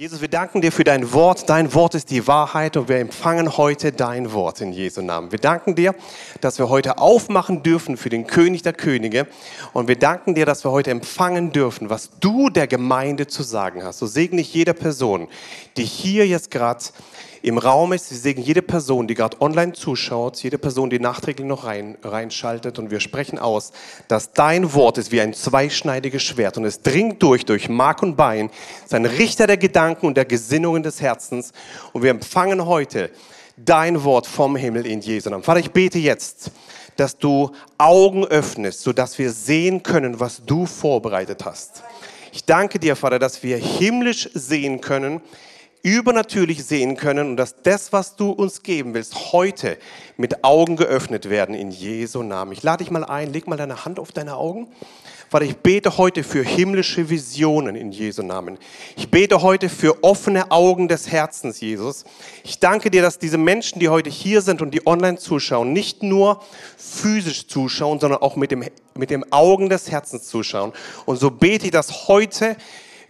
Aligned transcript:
Jesus, 0.00 0.22
wir 0.22 0.28
danken 0.28 0.62
dir 0.62 0.72
für 0.72 0.82
dein 0.82 1.12
Wort. 1.12 1.50
Dein 1.50 1.74
Wort 1.74 1.94
ist 1.94 2.10
die 2.10 2.26
Wahrheit 2.26 2.78
und 2.78 2.88
wir 2.88 2.96
empfangen 3.00 3.58
heute 3.58 3.92
dein 3.92 4.32
Wort 4.32 4.62
in 4.62 4.72
Jesu 4.72 5.02
Namen. 5.02 5.30
Wir 5.30 5.38
danken 5.38 5.74
dir, 5.74 5.94
dass 6.40 6.58
wir 6.58 6.70
heute 6.70 6.96
aufmachen 6.96 7.62
dürfen 7.62 7.98
für 7.98 8.08
den 8.08 8.26
König 8.26 8.62
der 8.62 8.72
Könige 8.72 9.26
und 9.74 9.88
wir 9.88 9.96
danken 9.96 10.34
dir, 10.34 10.46
dass 10.46 10.64
wir 10.64 10.70
heute 10.70 10.90
empfangen 10.90 11.52
dürfen, 11.52 11.90
was 11.90 12.12
du 12.18 12.48
der 12.48 12.66
Gemeinde 12.66 13.26
zu 13.26 13.42
sagen 13.42 13.84
hast. 13.84 13.98
So 13.98 14.06
segne 14.06 14.40
ich 14.40 14.54
jeder 14.54 14.72
Person, 14.72 15.28
die 15.76 15.84
hier 15.84 16.26
jetzt 16.26 16.50
gerade 16.50 16.82
im 17.42 17.58
Raum 17.58 17.92
ist. 17.92 18.10
Wir 18.10 18.18
segnen 18.18 18.44
jede 18.44 18.62
Person, 18.62 19.06
die 19.06 19.14
gerade 19.14 19.40
online 19.40 19.72
zuschaut, 19.72 20.42
jede 20.42 20.58
Person, 20.58 20.90
die 20.90 20.98
nachträglich 20.98 21.46
noch 21.46 21.64
rein, 21.64 21.96
reinschaltet. 22.02 22.78
Und 22.78 22.90
wir 22.90 23.00
sprechen 23.00 23.38
aus, 23.38 23.72
dass 24.08 24.32
dein 24.32 24.72
Wort 24.74 24.98
ist 24.98 25.12
wie 25.12 25.20
ein 25.20 25.34
zweischneidiges 25.34 26.22
Schwert 26.22 26.56
und 26.56 26.64
es 26.64 26.82
dringt 26.82 27.22
durch, 27.22 27.44
durch 27.44 27.68
Mark 27.68 28.02
und 28.02 28.16
Bein, 28.16 28.50
ist 28.84 28.94
ein 28.94 29.06
Richter 29.06 29.46
der 29.46 29.56
Gedanken 29.56 30.06
und 30.06 30.16
der 30.16 30.24
Gesinnungen 30.24 30.82
des 30.82 31.00
Herzens. 31.00 31.52
Und 31.92 32.02
wir 32.02 32.10
empfangen 32.10 32.66
heute 32.66 33.10
dein 33.56 34.04
Wort 34.04 34.26
vom 34.26 34.56
Himmel 34.56 34.86
in 34.86 35.00
Jesu 35.00 35.30
Namen. 35.30 35.42
Vater, 35.42 35.60
ich 35.60 35.70
bete 35.70 35.98
jetzt, 35.98 36.50
dass 36.96 37.16
du 37.16 37.50
Augen 37.78 38.24
öffnest, 38.24 38.82
sodass 38.82 39.18
wir 39.18 39.32
sehen 39.32 39.82
können, 39.82 40.20
was 40.20 40.44
du 40.44 40.66
vorbereitet 40.66 41.44
hast. 41.44 41.82
Ich 42.32 42.44
danke 42.44 42.78
dir, 42.78 42.94
Vater, 42.94 43.18
dass 43.18 43.42
wir 43.42 43.56
himmlisch 43.56 44.28
sehen 44.34 44.80
können, 44.80 45.20
übernatürlich 45.82 46.64
sehen 46.64 46.96
können 46.96 47.30
und 47.30 47.36
dass 47.36 47.62
das, 47.62 47.92
was 47.92 48.16
du 48.16 48.30
uns 48.30 48.62
geben 48.62 48.94
willst, 48.94 49.32
heute 49.32 49.78
mit 50.16 50.44
Augen 50.44 50.76
geöffnet 50.76 51.30
werden 51.30 51.54
in 51.54 51.70
Jesu 51.70 52.22
Namen. 52.22 52.52
Ich 52.52 52.62
lade 52.62 52.84
dich 52.84 52.90
mal 52.90 53.04
ein, 53.04 53.32
leg 53.32 53.46
mal 53.46 53.56
deine 53.56 53.84
Hand 53.84 53.98
auf 53.98 54.12
deine 54.12 54.36
Augen. 54.36 54.68
Vater, 55.30 55.44
ich 55.44 55.56
bete 55.58 55.96
heute 55.96 56.24
für 56.24 56.42
himmlische 56.42 57.08
Visionen 57.08 57.76
in 57.76 57.92
Jesu 57.92 58.22
Namen. 58.22 58.58
Ich 58.96 59.12
bete 59.12 59.42
heute 59.42 59.68
für 59.68 60.02
offene 60.02 60.50
Augen 60.50 60.88
des 60.88 61.12
Herzens, 61.12 61.60
Jesus. 61.60 62.04
Ich 62.42 62.58
danke 62.58 62.90
dir, 62.90 63.00
dass 63.00 63.20
diese 63.20 63.38
Menschen, 63.38 63.78
die 63.78 63.88
heute 63.88 64.10
hier 64.10 64.42
sind 64.42 64.60
und 64.60 64.72
die 64.72 64.84
online 64.88 65.18
zuschauen, 65.18 65.72
nicht 65.72 66.02
nur 66.02 66.42
physisch 66.76 67.46
zuschauen, 67.46 68.00
sondern 68.00 68.22
auch 68.22 68.34
mit 68.34 68.50
dem, 68.50 68.64
mit 68.96 69.10
dem 69.10 69.24
Augen 69.30 69.68
des 69.68 69.88
Herzens 69.88 70.26
zuschauen. 70.26 70.72
Und 71.06 71.20
so 71.20 71.30
bete 71.30 71.66
ich, 71.66 71.70
dass 71.70 72.08
heute 72.08 72.56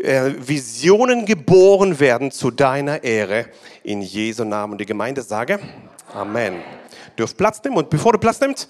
äh, 0.03 0.33
Visionen 0.39 1.27
geboren 1.27 2.01
werden 2.01 2.31
zu 2.31 2.51
deiner 2.51 3.05
Ehre. 3.05 3.47
In 3.83 4.03
Jesu 4.03 4.45
Namen. 4.45 4.73
Und 4.73 4.79
die 4.79 4.87
Gemeinde 4.87 5.23
sage 5.23 5.59
Amen. 6.15 6.63
Dürft 7.19 7.37
Platz 7.37 7.63
nehmen. 7.63 7.77
Und 7.77 7.91
bevor 7.91 8.13
du 8.13 8.19
Platz 8.19 8.41
nimmst, 8.41 8.69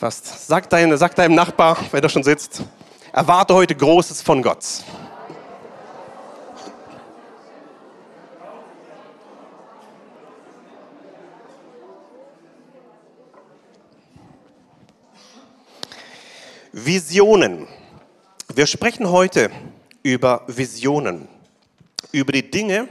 was 0.00 0.46
sagt, 0.46 0.72
dein, 0.72 0.96
sagt 0.96 1.18
deinem 1.18 1.34
Nachbar, 1.34 1.76
wer 1.90 2.00
da 2.00 2.08
schon 2.08 2.22
sitzt, 2.22 2.62
erwarte 3.12 3.54
heute 3.54 3.74
Großes 3.74 4.22
von 4.22 4.42
Gott. 4.42 4.64
Visionen. 16.72 17.66
Wir 18.54 18.66
sprechen 18.66 19.10
heute 19.10 19.50
über 20.08 20.42
Visionen, 20.46 21.28
über 22.12 22.32
die 22.32 22.50
Dinge, 22.50 22.88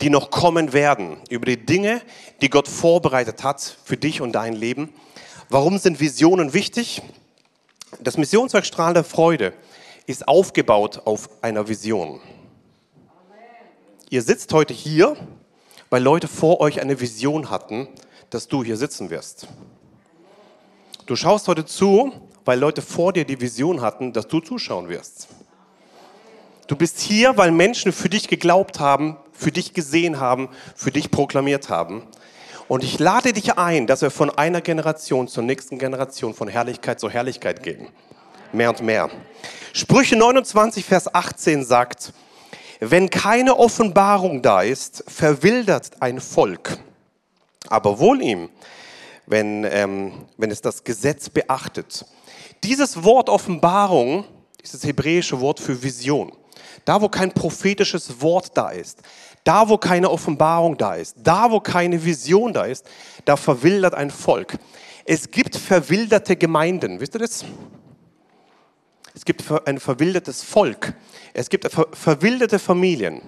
die 0.00 0.10
noch 0.10 0.32
kommen 0.32 0.72
werden, 0.72 1.18
über 1.30 1.46
die 1.46 1.64
Dinge, 1.64 2.02
die 2.40 2.50
Gott 2.50 2.66
vorbereitet 2.66 3.44
hat 3.44 3.76
für 3.84 3.96
dich 3.96 4.20
und 4.20 4.32
dein 4.32 4.54
Leben. 4.54 4.92
Warum 5.48 5.78
sind 5.78 6.00
Visionen 6.00 6.52
wichtig? 6.52 7.00
Das 8.00 8.18
Missionswerk 8.18 8.66
Strahl 8.66 8.92
der 8.92 9.04
Freude 9.04 9.52
ist 10.06 10.26
aufgebaut 10.26 11.02
auf 11.04 11.30
einer 11.42 11.68
Vision. 11.68 12.20
Ihr 14.10 14.22
sitzt 14.22 14.52
heute 14.52 14.74
hier, 14.74 15.16
weil 15.90 16.02
Leute 16.02 16.26
vor 16.26 16.60
euch 16.60 16.80
eine 16.80 16.98
Vision 16.98 17.50
hatten, 17.50 17.86
dass 18.30 18.48
du 18.48 18.64
hier 18.64 18.76
sitzen 18.76 19.10
wirst. 19.10 19.46
Du 21.06 21.14
schaust 21.14 21.46
heute 21.46 21.66
zu, 21.66 22.12
weil 22.44 22.58
Leute 22.58 22.82
vor 22.82 23.12
dir 23.12 23.24
die 23.24 23.40
Vision 23.40 23.80
hatten, 23.80 24.12
dass 24.12 24.26
du 24.26 24.40
zuschauen 24.40 24.88
wirst. 24.88 25.28
Du 26.72 26.78
bist 26.78 27.00
hier, 27.00 27.36
weil 27.36 27.50
Menschen 27.50 27.92
für 27.92 28.08
dich 28.08 28.28
geglaubt 28.28 28.80
haben, 28.80 29.18
für 29.30 29.52
dich 29.52 29.74
gesehen 29.74 30.18
haben, 30.18 30.48
für 30.74 30.90
dich 30.90 31.10
proklamiert 31.10 31.68
haben. 31.68 32.02
Und 32.66 32.82
ich 32.82 32.98
lade 32.98 33.34
dich 33.34 33.58
ein, 33.58 33.86
dass 33.86 34.00
wir 34.00 34.10
von 34.10 34.30
einer 34.30 34.62
Generation 34.62 35.28
zur 35.28 35.42
nächsten 35.42 35.78
Generation 35.78 36.32
von 36.32 36.48
Herrlichkeit 36.48 36.98
zu 36.98 37.10
Herrlichkeit 37.10 37.62
gehen. 37.62 37.88
Mehr 38.54 38.70
und 38.70 38.80
mehr. 38.80 39.10
Sprüche 39.74 40.16
29, 40.16 40.86
Vers 40.86 41.14
18 41.14 41.62
sagt, 41.62 42.14
wenn 42.80 43.10
keine 43.10 43.58
Offenbarung 43.58 44.40
da 44.40 44.62
ist, 44.62 45.04
verwildert 45.06 46.00
ein 46.00 46.22
Volk. 46.22 46.78
Aber 47.68 47.98
wohl 47.98 48.22
ihm, 48.22 48.48
wenn, 49.26 49.64
ähm, 49.64 50.24
wenn 50.38 50.50
es 50.50 50.62
das 50.62 50.82
Gesetz 50.82 51.28
beachtet. 51.28 52.06
Dieses 52.64 53.04
Wort 53.04 53.28
Offenbarung 53.28 54.24
ist 54.62 54.72
das 54.72 54.84
hebräische 54.84 55.38
Wort 55.38 55.60
für 55.60 55.82
Vision. 55.82 56.32
Da, 56.84 57.00
wo 57.00 57.08
kein 57.08 57.32
prophetisches 57.32 58.20
Wort 58.20 58.56
da 58.56 58.70
ist, 58.70 59.02
da, 59.44 59.68
wo 59.68 59.78
keine 59.78 60.10
Offenbarung 60.10 60.76
da 60.76 60.94
ist, 60.94 61.16
da, 61.22 61.50
wo 61.50 61.60
keine 61.60 62.04
Vision 62.04 62.52
da 62.52 62.64
ist, 62.64 62.86
da 63.24 63.36
verwildert 63.36 63.94
ein 63.94 64.10
Volk. 64.10 64.58
Es 65.04 65.30
gibt 65.30 65.56
verwilderte 65.56 66.36
Gemeinden, 66.36 67.00
wisst 67.00 67.14
ihr 67.14 67.20
das? 67.20 67.44
Es 69.14 69.24
gibt 69.24 69.44
ein 69.66 69.78
verwildertes 69.78 70.42
Volk. 70.42 70.94
Es 71.34 71.50
gibt 71.50 71.68
verwilderte 71.92 72.58
Familien. 72.58 73.20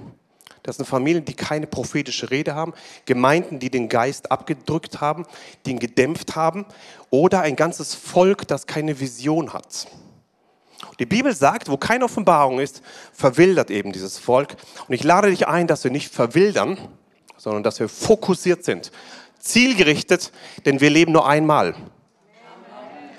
Das 0.63 0.77
sind 0.77 0.87
Familien, 0.87 1.27
die 1.27 1.35
keine 1.35 1.67
prophetische 1.67 2.31
Rede 2.31 2.55
haben, 2.55 2.73
Gemeinden, 3.05 3.59
die 3.59 3.69
den 3.69 3.91
Geist 3.91 4.33
abgedrückt 4.33 5.01
haben, 5.03 5.27
die 5.67 5.73
ihn 5.73 5.79
gedämpft 5.79 6.37
haben, 6.37 6.65
oder 7.11 7.43
ein 7.43 7.55
ganzes 7.55 7.95
Volk, 7.95 8.49
das 8.49 8.67
keine 8.67 8.99
Vision 8.99 9.53
hat. 9.53 9.87
Die 10.99 11.07
Bibel 11.07 11.35
sagt, 11.35 11.69
wo 11.69 11.77
keine 11.77 12.05
Offenbarung 12.05 12.61
ist, 12.61 12.83
verwildert 13.13 13.71
eben 13.71 13.93
dieses 13.93 14.19
Volk. 14.19 14.57
Und 14.89 14.95
ich 14.95 15.05
lade 15.05 15.31
dich 15.31 15.47
ein, 15.49 15.67
dass 15.67 15.85
wir 15.85 15.91
nicht 15.91 16.13
verwildern, 16.13 16.79
sondern 17.37 17.63
dass 17.63 17.81
wir 17.81 17.89
fokussiert 17.89 18.65
sind, 18.65 18.91
zielgerichtet, 19.39 20.33
denn 20.65 20.81
wir 20.81 20.91
leben 20.91 21.13
nur 21.13 21.27
einmal. 21.27 21.75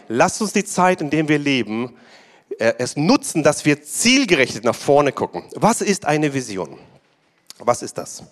Lasst 0.08 0.42
uns 0.42 0.54
die 0.54 0.66
Zeit, 0.66 1.02
in 1.02 1.10
der 1.10 1.28
wir 1.28 1.40
leben, 1.40 1.96
äh, 2.60 2.74
es 2.78 2.96
nutzen, 2.96 3.44
dass 3.44 3.66
wir 3.66 3.82
zielgerichtet 3.84 4.64
nach 4.64 4.76
vorne 4.76 5.12
gucken. 5.12 5.44
Was 5.56 5.82
ist 5.82 6.06
eine 6.06 6.34
Vision? 6.34 6.78
Was 7.58 7.82
ist 7.82 7.98
das? 7.98 8.24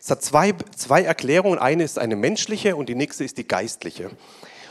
Es 0.00 0.10
hat 0.10 0.22
zwei, 0.22 0.54
zwei 0.76 1.02
Erklärungen. 1.02 1.58
Eine 1.58 1.84
ist 1.84 1.98
eine 1.98 2.16
menschliche 2.16 2.76
und 2.76 2.88
die 2.88 2.94
nächste 2.94 3.24
ist 3.24 3.38
die 3.38 3.46
geistliche. 3.46 4.10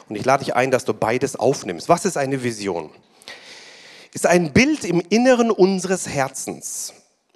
Und 0.07 0.15
ich 0.15 0.25
lade 0.25 0.43
dich 0.43 0.55
ein, 0.55 0.71
dass 0.71 0.85
du 0.85 0.93
beides 0.93 1.35
aufnimmst. 1.35 1.87
Was 1.87 2.05
ist 2.05 2.17
eine 2.17 2.43
Vision? 2.43 2.89
Ist 4.13 4.25
ein 4.25 4.53
Bild 4.53 4.83
im 4.83 5.01
Inneren 5.09 5.51
unseres 5.51 6.07
Herzens 6.07 6.93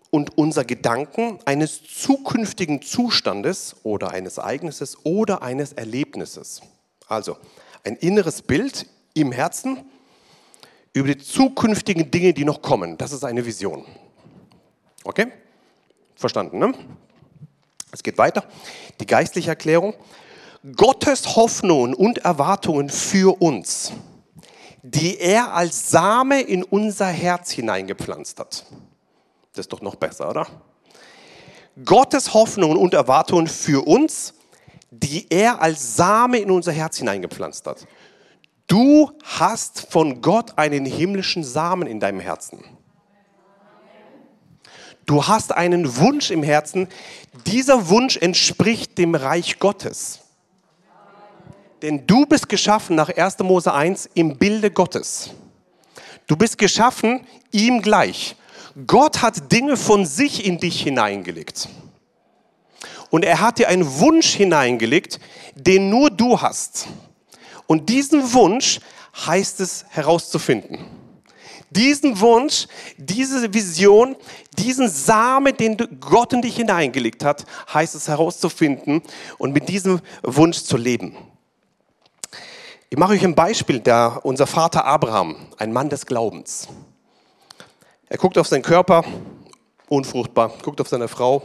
und 0.09 0.38
unser 0.38 0.63
Gedanken 0.63 1.39
eines 1.45 1.81
zukünftigen 1.84 2.81
Zustandes 2.81 3.75
oder 3.84 4.11
eines 4.11 4.38
Ereignisses 4.38 4.97
oder 5.03 5.41
eines 5.41 5.73
Erlebnisses. 5.73 6.61
Also 7.07 7.38
ein 7.84 7.95
inneres 7.95 8.41
Bild 8.41 8.88
im 9.13 9.31
Herzen 9.31 9.85
über 10.94 11.07
die 11.07 11.17
zukünftigen 11.17 12.11
Dinge, 12.11 12.34
die 12.34 12.45
noch 12.45 12.61
kommen. 12.61 12.97
Das 12.97 13.11
ist 13.11 13.23
eine 13.23 13.45
Vision. 13.45 13.85
Okay? 15.03 15.31
Verstanden, 16.16 16.59
ne? 16.59 16.73
Es 17.91 18.01
geht 18.01 18.17
weiter. 18.17 18.44
Die 19.00 19.05
geistliche 19.05 19.50
Erklärung. 19.50 19.94
Gottes 20.75 21.35
Hoffnungen 21.35 21.94
und 21.94 22.19
Erwartungen 22.19 22.90
für 22.90 23.41
uns 23.41 23.91
die 24.84 25.18
er 25.18 25.54
als 25.54 25.90
Same 25.90 26.42
in 26.42 26.62
unser 26.62 27.08
Herz 27.08 27.52
hineingepflanzt 27.52 28.38
hat. 28.40 28.66
Das 29.54 29.66
ist 29.66 29.72
doch 29.74 29.82
noch 29.82 29.96
besser, 29.96 30.30
oder? 30.30 30.46
Gottes 31.84 32.34
Hoffnungen 32.34 32.78
und 32.78 32.94
Erwartungen 32.94 33.47
für 33.47 33.88
uns, 33.88 34.34
die 34.91 35.26
er 35.30 35.62
als 35.62 35.96
Same 35.96 36.38
in 36.38 36.52
unser 36.52 36.74
Herz 36.74 36.97
hineingepflanzt 36.97 37.66
hat. 37.66 37.88
Du 38.68 39.12
hast 39.24 39.88
von 39.90 40.22
Gott 40.22 40.58
einen 40.58 40.86
himmlischen 40.86 41.44
Samen 41.44 41.88
in 41.88 42.00
deinem 42.00 42.20
Herzen. 42.20 42.64
Du 45.06 45.28
hast 45.28 45.53
einen 45.53 45.97
Wunsch 45.97 46.29
im 46.29 46.44
Herzen. 46.44 46.88
Dieser 47.47 47.90
Wunsch 47.90 48.18
entspricht 48.18 48.97
dem 48.97 49.16
Reich 49.16 49.59
Gottes. 49.59 50.22
Denn 51.84 52.08
du 52.08 52.26
bist 52.26 52.47
geschaffen 52.47 52.96
nach 52.96 53.09
1. 53.09 53.40
Mose 53.40 53.74
1 53.74 54.09
im 54.14 54.38
Bilde 54.38 54.72
Gottes. 54.72 55.32
Du 56.28 56.38
bist 56.38 56.58
geschaffen 56.58 57.28
ihm 57.52 57.82
gleich. 57.82 58.38
Gott 58.88 59.22
hat 59.22 59.52
Dinge 59.52 59.76
von 59.76 60.06
sich 60.06 60.46
in 60.46 60.59
dich 60.59 60.82
hineingelegt. 60.82 61.68
Und 63.09 63.26
er 63.26 63.41
hat 63.41 63.59
dir 63.59 63.68
einen 63.68 64.00
Wunsch 64.00 64.30
hineingelegt, 64.30 65.20
den 65.56 65.90
nur 65.90 66.09
du 66.09 66.40
hast. 66.40 66.88
Und 67.68 67.90
diesen 67.90 68.32
Wunsch 68.32 68.79
heißt 69.26 69.59
es 69.59 69.84
herauszufinden. 69.90 70.79
Diesen 71.70 72.18
Wunsch, 72.22 72.68
diese 72.96 73.53
Vision, 73.53 74.16
diesen 74.58 74.88
Samen, 74.88 75.58
den 75.58 75.76
Gott 76.00 76.32
in 76.32 76.41
dich 76.41 76.56
hineingelegt 76.56 77.26
hat, 77.26 77.44
heißt 77.74 77.94
es 77.96 78.08
herauszufinden 78.08 79.02
und 79.38 79.52
mit 79.52 79.68
diesem 79.68 80.00
Wunsch 80.22 80.64
zu 80.64 80.78
leben. 80.78 81.18
Ich 82.93 82.99
mache 82.99 83.13
euch 83.13 83.25
ein 83.25 83.34
Beispiel, 83.34 83.79
da 83.79 84.19
unser 84.22 84.45
Vater 84.45 84.85
Abraham, 84.85 85.35
ein 85.57 85.73
Mann 85.73 85.90
des 85.90 86.05
Glaubens. 86.05 86.67
Er 88.07 88.19
guckt 88.19 88.37
auf 88.37 88.47
seinen 88.47 88.61
Körper, 88.61 89.03
unfruchtbar, 89.90 90.51
guckt 90.61 90.79
auf 90.79 90.90
seine 90.90 91.07
Frau, 91.07 91.41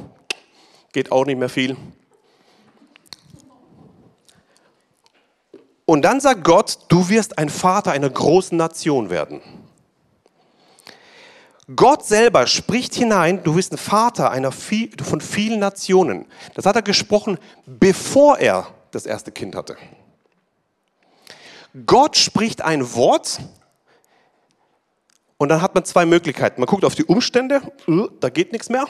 geht 0.92 1.10
auch 1.10 1.24
nicht 1.24 1.38
mehr 1.38 1.48
viel. 1.48 1.74
Und 5.86 6.02
dann 6.02 6.20
sagt 6.20 6.44
Gott, 6.44 6.80
du 6.88 7.08
wirst 7.08 7.38
ein 7.38 7.48
Vater 7.48 7.92
einer 7.92 8.10
großen 8.10 8.58
Nation 8.58 9.08
werden. 9.08 9.40
Gott 11.74 12.04
selber 12.04 12.46
spricht 12.46 12.94
hinein, 12.94 13.42
du 13.42 13.56
wirst 13.56 13.72
ein 13.72 13.78
Vater 13.78 14.30
einer 14.30 14.52
von 14.52 15.22
vielen 15.22 15.60
Nationen. 15.60 16.26
Das 16.52 16.66
hat 16.66 16.76
er 16.76 16.82
gesprochen, 16.82 17.38
bevor 17.64 18.36
er 18.36 18.66
das 18.90 19.06
erste 19.06 19.32
Kind 19.32 19.56
hatte. 19.56 19.78
Gott 21.86 22.16
spricht 22.16 22.62
ein 22.62 22.94
Wort 22.94 23.40
und 25.36 25.48
dann 25.48 25.62
hat 25.62 25.74
man 25.74 25.84
zwei 25.84 26.06
Möglichkeiten. 26.06 26.60
Man 26.60 26.66
guckt 26.66 26.84
auf 26.84 26.94
die 26.94 27.04
Umstände, 27.04 27.60
äh, 27.86 28.06
da 28.20 28.28
geht 28.30 28.52
nichts 28.52 28.68
mehr. 28.68 28.86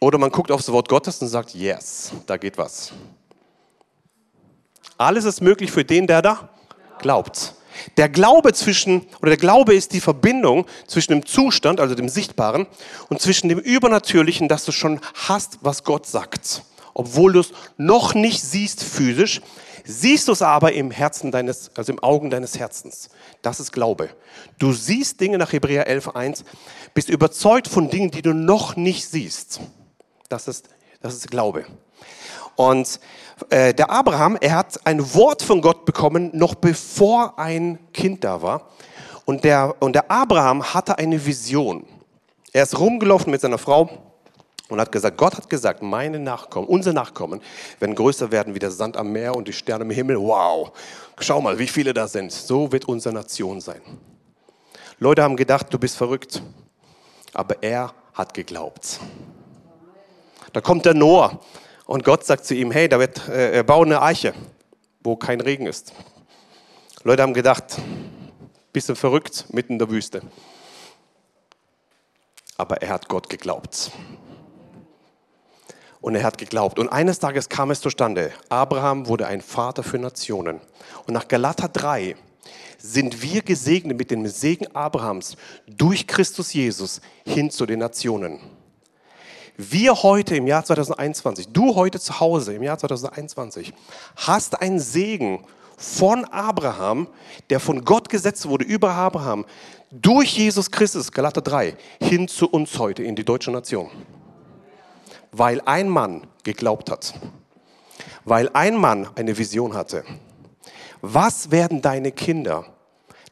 Oder 0.00 0.18
man 0.18 0.30
guckt 0.30 0.50
auf 0.50 0.60
das 0.60 0.72
Wort 0.72 0.88
Gottes 0.88 1.22
und 1.22 1.28
sagt, 1.28 1.54
yes, 1.54 2.12
da 2.26 2.36
geht 2.36 2.58
was. 2.58 2.92
Alles 4.98 5.24
ist 5.24 5.40
möglich 5.40 5.70
für 5.70 5.84
den, 5.84 6.06
der 6.06 6.22
da 6.22 6.50
glaubt. 6.98 7.54
Der 7.96 8.08
Glaube 8.08 8.52
zwischen, 8.52 9.06
oder 9.20 9.30
der 9.30 9.36
Glaube 9.36 9.74
ist 9.74 9.92
die 9.92 10.00
Verbindung 10.00 10.66
zwischen 10.86 11.12
dem 11.12 11.26
Zustand, 11.26 11.80
also 11.80 11.94
dem 11.94 12.08
Sichtbaren, 12.08 12.66
und 13.08 13.20
zwischen 13.20 13.48
dem 13.48 13.58
Übernatürlichen, 13.58 14.48
das 14.48 14.64
du 14.64 14.72
schon 14.72 15.00
hast, 15.14 15.58
was 15.62 15.84
Gott 15.84 16.06
sagt. 16.06 16.62
Obwohl 16.92 17.32
du 17.32 17.40
es 17.40 17.52
noch 17.76 18.14
nicht 18.14 18.42
siehst 18.42 18.84
physisch, 18.84 19.40
siehst 19.84 20.28
du 20.28 20.32
es 20.32 20.42
aber 20.42 20.72
im 20.72 20.90
Herzen 20.90 21.30
deines, 21.30 21.70
also 21.76 21.92
im 21.92 22.02
Augen 22.02 22.30
deines 22.30 22.58
Herzens. 22.58 23.10
Das 23.42 23.60
ist 23.60 23.72
Glaube. 23.72 24.10
Du 24.58 24.72
siehst 24.72 25.20
Dinge 25.20 25.38
nach 25.38 25.52
Hebräer 25.52 25.88
11.1, 25.88 26.44
bist 26.94 27.08
überzeugt 27.08 27.68
von 27.68 27.90
Dingen, 27.90 28.10
die 28.10 28.22
du 28.22 28.34
noch 28.34 28.76
nicht 28.76 29.06
siehst. 29.06 29.60
Das 30.28 30.48
ist, 30.48 30.68
das 31.00 31.14
ist 31.14 31.30
Glaube. 31.30 31.66
Und 32.56 33.00
äh, 33.50 33.74
der 33.74 33.90
Abraham, 33.90 34.38
er 34.40 34.56
hat 34.56 34.86
ein 34.86 35.14
Wort 35.14 35.42
von 35.42 35.60
Gott 35.60 35.84
bekommen, 35.84 36.30
noch 36.32 36.54
bevor 36.54 37.38
ein 37.38 37.78
Kind 37.92 38.24
da 38.24 38.40
war. 38.42 38.70
Und 39.24 39.44
der, 39.44 39.74
und 39.80 39.94
der 39.94 40.10
Abraham 40.10 40.74
hatte 40.74 40.98
eine 40.98 41.24
Vision. 41.24 41.84
Er 42.52 42.62
ist 42.62 42.78
rumgelaufen 42.78 43.30
mit 43.30 43.40
seiner 43.40 43.58
Frau 43.58 44.13
und 44.68 44.80
hat 44.80 44.90
gesagt, 44.90 45.18
Gott 45.18 45.36
hat 45.36 45.50
gesagt, 45.50 45.82
meine 45.82 46.18
Nachkommen, 46.18 46.66
unsere 46.66 46.94
Nachkommen 46.94 47.40
werden 47.80 47.94
größer 47.94 48.30
werden 48.32 48.54
wie 48.54 48.58
der 48.58 48.70
Sand 48.70 48.96
am 48.96 49.12
Meer 49.12 49.36
und 49.36 49.46
die 49.46 49.52
Sterne 49.52 49.84
im 49.84 49.90
Himmel. 49.90 50.18
Wow, 50.18 50.72
schau 51.20 51.40
mal, 51.40 51.58
wie 51.58 51.66
viele 51.66 51.92
da 51.92 52.08
sind. 52.08 52.32
So 52.32 52.72
wird 52.72 52.86
unsere 52.86 53.14
Nation 53.14 53.60
sein. 53.60 53.80
Leute 54.98 55.22
haben 55.22 55.36
gedacht, 55.36 55.66
du 55.70 55.78
bist 55.78 55.96
verrückt. 55.96 56.42
Aber 57.32 57.62
er 57.62 57.92
hat 58.14 58.32
geglaubt. 58.32 59.00
Da 60.52 60.60
kommt 60.60 60.86
der 60.86 60.94
Noah 60.94 61.40
und 61.84 62.04
Gott 62.04 62.24
sagt 62.24 62.46
zu 62.46 62.54
ihm, 62.54 62.70
hey, 62.70 62.88
da 62.88 63.00
wird, 63.00 63.28
äh, 63.28 63.62
bau 63.66 63.82
eine 63.82 64.00
Eiche, 64.00 64.32
wo 65.02 65.16
kein 65.16 65.40
Regen 65.40 65.66
ist. 65.66 65.92
Leute 67.02 67.22
haben 67.22 67.34
gedacht, 67.34 67.76
bisschen 68.72 68.96
verrückt 68.96 69.46
mitten 69.52 69.74
in 69.74 69.78
der 69.78 69.90
Wüste. 69.90 70.22
Aber 72.56 72.80
er 72.80 72.90
hat 72.90 73.08
Gott 73.08 73.28
geglaubt. 73.28 73.90
Und 76.04 76.14
er 76.16 76.22
hat 76.22 76.36
geglaubt. 76.36 76.78
Und 76.78 76.90
eines 76.90 77.18
Tages 77.18 77.48
kam 77.48 77.70
es 77.70 77.80
zustande. 77.80 78.30
Abraham 78.50 79.06
wurde 79.06 79.26
ein 79.26 79.40
Vater 79.40 79.82
für 79.82 79.98
Nationen. 79.98 80.60
Und 81.06 81.14
nach 81.14 81.28
Galater 81.28 81.66
3 81.66 82.14
sind 82.76 83.22
wir 83.22 83.40
gesegnet 83.40 83.96
mit 83.96 84.10
dem 84.10 84.26
Segen 84.26 84.66
Abrahams 84.76 85.38
durch 85.66 86.06
Christus 86.06 86.52
Jesus 86.52 87.00
hin 87.24 87.50
zu 87.50 87.64
den 87.64 87.78
Nationen. 87.78 88.38
Wir 89.56 89.94
heute 90.02 90.36
im 90.36 90.46
Jahr 90.46 90.62
2021, 90.62 91.48
du 91.48 91.74
heute 91.74 91.98
zu 91.98 92.20
Hause 92.20 92.52
im 92.52 92.62
Jahr 92.62 92.76
2021, 92.76 93.72
hast 94.16 94.60
einen 94.60 94.80
Segen 94.80 95.42
von 95.78 96.26
Abraham, 96.26 97.08
der 97.48 97.60
von 97.60 97.82
Gott 97.82 98.10
gesetzt 98.10 98.46
wurde 98.46 98.66
über 98.66 98.92
Abraham, 98.92 99.46
durch 99.90 100.36
Jesus 100.36 100.70
Christus, 100.70 101.10
Galater 101.10 101.40
3, 101.40 101.74
hin 101.98 102.28
zu 102.28 102.46
uns 102.50 102.78
heute 102.78 103.02
in 103.02 103.16
die 103.16 103.24
deutsche 103.24 103.50
Nation 103.50 103.88
weil 105.36 105.60
ein 105.62 105.88
Mann 105.88 106.26
geglaubt 106.44 106.90
hat, 106.90 107.14
weil 108.24 108.48
ein 108.52 108.76
Mann 108.76 109.08
eine 109.16 109.36
Vision 109.36 109.74
hatte. 109.74 110.04
Was 111.00 111.50
werden 111.50 111.82
deine 111.82 112.12
Kinder, 112.12 112.64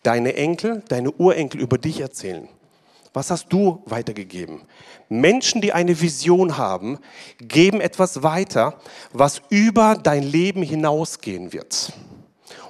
deine 0.03 0.35
Enkel, 0.35 0.83
deine 0.89 1.13
Urenkel 1.13 1.61
über 1.61 1.79
dich 1.79 2.01
erzählen? 2.01 2.49
Was 3.15 3.31
hast 3.31 3.53
du 3.53 3.83
weitergegeben? 3.87 4.63
Menschen, 5.09 5.61
die 5.61 5.73
eine 5.73 6.01
Vision 6.01 6.57
haben, 6.57 6.99
geben 7.39 7.81
etwas 7.81 8.23
weiter, 8.23 8.81
was 9.13 9.43
über 9.51 9.97
dein 10.03 10.23
Leben 10.23 10.63
hinausgehen 10.63 11.53
wird. 11.53 11.93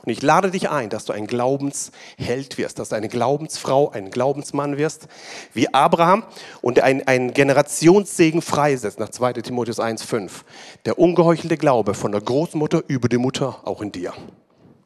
Und 0.04 0.10
ich 0.10 0.20
lade 0.22 0.50
dich 0.50 0.69
ein, 0.69 0.90
dass 0.90 1.04
du 1.04 1.12
ein 1.12 1.26
Glaubensheld 1.26 2.58
wirst, 2.58 2.78
dass 2.78 2.88
du 2.88 2.96
eine 2.96 3.08
Glaubensfrau, 3.08 3.90
ein 3.90 4.10
Glaubensmann 4.10 4.76
wirst, 4.76 5.06
wie 5.54 5.72
Abraham 5.72 6.25
und 6.60 6.81
ein, 6.81 7.06
ein 7.06 7.32
Generationssegen 7.32 8.43
freisetzt, 8.43 8.99
nach 8.99 9.10
2 9.10 9.34
Timotheus 9.34 9.78
1,5. 9.78 10.31
Der 10.87 10.99
ungeheuchelte 10.99 11.56
Glaube 11.56 11.94
von 11.94 12.10
der 12.10 12.20
Großmutter 12.20 12.82
über 12.88 13.08
die 13.08 13.19
Mutter 13.19 13.60
auch 13.64 13.81
in 13.81 13.93
dir. 13.93 14.12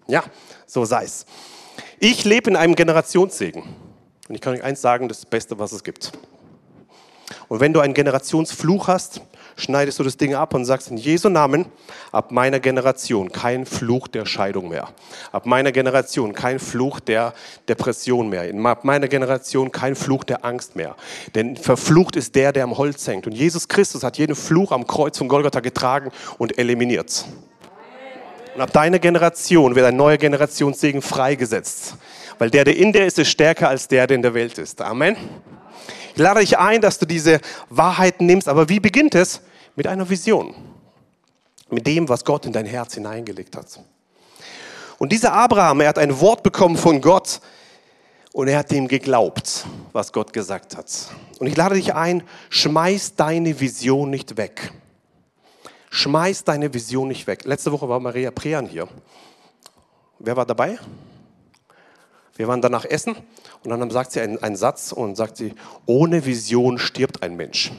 Ja, 0.07 0.23
so 0.67 0.85
sei 0.85 1.05
es. 1.05 1.25
Ich 1.99 2.25
lebe 2.25 2.51
in 2.51 2.57
einem 2.57 2.75
Generationssegen. 2.75 3.63
Und 4.29 4.35
ich 4.35 4.41
kann 4.41 4.55
euch 4.55 4.63
eins 4.63 4.83
sagen, 4.83 5.09
das 5.09 5.25
Beste, 5.25 5.59
was 5.59 5.73
es 5.73 5.83
gibt. 5.83 6.13
Und 7.49 7.61
wenn 7.61 7.73
du 7.73 7.81
einen 7.81 7.95
Generationsfluch 7.95 8.89
hast, 8.89 9.21
schneidest 9.57 9.99
du 9.99 10.05
das 10.05 10.17
Ding 10.17 10.35
ab 10.35 10.55
und 10.55 10.65
sagst 10.65 10.91
in 10.91 10.97
Jesu 10.97 11.29
Namen, 11.29 11.67
ab 12.13 12.31
meiner 12.31 12.61
Generation 12.61 13.33
kein 13.33 13.67
Fluch 13.67 14.07
der 14.07 14.27
Scheidung 14.27 14.69
mehr. 14.69 14.89
Ab 15.33 15.47
meiner 15.47 15.73
Generation 15.73 16.35
kein 16.35 16.59
Fluch 16.59 17.01
der 17.01 17.33
Depression 17.69 18.29
mehr. 18.29 18.45
Ab 18.71 18.85
meiner 18.85 19.09
Generation 19.09 19.73
kein 19.73 19.97
Fluch 19.97 20.25
der 20.25 20.45
Angst 20.45 20.77
mehr. 20.77 20.95
Denn 21.35 21.57
verflucht 21.57 22.17
ist 22.17 22.35
der, 22.35 22.53
der 22.53 22.65
am 22.65 22.77
Holz 22.77 23.07
hängt. 23.07 23.27
Und 23.27 23.33
Jesus 23.33 23.67
Christus 23.67 24.03
hat 24.05 24.19
jeden 24.19 24.37
Fluch 24.37 24.73
am 24.73 24.87
Kreuz 24.87 25.19
von 25.19 25.29
Golgatha 25.29 25.61
getragen 25.61 26.11
und 26.39 26.59
eliminiert. 26.59 27.25
Und 28.55 28.61
ab 28.61 28.73
deiner 28.73 28.99
Generation 28.99 29.75
wird 29.75 29.87
ein 29.87 29.97
neuer 29.97 30.17
Generationssegen 30.17 31.03
freigesetzt. 31.03 31.97
Weil 32.39 32.51
der, 32.51 32.65
der 32.65 32.77
in 32.77 32.93
dir 32.93 33.07
ist, 33.07 33.19
ist 33.19 33.29
stärker 33.29 33.69
als 33.69 33.89
der, 33.89 34.07
der 34.07 34.17
in 34.17 34.23
der 34.23 34.35
Welt 34.35 34.59
ist. 34.59 34.81
Amen. 34.83 35.17
Ich 36.15 36.23
lade 36.23 36.41
dich 36.41 36.59
ein, 36.59 36.81
dass 36.81 36.99
du 36.99 37.05
diese 37.05 37.41
Wahrheiten 37.69 38.25
nimmst. 38.25 38.49
Aber 38.49 38.71
wie 38.71 38.81
beginnt 38.81 39.15
es? 39.15 39.43
Mit 39.77 39.87
einer 39.87 40.09
Vision. 40.09 40.55
Mit 41.71 41.87
dem, 41.87 42.09
was 42.09 42.25
Gott 42.25 42.47
in 42.47 42.53
dein 42.53 42.67
Herz 42.67 42.95
hineingelegt 42.95 43.57
hat. 43.57 43.81
Und 44.99 45.13
dieser 45.13 45.33
Abraham, 45.33 45.81
er 45.81 45.89
hat 45.89 45.99
ein 45.99 46.19
Wort 46.21 46.43
bekommen 46.43 46.77
von 46.77 47.01
Gott 47.01 47.41
und 48.33 48.49
er 48.49 48.59
hat 48.59 48.71
dem 48.71 48.89
geglaubt, 48.89 49.67
was 49.93 50.13
Gott 50.13 50.33
gesagt 50.33 50.77
hat. 50.77 51.11
Und 51.39 51.47
ich 51.47 51.57
lade 51.57 51.75
dich 51.75 51.95
ein, 51.95 52.23
schmeiß 52.49 53.17
deine 53.17 53.61
Vision 53.61 54.09
nicht 54.11 54.37
weg. 54.39 54.73
Schmeiß 55.91 56.45
deine 56.45 56.73
Vision 56.73 57.09
nicht 57.09 57.27
weg. 57.27 57.45
Letzte 57.45 57.73
Woche 57.73 57.89
war 57.89 58.01
Maria 58.01 58.31
Prean 58.31 58.67
hier. 58.67 58.89
Wer 60.19 60.37
war 60.37 60.47
dabei? 60.47 60.79
Wir 62.37 62.49
waren 62.49 62.63
danach 62.63 62.85
essen 62.85 63.17
und 63.65 63.71
dann 63.71 63.91
sagt 63.91 64.13
sie 64.13 64.21
einen, 64.21 64.43
einen 64.43 64.57
Satz 64.57 64.93
und 64.93 65.17
sagt 65.17 65.37
sie, 65.37 65.55
ohne 65.85 66.25
Vision 66.25 66.79
stirbt 66.79 67.23
ein 67.23 67.37
Mensch. 67.37 67.73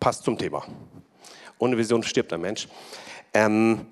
Passt 0.00 0.24
zum 0.24 0.38
Thema. 0.38 0.64
Ohne 1.58 1.76
Vision 1.76 2.02
stirbt 2.02 2.32
ein 2.32 2.40
Mensch. 2.40 2.68
Ähm, 3.34 3.86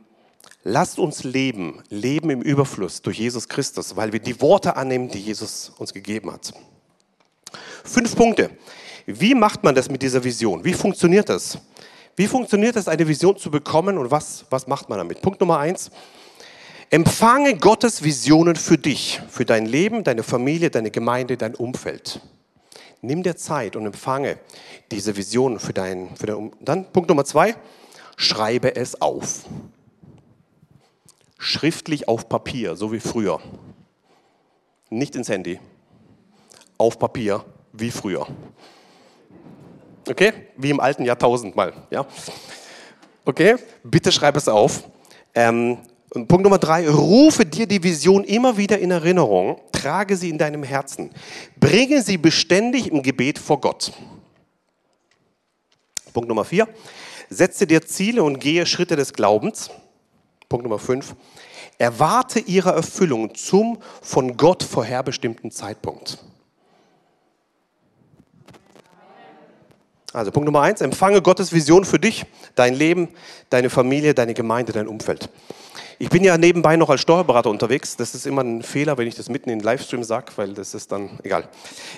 lasst 0.63 0.99
uns 0.99 1.25
leben, 1.25 1.83
leben 1.89 2.31
im 2.31 2.43
Überfluss 2.43 3.03
durch 3.03 3.19
Jesus 3.19 3.49
Christus, 3.49 3.97
weil 3.97 4.13
wir 4.13 4.21
die 4.21 4.41
Worte 4.41 4.77
annehmen, 4.77 5.09
die 5.09 5.21
Jesus 5.21 5.73
uns 5.79 5.93
gegeben 5.93 6.33
hat. 6.33 6.53
Fünf 7.85 8.15
Punkte. 8.17 8.51
Wie 9.07 9.35
macht 9.35 9.63
man 9.63 9.75
das 9.75 9.89
mit 9.89 10.03
dieser 10.03 10.23
Vision? 10.23 10.65
Wie 10.65 10.75
funktioniert 10.75 11.29
das? 11.29 11.59
Wie 12.17 12.27
funktioniert 12.27 12.77
es, 12.77 12.89
eine 12.89 13.07
Vision 13.07 13.37
zu 13.37 13.51
bekommen 13.51 13.99
und 13.99 14.11
was, 14.11 14.45
was 14.51 14.67
macht 14.67 14.89
man 14.89 14.99
damit? 14.99 15.23
Punkt 15.23 15.41
Nummer 15.41 15.59
eins. 15.59 15.91
Empfange 16.89 17.57
Gottes 17.57 18.03
Visionen 18.03 18.57
für 18.57 18.79
dich, 18.79 19.21
für 19.29 19.45
dein 19.45 19.67
Leben, 19.67 20.03
deine 20.03 20.23
Familie, 20.23 20.71
deine 20.71 20.91
Gemeinde, 20.91 21.37
dein 21.37 21.55
Umfeld. 21.55 22.21
Nimm 23.07 23.23
dir 23.23 23.37
Zeit 23.37 23.77
und 23.77 23.87
empfange 23.87 24.37
diese 24.91 25.17
Visionen 25.17 25.61
für 25.61 25.73
dein, 25.73 26.17
für 26.17 26.27
dein 26.27 26.51
Dann 26.61 26.91
Punkt 26.93 27.09
Nummer 27.09 27.25
zwei, 27.25 27.55
schreibe 28.17 28.75
es 28.75 29.01
auf. 29.01 29.45
schriftlich 31.39 32.09
auf 32.09 32.29
Papier, 32.29 32.75
so 32.75 32.91
wie 32.91 32.99
früher. 32.99 33.41
Nicht 34.91 35.15
ins 35.15 35.29
Handy. 35.29 35.61
Auf 36.79 36.99
Papier, 36.99 37.45
wie 37.73 37.93
früher. 37.93 38.27
Okay? 40.09 40.33
Wie 40.57 40.71
im 40.71 40.81
alten 40.81 41.05
Jahrtausend 41.05 41.55
mal. 41.55 41.73
Ja? 41.91 42.07
Okay? 43.25 43.55
Bitte 43.85 44.11
schreib 44.11 44.37
es 44.37 44.49
auf. 44.49 44.83
Ähm, 45.33 45.79
Punkt 46.25 46.45
Nummer 46.45 46.59
drei, 46.59 46.89
rufe 46.89 47.45
dir 47.45 47.67
die 47.67 47.83
Vision 47.83 48.25
immer 48.25 48.57
wieder 48.57 48.79
in 48.79 48.91
Erinnerung, 48.91 49.61
trage 49.71 50.17
sie 50.17 50.31
in 50.31 50.39
deinem 50.39 50.63
Herzen, 50.63 51.11
bringe 51.61 52.01
sie 52.03 52.17
beständig 52.17 52.91
im 52.91 53.03
Gebet 53.03 53.39
vor 53.39 53.61
Gott. 53.61 53.93
Punkt 56.15 56.31
Nummer 56.31 56.47
vier, 56.47 56.67
setze 57.29 57.67
dir 57.67 57.85
Ziele 57.85 58.23
und 58.23 58.39
gehe 58.39 58.65
Schritte 58.65 58.97
des 58.97 59.13
Glaubens. 59.13 59.71
Punkt 60.49 60.65
Nummer 60.65 60.79
fünf, 60.79 61.15
erwarte 61.77 62.41
ihre 62.41 62.73
Erfüllung 62.73 63.35
zum 63.35 63.79
von 64.01 64.39
Gott 64.39 64.63
vorherbestimmten 64.63 65.51
Zeitpunkt. 65.51 66.19
Also 70.15 70.31
Punkt 70.31 70.47
Nummer 70.47 70.63
eins, 70.63 70.81
empfange 70.81 71.21
Gottes 71.21 71.53
Vision 71.53 71.85
für 71.85 71.99
dich, 71.99 72.25
dein 72.55 72.73
Leben, 72.73 73.09
deine 73.51 73.69
Familie, 73.69 74.15
deine 74.15 74.33
Gemeinde, 74.33 74.73
dein 74.73 74.89
Umfeld. 74.89 75.29
Ich 75.99 76.11
bin 76.11 76.23
ja 76.25 76.37
nebenbei 76.37 76.77
noch 76.77 76.91
als 76.91 77.01
Steuerberater 77.01 77.49
unterwegs. 77.49 77.97
Das 77.97 78.15
ist 78.15 78.27
immer 78.27 78.43
ein 78.43 78.63
Fehler, 78.63 78.99
wenn 78.99 79.09
ich 79.09 79.15
das 79.15 79.31
mitten 79.31 79.49
in 79.49 79.61
den 79.61 79.65
Livestream 79.65 80.05
sage, 80.05 80.33
weil 80.37 80.53
das 80.53 80.75
ist 80.75 80.93
dann 80.93 81.19
egal. 81.23 81.49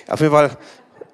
Auf 0.07 0.21
jeden 0.21 0.31
Fall 0.31 0.57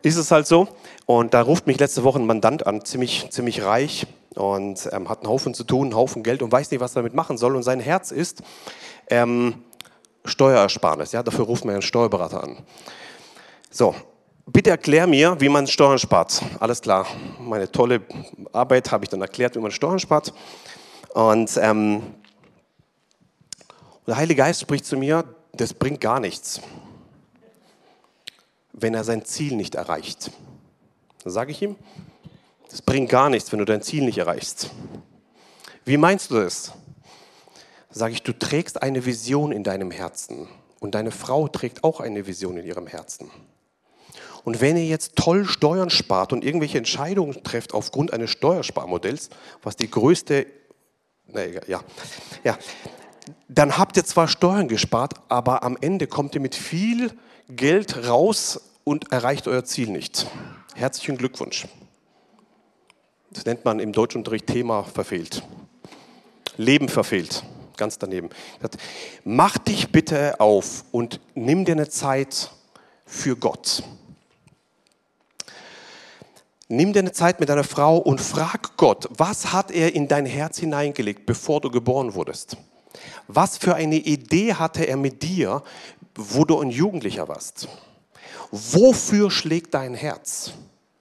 ist 0.04 0.18
es 0.18 0.30
halt 0.30 0.46
so. 0.46 0.68
Und 1.08 1.34
da 1.34 1.42
ruft 1.42 1.66
mich 1.66 1.80
letzte 1.80 2.04
Woche 2.04 2.20
ein 2.20 2.28
Mandant 2.28 2.68
an, 2.68 2.86
ziemlich, 2.86 3.28
ziemlich 3.32 3.64
reich 3.64 4.06
und 4.36 4.88
ähm, 4.92 5.10
hat 5.10 5.22
einen 5.22 5.30
Haufen 5.30 5.56
zu 5.56 5.64
tun, 5.64 5.88
einen 5.88 5.96
Haufen 5.96 6.22
Geld 6.22 6.44
und 6.44 6.52
weiß 6.52 6.70
nicht, 6.70 6.80
was 6.80 6.92
er 6.92 7.02
damit 7.02 7.16
machen 7.16 7.40
soll. 7.40 7.56
Und 7.56 7.64
sein 7.64 7.80
Herz 7.80 8.12
ist 8.12 8.44
ähm, 9.10 9.64
Steuerersparnis. 10.24 11.12
Ja, 11.12 11.24
dafür 11.24 11.46
ruft 11.46 11.66
man 11.66 11.74
einen 11.74 11.82
Steuerberater 11.82 12.44
an. 12.44 12.58
So, 13.72 13.96
bitte 14.46 14.70
erklär 14.70 15.08
mir, 15.08 15.36
wie 15.40 15.50
man 15.50 15.66
Steuern 15.66 15.98
spart. 15.98 16.40
Alles 16.60 16.82
klar, 16.82 17.08
meine 17.40 17.72
tolle 17.72 18.02
Arbeit 18.54 18.92
habe 18.92 19.06
ich 19.06 19.10
dann 19.10 19.22
erklärt, 19.22 19.56
wie 19.56 19.60
man 19.60 19.72
Steuern 19.72 19.98
spart. 19.98 20.34
Und 21.16 21.50
ähm, 21.60 22.04
und 24.06 24.12
der 24.12 24.18
Heilige 24.18 24.38
Geist 24.38 24.62
spricht 24.62 24.86
zu 24.86 24.98
mir, 24.98 25.24
das 25.54 25.74
bringt 25.74 26.00
gar 26.00 26.20
nichts, 26.20 26.62
wenn 28.72 28.94
er 28.94 29.04
sein 29.04 29.26
Ziel 29.26 29.56
nicht 29.56 29.74
erreicht. 29.74 30.30
Dann 31.24 31.34
sage 31.34 31.52
ich 31.52 31.62
ihm, 31.64 31.76
das 32.70 32.84
bringt 32.84 33.10
gar 33.10 33.32
nichts, 33.32 33.52
wenn 33.52 33.58
du 33.58 33.66
dein 33.66 33.82
Ziel 33.82 34.04
nicht 34.06 34.20
erreichst. 34.20 34.70
Wie 35.86 35.98
meinst 35.98 36.30
du 36.30 36.36
das? 36.36 36.74
Sage 37.90 38.14
ich, 38.14 38.22
du 38.22 38.38
trägst 38.38 38.84
eine 38.84 39.06
Vision 39.06 39.52
in 39.52 39.64
deinem 39.64 39.90
Herzen 39.90 40.50
und 40.80 40.94
deine 40.94 41.10
Frau 41.10 41.48
trägt 41.48 41.84
auch 41.84 42.00
eine 42.00 42.28
Vision 42.28 42.58
in 42.58 42.66
ihrem 42.66 42.86
Herzen. 42.86 43.32
Und 44.44 44.62
wenn 44.62 44.78
ihr 44.78 44.86
jetzt 44.86 45.16
toll 45.16 45.46
Steuern 45.46 45.90
spart 45.90 46.32
und 46.32 46.44
irgendwelche 46.44 46.78
Entscheidungen 46.78 47.44
trefft 47.44 47.74
aufgrund 47.74 48.14
eines 48.14 48.30
Steuersparmodells, 48.30 49.30
was 49.64 49.76
die 49.76 49.90
größte, 49.90 50.46
na 51.26 51.44
egal, 51.44 51.64
ja, 51.68 51.84
ja, 52.44 52.60
dann 53.48 53.78
habt 53.78 53.98
ihr 53.98 54.06
zwar 54.06 54.28
Steuern 54.28 54.68
gespart, 54.68 55.14
aber 55.30 55.64
am 55.64 55.78
Ende 55.80 56.08
kommt 56.08 56.36
ihr 56.36 56.42
mit 56.42 56.56
viel 56.56 57.12
Geld 57.50 58.08
raus 58.08 58.62
und 58.84 59.12
erreicht 59.12 59.48
euer 59.48 59.64
Ziel 59.64 59.90
nicht. 59.90 60.28
Herzlichen 60.76 61.18
Glückwunsch. 61.18 61.68
Das 63.32 63.46
nennt 63.46 63.66
man 63.66 63.80
im 63.80 63.92
Deutschunterricht 63.92 64.48
Thema 64.48 64.84
verfehlt. 64.84 65.44
Leben 66.58 66.88
verfehlt. 66.88 67.44
Ganz 67.78 68.00
daneben. 68.00 68.30
Mach 69.26 69.58
dich 69.58 69.92
bitte 69.92 70.40
auf 70.40 70.86
und 70.92 71.20
nimm 71.34 71.66
dir 71.66 71.74
eine 71.74 71.90
Zeit 71.90 72.52
für 73.06 73.36
Gott. 73.36 73.84
Nimm 76.68 76.94
dir 76.94 77.00
eine 77.00 77.12
Zeit 77.12 77.40
mit 77.40 77.50
deiner 77.50 77.64
Frau 77.64 77.98
und 77.98 78.22
frag 78.22 78.78
Gott, 78.78 79.08
was 79.12 79.52
hat 79.52 79.70
er 79.72 79.94
in 79.94 80.08
dein 80.08 80.26
Herz 80.26 80.58
hineingelegt, 80.58 81.26
bevor 81.26 81.62
du 81.62 81.70
geboren 81.70 82.16
wurdest? 82.16 82.58
Was 83.28 83.58
für 83.58 83.76
eine 83.76 83.96
Idee 83.96 84.54
hatte 84.54 84.86
er 84.86 84.98
mit 84.98 85.24
dir, 85.24 85.64
wo 86.16 86.46
du 86.46 86.60
ein 86.60 86.70
Jugendlicher 86.70 87.28
warst? 87.28 87.68
Wofür 88.52 89.32
schlägt 89.32 89.74
dein 89.74 89.94
Herz? 89.94 90.52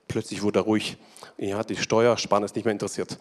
Plötzlich 0.09 0.43
wurde 0.43 0.61
er 0.61 0.64
ruhig. 0.64 0.97
Ja, 1.37 1.64
die 1.64 1.76
Steuerspanne 1.76 2.45
ist 2.45 2.54
nicht 2.54 2.64
mehr 2.64 2.73
interessiert. 2.73 3.19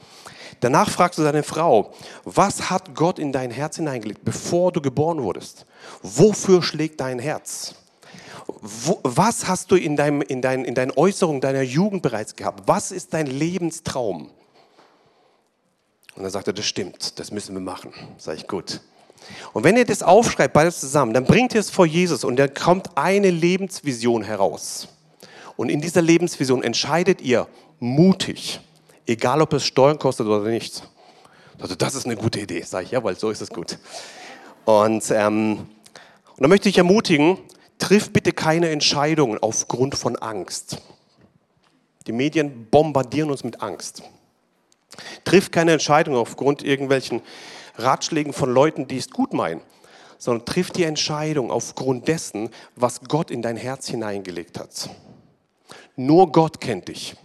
Danach 0.60 0.90
fragst 0.90 1.18
du 1.18 1.24
deine 1.24 1.44
Frau, 1.44 1.94
was 2.24 2.70
hat 2.70 2.94
Gott 2.94 3.18
in 3.18 3.32
dein 3.32 3.50
Herz 3.50 3.78
hineingelegt, 3.78 4.24
bevor 4.24 4.72
du 4.72 4.82
geboren 4.82 5.24
wurdest? 5.24 5.66
Wofür 6.04 6.62
schlägt 6.62 7.00
dein 7.00 7.20
Herz? 7.20 7.76
Wo, 8.62 9.00
was 9.04 9.48
hast 9.48 9.72
du 9.72 9.76
in, 9.76 9.96
deinem, 9.96 10.22
in, 10.22 10.42
dein, 10.42 10.64
in 10.64 10.76
deinen 10.76 10.92
Äußerungen 10.92 11.42
deiner 11.42 11.62
Jugend 11.62 12.04
bereits 12.04 12.36
gehabt? 12.36 12.64
Was 12.68 12.92
ist 12.92 13.14
dein 13.14 13.26
Lebenstraum? 13.26 14.30
Und 16.16 16.24
dann 16.24 16.32
sagt 16.32 16.48
er, 16.48 16.54
das 16.54 16.66
stimmt, 16.66 17.18
das 17.20 17.32
müssen 17.32 17.56
wir 17.56 17.62
machen. 17.62 17.92
Sag 18.18 18.38
ich, 18.38 18.48
gut. 18.48 18.82
Und 19.53 19.63
wenn 19.63 19.77
ihr 19.77 19.86
das 19.86 20.03
aufschreibt, 20.03 20.53
beides 20.53 20.80
zusammen, 20.80 21.13
dann 21.13 21.25
bringt 21.25 21.53
ihr 21.53 21.60
es 21.60 21.70
vor 21.70 21.86
Jesus 21.86 22.24
und 22.24 22.38
dann 22.38 22.53
kommt 22.53 22.98
eine 22.98 23.30
Lebensvision 23.30 24.24
heraus. 24.24 24.88
Und 25.56 25.70
in 25.70 25.82
dieser 25.82 26.01
Lebensvision 26.01 26.63
entscheidet 26.63 27.22
ihr 27.22 27.48
mutig, 27.80 28.60
egal 29.06 29.42
ob 29.42 29.53
es 29.53 29.65
Steuern 29.65 30.00
kostet 30.00 30.27
oder 30.27 30.50
nicht. 30.50 30.84
Also 31.60 31.75
das 31.75 31.96
ist 31.96 32.06
eine 32.06 32.15
gute 32.15 32.39
Idee, 32.39 32.62
sage 32.62 32.86
ich, 32.86 32.92
ja, 32.92 33.03
weil 33.03 33.15
so 33.15 33.30
ist 33.30 33.42
es 33.42 33.50
gut. 33.50 33.77
Und, 34.65 35.03
ähm, 35.12 35.60
und 35.60 36.39
dann 36.39 36.50
möchte 36.50 36.70
ich 36.70 36.77
ermutigen, 36.77 37.38
triff 37.77 38.12
bitte 38.12 38.32
keine 38.32 38.70
Entscheidungen 38.70 39.38
aufgrund 39.39 39.96
von 39.96 40.15
Angst. 40.15 40.77
Die 42.08 42.12
Medien 42.12 42.68
bombardieren 42.70 43.30
uns 43.30 43.44
mit 43.44 43.62
Angst. 43.62 44.03
Triff 45.24 45.51
keine 45.51 45.74
Entscheidung 45.74 46.15
aufgrund 46.15 46.63
irgendwelchen 46.63 47.22
Ratschlägen 47.75 48.34
von 48.34 48.53
Leuten, 48.53 48.88
die 48.88 48.98
es 48.98 49.10
gut 49.10 49.34
meinen, 49.34 49.62
sondern 50.18 50.46
triff 50.46 50.72
die 50.72 50.84
Entscheidung 50.84 51.51
aufgrund 51.51 52.08
dessen, 52.08 52.50
was 52.75 53.01
Gott 53.01 53.32
in 53.32 53.42
dein 53.42 53.58
Herz 53.58 53.88
hineingelegt 53.88 54.60
hat. 54.60 54.89
Nur 55.96 56.32
Gott 56.32 56.62
kennt 56.62 56.88
dich. 56.88 57.15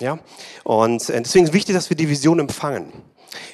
Ja? 0.00 0.18
Und 0.64 1.08
äh, 1.08 1.22
deswegen 1.22 1.44
ist 1.44 1.50
es 1.50 1.54
wichtig, 1.54 1.74
dass 1.74 1.90
wir 1.90 1.96
die 1.96 2.08
Vision 2.08 2.38
empfangen. 2.38 2.92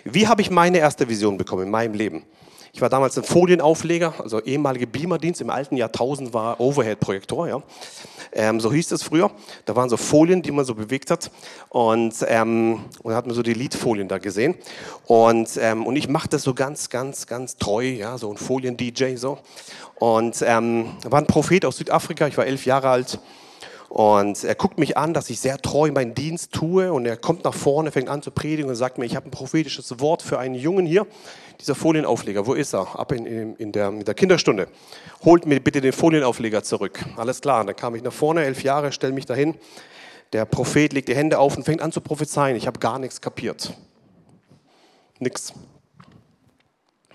Wie 0.04 0.26
habe 0.28 0.42
ich 0.42 0.50
meine 0.50 0.78
erste 0.78 1.08
Vision 1.08 1.38
bekommen 1.38 1.64
in 1.64 1.70
meinem 1.70 1.94
Leben? 1.94 2.24
Ich 2.74 2.80
war 2.80 2.88
damals 2.88 3.18
ein 3.18 3.24
Folienaufleger, 3.24 4.14
also 4.18 4.40
ehemalige 4.40 4.86
Beamerdienst. 4.86 5.42
Im 5.42 5.50
alten 5.50 5.76
Jahrtausend 5.76 6.32
war 6.32 6.58
Overhead-Projektor, 6.58 7.46
ja. 7.46 7.62
Ähm, 8.32 8.60
so 8.60 8.72
hieß 8.72 8.92
es 8.92 9.02
früher. 9.02 9.30
Da 9.66 9.76
waren 9.76 9.90
so 9.90 9.98
Folien, 9.98 10.40
die 10.40 10.52
man 10.52 10.64
so 10.64 10.74
bewegt 10.74 11.10
hat. 11.10 11.30
Und, 11.68 12.14
ähm, 12.26 12.86
und 13.02 13.10
da 13.10 13.16
hat 13.16 13.26
man 13.26 13.34
so 13.34 13.42
die 13.42 13.52
Liedfolien 13.52 14.08
da 14.08 14.16
gesehen. 14.16 14.54
Und, 15.04 15.50
ähm, 15.60 15.84
und 15.86 15.96
ich 15.96 16.08
mache 16.08 16.30
das 16.30 16.44
so 16.44 16.54
ganz, 16.54 16.88
ganz, 16.88 17.26
ganz 17.26 17.58
treu, 17.58 17.84
ja, 17.84 18.16
so 18.16 18.30
ein 18.30 18.38
Folien-DJ 18.38 19.16
so. 19.16 19.38
Und 19.96 20.42
ähm, 20.46 20.92
war 21.04 21.20
ein 21.20 21.26
Prophet 21.26 21.66
aus 21.66 21.76
Südafrika. 21.76 22.26
Ich 22.26 22.38
war 22.38 22.46
elf 22.46 22.64
Jahre 22.64 22.88
alt. 22.88 23.18
Und 23.92 24.42
er 24.42 24.54
guckt 24.54 24.78
mich 24.78 24.96
an, 24.96 25.12
dass 25.12 25.28
ich 25.28 25.38
sehr 25.38 25.58
treu 25.58 25.92
meinen 25.92 26.14
Dienst 26.14 26.52
tue. 26.52 26.90
Und 26.90 27.04
er 27.04 27.18
kommt 27.18 27.44
nach 27.44 27.52
vorne, 27.52 27.92
fängt 27.92 28.08
an 28.08 28.22
zu 28.22 28.30
predigen 28.30 28.70
und 28.70 28.74
sagt 28.74 28.96
mir, 28.96 29.04
ich 29.04 29.14
habe 29.16 29.28
ein 29.28 29.30
prophetisches 29.30 30.00
Wort 30.00 30.22
für 30.22 30.38
einen 30.38 30.54
Jungen 30.54 30.86
hier. 30.86 31.06
Dieser 31.60 31.74
Folienaufleger, 31.74 32.46
wo 32.46 32.54
ist 32.54 32.72
er? 32.72 32.98
Ab 32.98 33.12
in, 33.12 33.26
in, 33.26 33.54
in, 33.56 33.70
der, 33.70 33.88
in 33.88 34.02
der 34.02 34.14
Kinderstunde. 34.14 34.68
Holt 35.26 35.44
mir 35.44 35.60
bitte 35.60 35.82
den 35.82 35.92
Folienaufleger 35.92 36.62
zurück. 36.62 37.04
Alles 37.18 37.42
klar. 37.42 37.60
Und 37.60 37.66
dann 37.66 37.76
kam 37.76 37.94
ich 37.94 38.02
nach 38.02 38.14
vorne, 38.14 38.44
elf 38.44 38.62
Jahre, 38.62 38.92
stelle 38.92 39.12
mich 39.12 39.26
dahin. 39.26 39.56
Der 40.32 40.46
Prophet 40.46 40.94
legt 40.94 41.08
die 41.08 41.14
Hände 41.14 41.38
auf 41.38 41.58
und 41.58 41.64
fängt 41.64 41.82
an 41.82 41.92
zu 41.92 42.00
prophezeien. 42.00 42.56
Ich 42.56 42.66
habe 42.66 42.78
gar 42.78 42.98
nichts 42.98 43.20
kapiert. 43.20 43.74
Nix. 45.18 45.52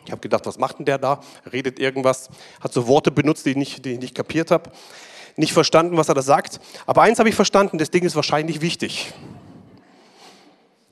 Ich 0.05 0.12
habe 0.12 0.22
gedacht, 0.22 0.46
was 0.46 0.60
macht 0.60 0.77
denn 0.77 0.86
der 0.86 1.00
da? 1.00 1.22
redet 1.51 1.79
irgendwas, 1.79 2.29
hat 2.62 2.72
so 2.72 2.88
Worte 2.88 3.10
benutzt, 3.10 3.48
die 3.48 3.50
ich 3.50 3.55
nicht, 3.55 3.84
die 3.84 3.93
ich 3.93 4.00
nicht 4.00 4.13
kapiert 4.13 4.51
habe 4.51 4.72
nicht 5.38 5.53
verstanden, 5.53 5.96
was 5.96 6.10
er 6.10 6.15
da 6.15 6.22
sagt. 6.22 6.60
Aber 6.86 7.03
eins 7.03 7.20
habe 7.20 7.29
ich 7.29 7.36
verstanden, 7.36 7.77
das 7.77 7.91
Ding 7.91 8.03
ist 8.03 8.15
wahrscheinlich 8.15 8.60
wichtig. 8.60 9.13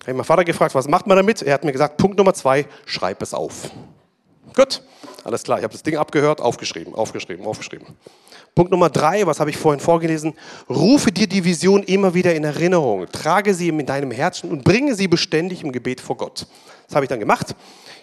Ich 0.02 0.08
habe 0.08 0.14
meinen 0.14 0.24
Vater 0.24 0.46
gefragt, 0.46 0.76
was 0.76 0.88
macht 0.88 1.08
man 1.08 1.18
damit? 1.18 1.42
Er 1.42 1.56
hat 1.56 1.64
mir 1.64 1.72
gesagt, 1.72 1.98
Punkt 1.98 2.18
Nummer 2.18 2.34
zwei, 2.34 2.68
schreib 2.86 3.22
es 3.24 3.34
auf. 3.34 3.72
Gut, 4.56 4.84
alles 5.24 5.44
klar. 5.44 5.58
Ich 5.58 5.64
habe 5.64 5.74
das 5.74 5.82
Ding 5.82 5.98
abgehört, 5.98 6.40
aufgeschrieben, 6.40 6.94
aufgeschrieben, 6.94 7.46
aufgeschrieben. 7.46 7.88
Punkt 8.54 8.72
Nummer 8.72 8.90
drei, 8.90 9.26
was 9.26 9.40
habe 9.40 9.50
ich 9.50 9.58
vorhin 9.58 9.80
vorgelesen? 9.80 10.36
Rufe 10.70 11.12
dir 11.12 11.28
die 11.28 11.44
Vision 11.44 11.82
immer 11.84 12.14
wieder 12.14 12.36
in 12.36 12.44
Erinnerung, 12.44 13.08
trage 13.12 13.54
sie 13.54 13.70
in 13.70 13.86
deinem 13.86 14.12
Herzen 14.12 14.52
und 14.52 14.64
bringe 14.64 14.96
sie 14.96 15.08
beständig 15.08 15.64
im 15.64 15.72
Gebet 15.72 16.00
vor 16.00 16.18
Gott. 16.18 16.46
Das 16.86 16.96
habe 16.96 17.06
ich 17.06 17.10
dann 17.10 17.20
gemacht. 17.20 17.56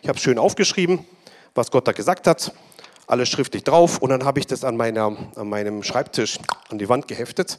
Ich 0.03 0.09
habe 0.09 0.19
schön 0.19 0.39
aufgeschrieben, 0.39 1.07
was 1.55 1.71
Gott 1.71 1.87
da 1.87 1.93
gesagt 1.93 2.27
hat 2.27 2.53
alles 3.07 3.29
schriftlich 3.29 3.65
drauf 3.65 3.99
und 3.99 4.11
dann 4.11 4.25
habe 4.25 4.41
ich 4.41 4.47
das 4.47 4.65
an, 4.65 4.77
meiner, 4.77 5.17
an 5.35 5.49
meinem 5.49 5.83
Schreibtisch 5.83 6.39
an 6.69 6.79
die 6.79 6.89
Wand 6.89 7.09
geheftet 7.09 7.59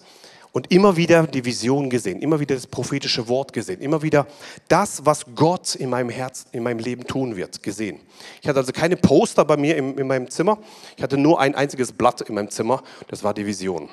und 0.53 0.71
immer 0.71 0.95
wieder 0.95 1.27
die 1.27 1.43
Vision 1.43 1.89
gesehen, 1.89 2.21
immer 2.21 2.39
wieder 2.39 2.55
das 2.55 2.67
prophetische 2.67 3.27
Wort 3.27 3.53
gesehen, 3.53 3.81
immer 3.81 4.01
wieder 4.01 4.27
das, 4.67 5.05
was 5.05 5.25
Gott 5.35 5.75
in 5.75 5.89
meinem 5.89 6.09
Herz, 6.09 6.45
in 6.51 6.63
meinem 6.63 6.79
Leben 6.79 7.05
tun 7.05 7.35
wird, 7.35 7.61
gesehen. 7.63 7.99
Ich 8.41 8.47
hatte 8.47 8.59
also 8.59 8.71
keine 8.71 8.95
Poster 8.95 9.43
bei 9.43 9.57
mir 9.57 9.75
in, 9.75 9.97
in 9.97 10.07
meinem 10.07 10.29
Zimmer, 10.29 10.59
ich 10.95 11.03
hatte 11.03 11.17
nur 11.17 11.39
ein 11.39 11.55
einziges 11.55 11.91
Blatt 11.91 12.21
in 12.21 12.35
meinem 12.35 12.49
Zimmer, 12.49 12.83
das 13.07 13.23
war 13.23 13.33
die 13.33 13.45
Vision. 13.45 13.89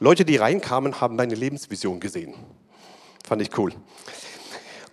Leute, 0.00 0.24
die 0.24 0.36
reinkamen, 0.36 1.00
haben 1.00 1.16
meine 1.16 1.34
Lebensvision 1.34 2.00
gesehen. 2.00 2.34
Fand 3.26 3.42
ich 3.42 3.56
cool. 3.58 3.72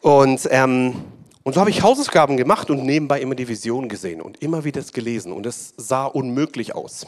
Und, 0.01 0.47
ähm, 0.51 1.05
und 1.45 1.53
so 1.53 1.59
habe 1.59 1.69
ich 1.69 1.83
Hausaufgaben 1.83 2.37
gemacht 2.37 2.71
und 2.71 2.83
nebenbei 2.83 3.21
immer 3.21 3.35
die 3.35 3.47
Vision 3.47 3.87
gesehen 3.87 4.19
und 4.19 4.41
immer 4.41 4.63
wieder 4.63 4.81
das 4.81 4.93
gelesen. 4.93 5.31
Und 5.31 5.45
es 5.45 5.75
sah 5.77 6.05
unmöglich 6.05 6.73
aus. 6.73 7.05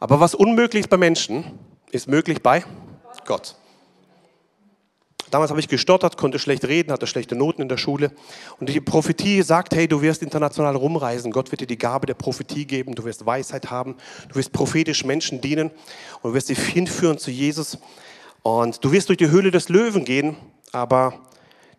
Aber 0.00 0.18
was 0.18 0.34
unmöglich 0.34 0.80
ist 0.80 0.90
bei 0.90 0.96
Menschen, 0.96 1.44
ist 1.92 2.08
möglich 2.08 2.42
bei 2.42 2.64
Gott. 3.24 3.54
Damals 5.30 5.50
habe 5.50 5.60
ich 5.60 5.68
gestottert, 5.68 6.16
konnte 6.16 6.40
schlecht 6.40 6.64
reden, 6.64 6.90
hatte 6.90 7.06
schlechte 7.06 7.36
Noten 7.36 7.62
in 7.62 7.68
der 7.68 7.76
Schule. 7.76 8.10
Und 8.58 8.68
die 8.68 8.80
Prophetie 8.80 9.42
sagt, 9.42 9.72
hey, 9.76 9.86
du 9.86 10.02
wirst 10.02 10.24
international 10.24 10.74
rumreisen. 10.74 11.30
Gott 11.30 11.52
wird 11.52 11.60
dir 11.60 11.68
die 11.68 11.78
Gabe 11.78 12.06
der 12.06 12.14
Prophetie 12.14 12.64
geben. 12.64 12.96
Du 12.96 13.04
wirst 13.04 13.24
Weisheit 13.24 13.70
haben. 13.70 13.94
Du 14.28 14.34
wirst 14.34 14.52
prophetisch 14.52 15.04
Menschen 15.04 15.40
dienen. 15.40 15.70
Und 16.20 16.30
du 16.30 16.34
wirst 16.34 16.48
sie 16.48 16.56
hinführen 16.56 17.16
zu 17.16 17.30
Jesus. 17.30 17.78
Und 18.42 18.84
du 18.84 18.90
wirst 18.90 19.08
durch 19.08 19.18
die 19.18 19.30
Höhle 19.30 19.52
des 19.52 19.68
Löwen 19.68 20.04
gehen, 20.04 20.34
aber 20.72 21.14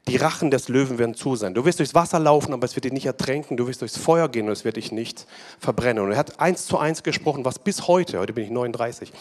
die 0.08 0.17
Rachen 0.17 0.50
des 0.51 0.67
Löwen 0.67 0.98
werden 0.98 1.15
zu 1.15 1.36
sein. 1.36 1.53
Du 1.53 1.63
wirst 1.65 1.79
durchs 1.79 1.93
Wasser 1.93 2.20
laufen, 2.20 2.53
aber 2.53 2.65
es 2.65 2.75
wird 2.75 2.86
dich 2.86 2.93
nicht 2.93 3.05
ertränken. 3.05 3.55
Du 3.55 3.67
wirst 3.67 3.81
durchs 3.81 3.98
Feuer 3.98 4.29
gehen 4.29 4.48
und 4.48 4.51
es 4.51 4.65
wird 4.65 4.77
dich 4.77 4.91
nicht 4.91 5.27
verbrennen. 5.60 6.03
Und 6.03 6.12
er 6.12 6.17
hat 6.17 6.39
eins 6.39 6.65
zu 6.65 6.77
eins 6.77 7.03
gesprochen, 7.03 7.46
was 7.46 7.60
bis 7.60 7.88
heute, 7.88 8.20
heute 8.20 8.34
bin 8.34 8.43
ich 8.43 8.50
39, 8.50 9.12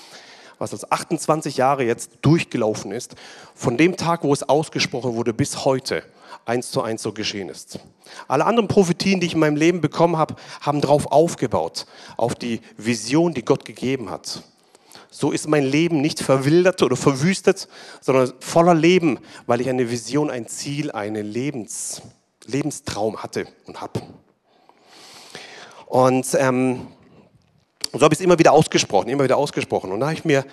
was 0.59 0.73
als 0.73 0.91
28 0.91 1.57
Jahre 1.59 1.85
jetzt 1.85 2.13
durchgelaufen 2.23 2.93
ist, 2.93 3.15
von 3.55 3.77
dem 3.77 3.97
Tag, 3.97 4.25
wo 4.25 4.33
es 4.33 4.43
ausgesprochen 4.43 5.15
wurde, 5.15 5.35
bis 5.35 5.65
heute 5.65 6.03
eins 6.47 6.71
zu 6.71 6.83
eins 6.83 7.03
so 7.03 7.13
geschehen 7.13 7.51
ist. 7.51 7.79
Alle 8.27 8.47
anderen 8.47 8.69
Prophetien, 8.69 9.21
die 9.21 9.27
ich 9.27 9.35
in 9.35 9.41
meinem 9.41 9.57
Leben 9.57 9.81
bekommen 9.81 10.17
habe, 10.17 10.37
haben 10.63 10.81
darauf 10.81 11.13
aufgebaut, 11.13 11.87
auf 12.17 12.35
die 12.35 12.61
Vision, 12.77 13.35
die 13.35 13.45
Gott 13.45 13.65
gegeben 13.65 14.11
hat 14.11 14.43
so 15.11 15.33
ist 15.33 15.49
mein 15.49 15.65
Leben 15.65 16.01
nicht 16.01 16.21
verwildert 16.21 16.83
oder 16.83 16.97
verwüstet, 16.97 17.69
sondern 18.01 18.33
voller 18.41 18.75
Leben, 18.75 19.19
weil 19.47 19.61
ich 19.61 19.69
eine 19.69 19.91
Vision, 19.91 20.31
ein 20.31 20.47
Ziel, 20.47 20.93
einen 20.93 21.27
Lebens, 21.27 22.03
Lebenstraum 22.47 23.23
hatte 23.23 23.47
und 23.67 23.81
habe. 23.81 24.01
Und 25.87 26.27
ähm, 26.39 26.87
so 27.93 28.01
habe 28.03 28.15
ich 28.15 28.21
es 28.21 28.25
immer 28.25 28.39
wieder 28.39 28.53
ausgesprochen, 28.53 29.09
immer 29.09 29.25
wieder 29.25 29.37
ausgesprochen. 29.37 29.91
Und 29.91 30.01
da 30.01 30.07
habe 30.07 30.15
ich 30.15 30.25
mir, 30.25 30.45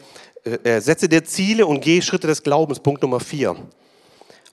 äh, 0.43 0.77
äh, 0.77 0.81
setze 0.81 1.07
dir 1.07 1.23
Ziele 1.23 1.67
und 1.67 1.81
gehe 1.81 2.01
Schritte 2.01 2.25
des 2.25 2.41
Glaubens, 2.41 2.79
Punkt 2.79 3.03
Nummer 3.03 3.19
vier. 3.19 3.55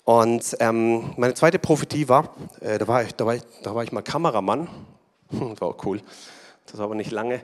Und 0.04 0.54
ähm, 0.60 1.14
meine 1.16 1.32
zweite 1.32 1.58
Prophetie 1.58 2.10
war, 2.10 2.34
äh, 2.60 2.76
da, 2.76 2.86
war 2.86 3.02
ich, 3.02 3.14
da, 3.14 3.24
war 3.24 3.36
ich, 3.36 3.42
da 3.62 3.74
war 3.74 3.82
ich 3.82 3.90
mal 3.90 4.02
Kameramann, 4.02 4.68
das 5.30 5.60
war 5.62 5.68
auch 5.68 5.86
cool, 5.86 6.02
das 6.66 6.76
war 6.76 6.84
aber 6.84 6.94
nicht 6.94 7.10
lange. 7.10 7.42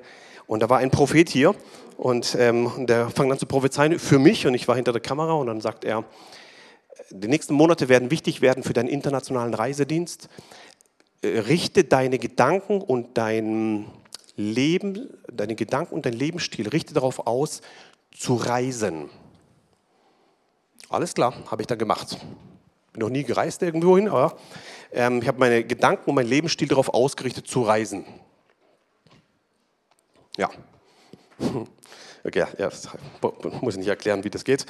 Und 0.51 0.65
da 0.65 0.69
war 0.69 0.79
ein 0.79 0.91
Prophet 0.91 1.29
hier 1.29 1.55
und, 1.97 2.35
ähm, 2.37 2.73
der 2.89 3.09
fängt 3.09 3.31
an 3.31 3.39
zu 3.39 3.47
prophezeien 3.47 4.01
für 4.01 4.19
mich 4.19 4.49
und 4.49 4.55
ich 4.55 4.67
war 4.67 4.75
hinter 4.75 4.91
der 4.91 5.01
Kamera 5.01 5.35
und 5.35 5.47
dann 5.47 5.61
sagt 5.61 5.85
er, 5.85 6.03
die 7.11 7.29
nächsten 7.29 7.55
Monate 7.55 7.89
werden 7.89 8.11
wichtig 8.11 8.41
werden 8.41 8.65
für 8.65 8.73
deinen 8.73 8.89
internationalen 8.89 9.55
Reisedienst. 9.55 10.29
Äh, 11.23 11.39
richte 11.39 11.85
deine 11.85 12.19
Gedanken 12.19 12.81
und 12.81 13.17
dein 13.17 13.87
Leben, 14.35 15.11
deine 15.33 15.55
Gedanken 15.55 15.95
und 15.95 16.05
dein 16.05 16.15
Lebensstil, 16.15 16.67
richte 16.67 16.95
darauf 16.95 17.29
aus, 17.29 17.61
zu 18.11 18.35
reisen. 18.35 19.09
Alles 20.89 21.15
klar, 21.15 21.33
habe 21.49 21.63
ich 21.63 21.69
dann 21.69 21.79
gemacht. 21.79 22.19
Bin 22.93 23.03
noch 23.03 23.09
nie 23.09 23.23
gereist 23.23 23.63
irgendwo 23.63 23.97
hin, 23.97 24.09
aber 24.09 24.37
ähm, 24.93 25.23
ich 25.23 25.29
habe 25.29 25.39
meine 25.39 25.63
Gedanken 25.63 26.11
und 26.11 26.17
mein 26.17 26.27
Lebensstil 26.27 26.67
darauf 26.67 26.89
ausgerichtet, 26.89 27.47
zu 27.47 27.63
reisen. 27.63 28.05
Ja. 30.37 30.51
Okay, 32.23 32.45
ja, 32.59 32.69
muss 33.63 33.75
ich 33.75 33.79
nicht 33.79 33.89
erklären, 33.89 34.25
wie 34.25 34.31
das 34.31 34.45
geht. 34.45 34.67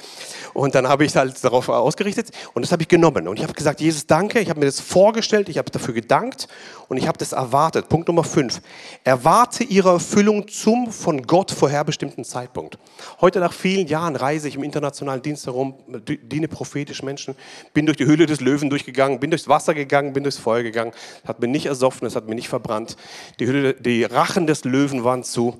Und 0.53 0.73
dann 0.73 0.87
habe 0.87 1.03
ich 1.03 1.13
halt 1.15 1.43
darauf 1.43 1.67
ausgerichtet 1.67 2.29
und 2.53 2.61
das 2.61 2.71
habe 2.71 2.83
ich 2.83 2.87
genommen. 2.87 3.27
Und 3.27 3.37
ich 3.37 3.43
habe 3.43 3.53
gesagt, 3.53 3.81
Jesus, 3.81 4.07
danke, 4.07 4.39
ich 4.39 4.49
habe 4.49 4.59
mir 4.59 4.67
das 4.67 4.79
vorgestellt, 4.79 5.49
ich 5.49 5.57
habe 5.57 5.69
dafür 5.69 5.93
gedankt 5.93 6.47
und 6.87 6.95
ich 6.95 7.07
habe 7.07 7.17
das 7.17 7.33
erwartet. 7.33 7.89
Punkt 7.89 8.07
Nummer 8.07 8.23
5. 8.23 8.61
Erwarte 9.03 9.65
ihre 9.65 9.89
Erfüllung 9.89 10.47
zum 10.47 10.91
von 10.91 11.23
Gott 11.23 11.51
vorherbestimmten 11.51 12.23
Zeitpunkt. 12.23 12.77
Heute 13.19 13.39
nach 13.39 13.51
vielen 13.51 13.87
Jahren 13.87 14.15
reise 14.15 14.47
ich 14.47 14.55
im 14.55 14.63
internationalen 14.63 15.21
Dienst 15.21 15.45
herum, 15.45 15.75
diene 15.89 16.47
prophetisch 16.47 17.03
Menschen, 17.03 17.35
bin 17.73 17.85
durch 17.85 17.97
die 17.97 18.05
Höhle 18.05 18.27
des 18.27 18.39
Löwen 18.39 18.69
durchgegangen, 18.69 19.19
bin 19.19 19.29
durchs 19.29 19.49
Wasser 19.49 19.73
gegangen, 19.73 20.13
bin 20.13 20.23
durchs 20.23 20.37
Feuer 20.37 20.63
gegangen. 20.63 20.93
Es 21.23 21.27
hat 21.27 21.41
mir 21.41 21.47
nicht 21.47 21.65
ersoffen, 21.65 22.07
es 22.07 22.15
hat 22.15 22.29
mir 22.29 22.35
nicht 22.35 22.49
verbrannt. 22.49 22.95
Die, 23.39 23.45
Höhle, 23.45 23.73
die 23.73 24.05
Rachen 24.05 24.47
des 24.47 24.63
Löwen 24.63 25.03
waren 25.03 25.25
zu. 25.25 25.57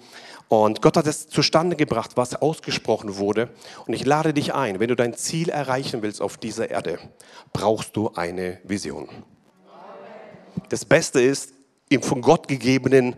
Und 0.51 0.81
Gott 0.81 0.97
hat 0.97 1.07
es 1.07 1.29
zustande 1.29 1.77
gebracht, 1.77 2.11
was 2.15 2.35
ausgesprochen 2.35 3.15
wurde. 3.15 3.51
Und 3.87 3.93
ich 3.93 4.05
lade 4.05 4.33
dich 4.33 4.53
ein, 4.53 4.81
wenn 4.81 4.89
du 4.89 4.97
dein 4.97 5.13
Ziel 5.13 5.47
erreichen 5.47 6.01
willst 6.01 6.21
auf 6.21 6.35
dieser 6.35 6.69
Erde, 6.69 6.99
brauchst 7.53 7.95
du 7.95 8.11
eine 8.15 8.59
Vision. 8.65 9.07
Das 10.67 10.83
Beste 10.83 11.21
ist, 11.21 11.53
im 11.87 12.03
von 12.03 12.19
Gott 12.21 12.49
gegebenen 12.49 13.15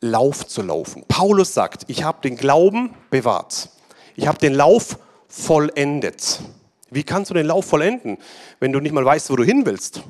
Lauf 0.00 0.46
zu 0.46 0.62
laufen. 0.62 1.04
Paulus 1.08 1.52
sagt, 1.52 1.82
ich 1.88 2.04
habe 2.04 2.20
den 2.22 2.36
Glauben 2.36 2.94
bewahrt. 3.10 3.70
Ich 4.14 4.28
habe 4.28 4.38
den 4.38 4.54
Lauf 4.54 5.00
vollendet. 5.26 6.38
Wie 6.90 7.02
kannst 7.02 7.30
du 7.30 7.34
den 7.34 7.46
Lauf 7.46 7.64
vollenden, 7.64 8.18
wenn 8.60 8.70
du 8.70 8.78
nicht 8.78 8.92
mal 8.92 9.04
weißt, 9.04 9.30
wo 9.30 9.34
du 9.34 9.42
hin 9.42 9.66
willst? 9.66 10.04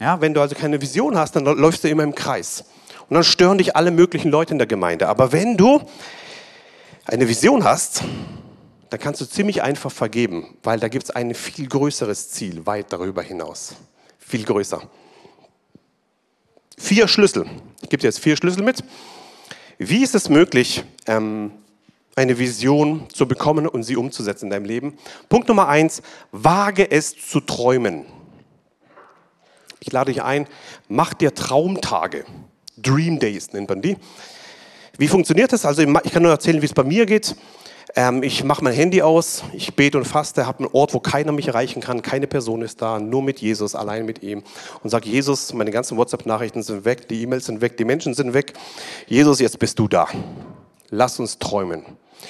Ja, 0.00 0.20
wenn 0.20 0.34
du 0.34 0.40
also 0.40 0.56
keine 0.56 0.82
Vision 0.82 1.16
hast, 1.16 1.36
dann 1.36 1.44
läufst 1.44 1.84
du 1.84 1.88
immer 1.88 2.02
im 2.02 2.16
Kreis. 2.16 2.64
Und 3.08 3.14
dann 3.14 3.24
stören 3.24 3.58
dich 3.58 3.76
alle 3.76 3.90
möglichen 3.90 4.30
Leute 4.30 4.52
in 4.52 4.58
der 4.58 4.66
Gemeinde. 4.66 5.08
Aber 5.08 5.32
wenn 5.32 5.56
du 5.56 5.80
eine 7.04 7.28
Vision 7.28 7.64
hast, 7.64 8.02
dann 8.90 9.00
kannst 9.00 9.20
du 9.20 9.26
ziemlich 9.26 9.62
einfach 9.62 9.92
vergeben, 9.92 10.56
weil 10.62 10.80
da 10.80 10.88
gibt 10.88 11.04
es 11.04 11.10
ein 11.10 11.34
viel 11.34 11.68
größeres 11.68 12.30
Ziel 12.30 12.66
weit 12.66 12.92
darüber 12.92 13.22
hinaus. 13.22 13.74
Viel 14.18 14.44
größer. 14.44 14.82
Vier 16.78 17.08
Schlüssel. 17.08 17.46
Ich 17.82 17.88
gebe 17.88 18.00
dir 18.00 18.08
jetzt 18.08 18.20
vier 18.20 18.36
Schlüssel 18.36 18.62
mit. 18.62 18.82
Wie 19.78 20.02
ist 20.02 20.14
es 20.14 20.28
möglich, 20.28 20.84
ähm, 21.06 21.52
eine 22.14 22.38
Vision 22.38 23.08
zu 23.12 23.28
bekommen 23.28 23.68
und 23.68 23.82
sie 23.82 23.96
umzusetzen 23.96 24.46
in 24.46 24.50
deinem 24.50 24.64
Leben? 24.64 24.98
Punkt 25.28 25.48
Nummer 25.48 25.68
eins, 25.68 26.02
wage 26.32 26.90
es 26.90 27.14
zu 27.28 27.40
träumen. 27.40 28.06
Ich 29.80 29.92
lade 29.92 30.12
dich 30.12 30.22
ein, 30.22 30.48
mach 30.88 31.14
dir 31.14 31.34
Traumtage. 31.34 32.24
Dream 32.76 33.18
Days 33.18 33.52
nennt 33.52 33.68
man 33.68 33.80
die. 33.82 33.96
Wie 34.98 35.08
funktioniert 35.08 35.52
das? 35.52 35.64
Also 35.64 35.82
ich 35.82 36.12
kann 36.12 36.22
nur 36.22 36.32
erzählen, 36.32 36.62
wie 36.62 36.66
es 36.66 36.72
bei 36.72 36.84
mir 36.84 37.06
geht. 37.06 37.36
Ähm, 37.94 38.22
ich 38.22 38.44
mache 38.44 38.62
mein 38.62 38.74
Handy 38.74 39.00
aus, 39.00 39.42
ich 39.52 39.74
bete 39.74 39.96
und 39.96 40.04
faste, 40.04 40.46
habe 40.46 40.60
einen 40.60 40.68
Ort, 40.72 40.92
wo 40.92 41.00
keiner 41.00 41.32
mich 41.32 41.48
erreichen 41.48 41.80
kann, 41.80 42.02
keine 42.02 42.26
Person 42.26 42.60
ist 42.60 42.82
da, 42.82 42.98
nur 42.98 43.22
mit 43.22 43.40
Jesus, 43.40 43.74
allein 43.74 44.04
mit 44.04 44.22
ihm. 44.22 44.42
Und 44.82 44.90
sage, 44.90 45.08
Jesus, 45.08 45.54
meine 45.54 45.70
ganzen 45.70 45.96
WhatsApp-Nachrichten 45.96 46.62
sind 46.62 46.84
weg, 46.84 47.08
die 47.08 47.22
E-Mails 47.22 47.46
sind 47.46 47.60
weg, 47.60 47.76
die 47.76 47.84
Menschen 47.84 48.12
sind 48.12 48.34
weg. 48.34 48.52
Jesus, 49.06 49.40
jetzt 49.40 49.58
bist 49.58 49.78
du 49.78 49.88
da. 49.88 50.08
Lass 50.90 51.18
uns 51.18 51.38
träumen. 51.38 51.84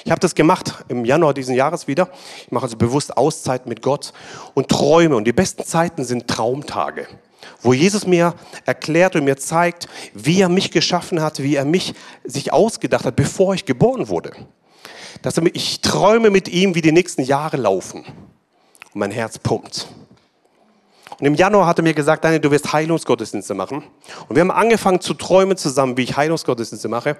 Ich 0.05 0.11
habe 0.11 0.19
das 0.19 0.35
gemacht 0.35 0.85
im 0.87 1.05
Januar 1.05 1.33
diesen 1.33 1.55
Jahres 1.55 1.87
wieder. 1.87 2.09
Ich 2.45 2.51
mache 2.51 2.65
also 2.65 2.77
bewusst 2.77 3.17
Auszeit 3.17 3.65
mit 3.65 3.81
Gott 3.81 4.13
und 4.53 4.69
träume. 4.69 5.15
Und 5.15 5.25
die 5.25 5.33
besten 5.33 5.63
Zeiten 5.63 6.03
sind 6.03 6.27
Traumtage 6.27 7.07
wo 7.61 7.73
Jesus 7.73 8.05
mir 8.05 8.33
erklärt 8.65 9.15
und 9.15 9.23
mir 9.23 9.37
zeigt, 9.37 9.87
wie 10.13 10.41
er 10.41 10.49
mich 10.49 10.71
geschaffen 10.71 11.21
hat, 11.21 11.41
wie 11.41 11.55
er 11.55 11.65
mich 11.65 11.93
sich 12.23 12.53
ausgedacht 12.53 13.05
hat, 13.05 13.15
bevor 13.15 13.53
ich 13.53 13.65
geboren 13.65 14.09
wurde. 14.09 14.31
Dass 15.21 15.37
ich 15.53 15.81
träume 15.81 16.29
mit 16.29 16.47
ihm, 16.47 16.75
wie 16.75 16.81
die 16.81 16.91
nächsten 16.91 17.23
Jahre 17.23 17.57
laufen. 17.57 18.05
Und 18.93 18.99
mein 18.99 19.11
Herz 19.11 19.39
pumpt. 19.39 19.87
Und 21.19 21.25
im 21.25 21.33
Januar 21.33 21.65
hat 21.65 21.79
er 21.79 21.83
mir 21.83 21.95
gesagt, 21.95 22.23
Daniel, 22.23 22.39
du 22.39 22.51
wirst 22.51 22.71
Heilungsgottesdienste 22.73 23.55
machen. 23.55 23.83
Und 24.27 24.35
wir 24.35 24.41
haben 24.41 24.51
angefangen 24.51 25.01
zu 25.01 25.15
träumen 25.15 25.57
zusammen, 25.57 25.97
wie 25.97 26.03
ich 26.03 26.15
Heilungsgottesdienste 26.15 26.89
mache 26.89 27.17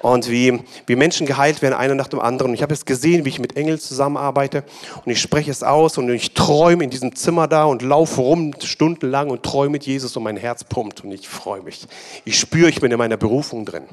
und 0.00 0.28
wie, 0.28 0.64
wie 0.86 0.96
Menschen 0.96 1.26
geheilt 1.26 1.62
werden, 1.62 1.74
einer 1.74 1.94
nach 1.94 2.08
dem 2.08 2.18
anderen. 2.18 2.50
Und 2.50 2.54
ich 2.54 2.62
habe 2.62 2.74
es 2.74 2.84
gesehen, 2.84 3.24
wie 3.24 3.28
ich 3.28 3.38
mit 3.38 3.56
Engeln 3.56 3.78
zusammenarbeite 3.78 4.64
und 5.04 5.12
ich 5.12 5.20
spreche 5.20 5.52
es 5.52 5.62
aus 5.62 5.96
und 5.96 6.10
ich 6.10 6.34
träume 6.34 6.82
in 6.82 6.90
diesem 6.90 7.14
Zimmer 7.14 7.46
da 7.46 7.64
und 7.64 7.82
laufe 7.82 8.20
rum 8.20 8.52
stundenlang 8.60 9.30
und 9.30 9.44
träume 9.44 9.70
mit 9.70 9.86
Jesus 9.86 10.16
und 10.16 10.24
mein 10.24 10.36
Herz 10.36 10.64
pumpt 10.64 11.04
und 11.04 11.12
ich 11.12 11.28
freue 11.28 11.62
mich. 11.62 11.86
Ich 12.24 12.40
spüre, 12.40 12.68
ich 12.68 12.80
bin 12.80 12.90
in 12.90 12.98
meiner 12.98 13.16
Berufung 13.16 13.64
drin. 13.64 13.84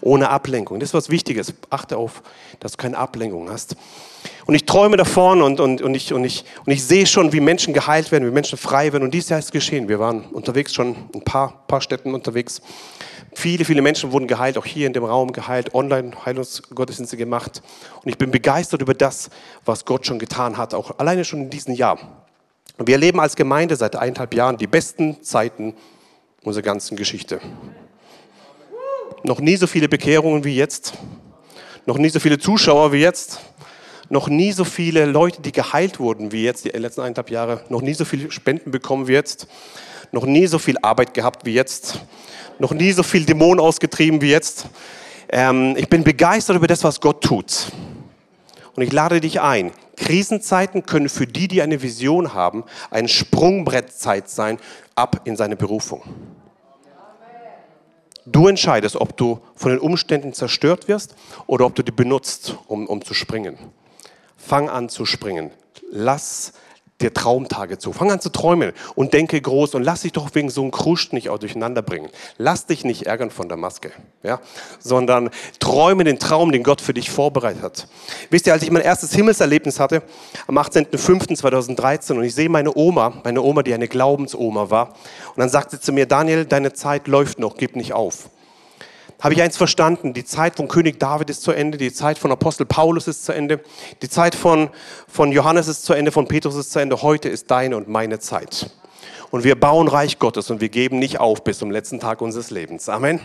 ohne 0.00 0.28
Ablenkung. 0.28 0.80
Das 0.80 0.90
ist 0.90 0.94
was 0.94 1.10
Wichtiges. 1.10 1.54
Achte 1.70 1.96
auf, 1.96 2.22
dass 2.60 2.72
du 2.72 2.78
keine 2.78 2.98
Ablenkung 2.98 3.50
hast. 3.50 3.76
Und 4.46 4.54
ich 4.54 4.66
träume 4.66 4.96
davon 4.96 5.40
und, 5.40 5.58
und, 5.58 5.80
und, 5.80 5.94
ich, 5.94 6.12
und, 6.12 6.24
ich, 6.24 6.44
und 6.66 6.72
ich 6.72 6.84
sehe 6.84 7.06
schon, 7.06 7.32
wie 7.32 7.40
Menschen 7.40 7.72
geheilt 7.72 8.12
werden, 8.12 8.26
wie 8.26 8.32
Menschen 8.32 8.58
frei 8.58 8.92
werden. 8.92 9.04
Und 9.04 9.14
dies 9.14 9.28
Jahr 9.30 9.38
ist 9.38 9.52
geschehen. 9.52 9.88
Wir 9.88 9.98
waren 9.98 10.24
unterwegs 10.26 10.74
schon 10.74 10.96
ein 11.14 11.22
paar, 11.22 11.64
paar 11.66 11.80
Städten 11.80 12.14
unterwegs. 12.14 12.60
Viele, 13.32 13.64
viele 13.64 13.82
Menschen 13.82 14.12
wurden 14.12 14.28
geheilt, 14.28 14.58
auch 14.58 14.66
hier 14.66 14.86
in 14.86 14.92
dem 14.92 15.04
Raum 15.04 15.32
geheilt, 15.32 15.74
online 15.74 16.12
Heilungsgottesdienste 16.24 17.16
gemacht. 17.16 17.62
Und 18.02 18.10
ich 18.10 18.18
bin 18.18 18.30
begeistert 18.30 18.82
über 18.82 18.94
das, 18.94 19.30
was 19.64 19.84
Gott 19.84 20.06
schon 20.06 20.18
getan 20.18 20.56
hat, 20.56 20.74
auch 20.74 20.98
alleine 20.98 21.24
schon 21.24 21.42
in 21.42 21.50
diesem 21.50 21.74
Jahr. 21.74 21.98
Wir 22.78 22.94
erleben 22.94 23.20
als 23.20 23.36
Gemeinde 23.36 23.76
seit 23.76 23.96
eineinhalb 23.96 24.34
Jahren 24.34 24.56
die 24.56 24.66
besten 24.66 25.22
Zeiten 25.22 25.74
unserer 26.42 26.62
ganzen 26.62 26.96
Geschichte. 26.96 27.40
Noch 29.22 29.40
nie 29.40 29.56
so 29.56 29.66
viele 29.66 29.88
Bekehrungen 29.88 30.44
wie 30.44 30.54
jetzt. 30.54 30.92
Noch 31.86 31.98
nie 31.98 32.08
so 32.08 32.20
viele 32.20 32.38
Zuschauer 32.38 32.92
wie 32.92 33.00
jetzt. 33.00 33.40
Noch 34.14 34.28
nie 34.28 34.52
so 34.52 34.64
viele 34.64 35.06
Leute, 35.06 35.42
die 35.42 35.50
geheilt 35.50 35.98
wurden 35.98 36.30
wie 36.30 36.44
jetzt, 36.44 36.64
die 36.64 36.68
letzten 36.68 37.00
eineinhalb 37.00 37.30
Jahre. 37.30 37.64
Noch 37.68 37.82
nie 37.82 37.94
so 37.94 38.04
viele 38.04 38.30
Spenden 38.30 38.70
bekommen 38.70 39.08
wie 39.08 39.12
jetzt. 39.12 39.48
Noch 40.12 40.24
nie 40.24 40.46
so 40.46 40.60
viel 40.60 40.76
Arbeit 40.82 41.14
gehabt 41.14 41.44
wie 41.44 41.52
jetzt 41.52 41.98
noch 42.58 42.72
nie 42.72 42.92
so 42.92 43.02
viel 43.02 43.24
Dämonen 43.24 43.60
ausgetrieben 43.60 44.20
wie 44.20 44.30
jetzt. 44.30 44.66
Ähm, 45.28 45.74
ich 45.76 45.88
bin 45.88 46.04
begeistert 46.04 46.56
über 46.56 46.66
das, 46.66 46.84
was 46.84 47.00
Gott 47.00 47.22
tut. 47.22 47.72
Und 48.76 48.82
ich 48.82 48.92
lade 48.92 49.20
dich 49.20 49.40
ein. 49.40 49.72
Krisenzeiten 49.96 50.86
können 50.86 51.08
für 51.08 51.26
die, 51.26 51.48
die 51.48 51.62
eine 51.62 51.82
Vision 51.82 52.34
haben, 52.34 52.64
ein 52.90 53.08
Sprungbrettzeit 53.08 54.28
sein, 54.28 54.58
ab 54.94 55.22
in 55.24 55.36
seine 55.36 55.56
Berufung. 55.56 56.02
Du 58.26 58.48
entscheidest, 58.48 58.96
ob 58.96 59.16
du 59.16 59.40
von 59.54 59.70
den 59.70 59.80
Umständen 59.80 60.32
zerstört 60.32 60.88
wirst 60.88 61.14
oder 61.46 61.66
ob 61.66 61.74
du 61.74 61.82
die 61.82 61.92
benutzt, 61.92 62.56
um, 62.66 62.86
um 62.86 63.04
zu 63.04 63.14
springen. 63.14 63.58
Fang 64.46 64.68
an 64.68 64.88
zu 64.88 65.06
springen. 65.06 65.50
Lass 65.90 66.52
dir 67.00 67.12
Traumtage 67.12 67.78
zu. 67.78 67.92
Fang 67.92 68.10
an 68.10 68.20
zu 68.20 68.30
träumen 68.30 68.72
und 68.94 69.12
denke 69.12 69.40
groß 69.40 69.74
und 69.74 69.82
lass 69.82 70.02
dich 70.02 70.12
doch 70.12 70.34
wegen 70.34 70.48
so 70.48 70.62
einem 70.62 70.70
Kruscht 70.70 71.12
nicht 71.12 71.28
auch 71.28 71.38
durcheinander 71.38 71.82
bringen. 71.82 72.08
Lass 72.38 72.66
dich 72.66 72.84
nicht 72.84 73.06
ärgern 73.06 73.30
von 73.30 73.48
der 73.48 73.56
Maske, 73.56 73.90
ja? 74.22 74.40
sondern 74.78 75.30
träume 75.58 76.04
den 76.04 76.18
Traum, 76.18 76.52
den 76.52 76.62
Gott 76.62 76.80
für 76.80 76.94
dich 76.94 77.10
vorbereitet 77.10 77.62
hat. 77.62 77.88
Wisst 78.30 78.46
ihr, 78.46 78.52
als 78.52 78.62
ich 78.62 78.70
mein 78.70 78.82
erstes 78.82 79.12
Himmelserlebnis 79.12 79.80
hatte, 79.80 80.02
am 80.46 80.56
18.05.2013 80.56 82.12
und 82.12 82.24
ich 82.24 82.34
sehe 82.34 82.48
meine 82.48 82.74
Oma, 82.76 83.20
meine 83.24 83.42
Oma, 83.42 83.62
die 83.62 83.74
eine 83.74 83.88
Glaubensoma 83.88 84.70
war, 84.70 84.90
und 85.34 85.40
dann 85.40 85.48
sagt 85.48 85.72
sie 85.72 85.80
zu 85.80 85.92
mir, 85.92 86.06
Daniel, 86.06 86.44
deine 86.44 86.74
Zeit 86.74 87.08
läuft 87.08 87.38
noch, 87.38 87.56
gib 87.56 87.76
nicht 87.76 87.92
auf 87.92 88.30
habe 89.24 89.32
ich 89.32 89.40
eins 89.40 89.56
verstanden. 89.56 90.12
Die 90.12 90.26
Zeit 90.26 90.56
von 90.56 90.68
König 90.68 91.00
David 91.00 91.30
ist 91.30 91.42
zu 91.42 91.50
Ende, 91.50 91.78
die 91.78 91.90
Zeit 91.90 92.18
von 92.18 92.30
Apostel 92.30 92.66
Paulus 92.66 93.08
ist 93.08 93.24
zu 93.24 93.32
Ende, 93.32 93.60
die 94.02 94.10
Zeit 94.10 94.34
von, 94.34 94.68
von 95.08 95.32
Johannes 95.32 95.66
ist 95.66 95.86
zu 95.86 95.94
Ende, 95.94 96.12
von 96.12 96.28
Petrus 96.28 96.54
ist 96.56 96.72
zu 96.72 96.78
Ende. 96.78 97.00
Heute 97.00 97.30
ist 97.30 97.50
deine 97.50 97.78
und 97.78 97.88
meine 97.88 98.18
Zeit. 98.18 98.70
Und 99.30 99.42
wir 99.42 99.58
bauen 99.58 99.88
Reich 99.88 100.18
Gottes 100.18 100.50
und 100.50 100.60
wir 100.60 100.68
geben 100.68 100.98
nicht 100.98 101.20
auf 101.20 101.42
bis 101.42 101.58
zum 101.58 101.70
letzten 101.70 102.00
Tag 102.00 102.20
unseres 102.20 102.50
Lebens. 102.50 102.90
Amen. 102.90 103.18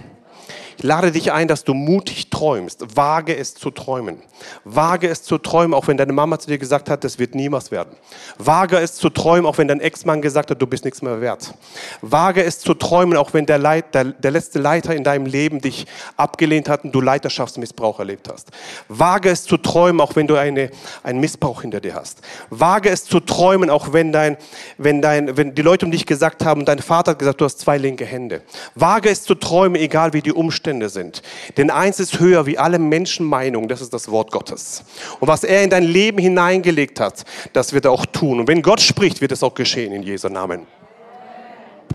Ich 0.79 0.83
lade 0.83 1.11
dich 1.11 1.33
ein, 1.33 1.49
dass 1.49 1.65
du 1.65 1.73
mutig 1.73 2.29
träumst. 2.29 2.95
Wage 2.95 3.35
es 3.35 3.53
zu 3.53 3.69
träumen. 3.69 4.21
Wage 4.63 5.09
es 5.09 5.23
zu 5.23 5.37
träumen, 5.37 5.73
auch 5.73 5.89
wenn 5.89 5.97
deine 5.97 6.13
Mama 6.13 6.39
zu 6.39 6.47
dir 6.47 6.57
gesagt 6.57 6.89
hat, 6.89 7.03
das 7.03 7.19
wird 7.19 7.35
niemals 7.35 7.69
werden. 7.69 7.97
Wage 8.37 8.77
es 8.77 8.95
zu 8.95 9.09
träumen, 9.09 9.45
auch 9.45 9.57
wenn 9.57 9.67
dein 9.67 9.81
Ex-Mann 9.81 10.21
gesagt 10.21 10.51
hat, 10.51 10.61
du 10.61 10.65
bist 10.65 10.85
nichts 10.85 11.01
mehr 11.01 11.19
wert. 11.19 11.53
Wage 12.01 12.45
es 12.45 12.59
zu 12.59 12.73
träumen, 12.73 13.17
auch 13.17 13.33
wenn 13.33 13.45
der, 13.45 13.57
Leit, 13.57 13.93
der, 13.93 14.05
der 14.05 14.31
letzte 14.31 14.59
Leiter 14.59 14.95
in 14.95 15.03
deinem 15.03 15.25
Leben 15.25 15.59
dich 15.59 15.85
abgelehnt 16.15 16.69
hat 16.69 16.85
und 16.85 16.93
du 16.93 17.01
Leiterschaftsmissbrauch 17.01 17.99
erlebt 17.99 18.29
hast. 18.31 18.47
Wage 18.87 19.31
es 19.31 19.43
zu 19.43 19.57
träumen, 19.57 19.99
auch 19.99 20.15
wenn 20.15 20.27
du 20.27 20.37
eine, 20.37 20.69
einen 21.03 21.19
Missbrauch 21.19 21.61
hinter 21.61 21.81
dir 21.81 21.95
hast. 21.95 22.21
Wage 22.51 22.89
es 22.89 23.03
zu 23.03 23.19
träumen, 23.19 23.69
auch 23.69 23.91
wenn, 23.91 24.13
dein, 24.13 24.37
wenn, 24.77 25.01
dein, 25.01 25.35
wenn 25.35 25.55
die 25.55 25.61
Leute 25.61 25.85
um 25.85 25.91
dich 25.91 26.05
gesagt 26.05 26.45
haben, 26.45 26.63
dein 26.63 26.79
Vater 26.79 27.11
hat 27.11 27.19
gesagt, 27.19 27.41
du 27.41 27.43
hast 27.43 27.59
zwei 27.59 27.77
linke 27.77 28.05
Hände. 28.05 28.43
Wage 28.75 29.09
es 29.09 29.23
zu 29.23 29.35
träumen, 29.35 29.75
egal 29.75 30.13
wie 30.13 30.21
die 30.21 30.31
Umstände 30.31 30.68
sind. 30.89 31.21
Denn 31.57 31.69
eins 31.69 31.99
ist 31.99 32.19
höher 32.19 32.45
wie 32.45 32.57
alle 32.57 32.79
Menschenmeinungen, 32.79 33.67
das 33.67 33.81
ist 33.81 33.93
das 33.93 34.09
Wort 34.11 34.31
Gottes. 34.31 34.83
Und 35.19 35.27
was 35.27 35.43
er 35.43 35.63
in 35.63 35.69
dein 35.69 35.83
Leben 35.83 36.19
hineingelegt 36.19 36.99
hat, 36.99 37.25
das 37.53 37.73
wird 37.73 37.85
er 37.85 37.91
auch 37.91 38.05
tun. 38.05 38.39
Und 38.39 38.47
wenn 38.47 38.61
Gott 38.61 38.81
spricht, 38.81 39.21
wird 39.21 39.31
es 39.31 39.43
auch 39.43 39.53
geschehen 39.53 39.93
in 39.93 40.03
Jesu 40.03 40.29
Namen. 40.29 40.67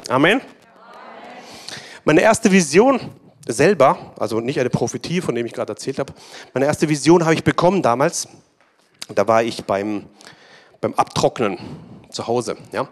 Amen. 0.08 0.40
Meine 2.04 2.20
erste 2.20 2.50
Vision 2.50 3.00
selber, 3.46 4.12
also 4.18 4.40
nicht 4.40 4.58
eine 4.60 4.70
Prophetie, 4.70 5.20
von 5.20 5.34
dem 5.34 5.46
ich 5.46 5.52
gerade 5.52 5.72
erzählt 5.72 5.98
habe, 5.98 6.12
meine 6.52 6.66
erste 6.66 6.88
Vision 6.88 7.24
habe 7.24 7.34
ich 7.34 7.44
bekommen 7.44 7.82
damals. 7.82 8.28
Da 9.14 9.28
war 9.28 9.42
ich 9.42 9.64
beim, 9.64 10.06
beim 10.80 10.94
Abtrocknen 10.94 11.58
zu 12.10 12.26
Hause. 12.26 12.56
Ja. 12.72 12.88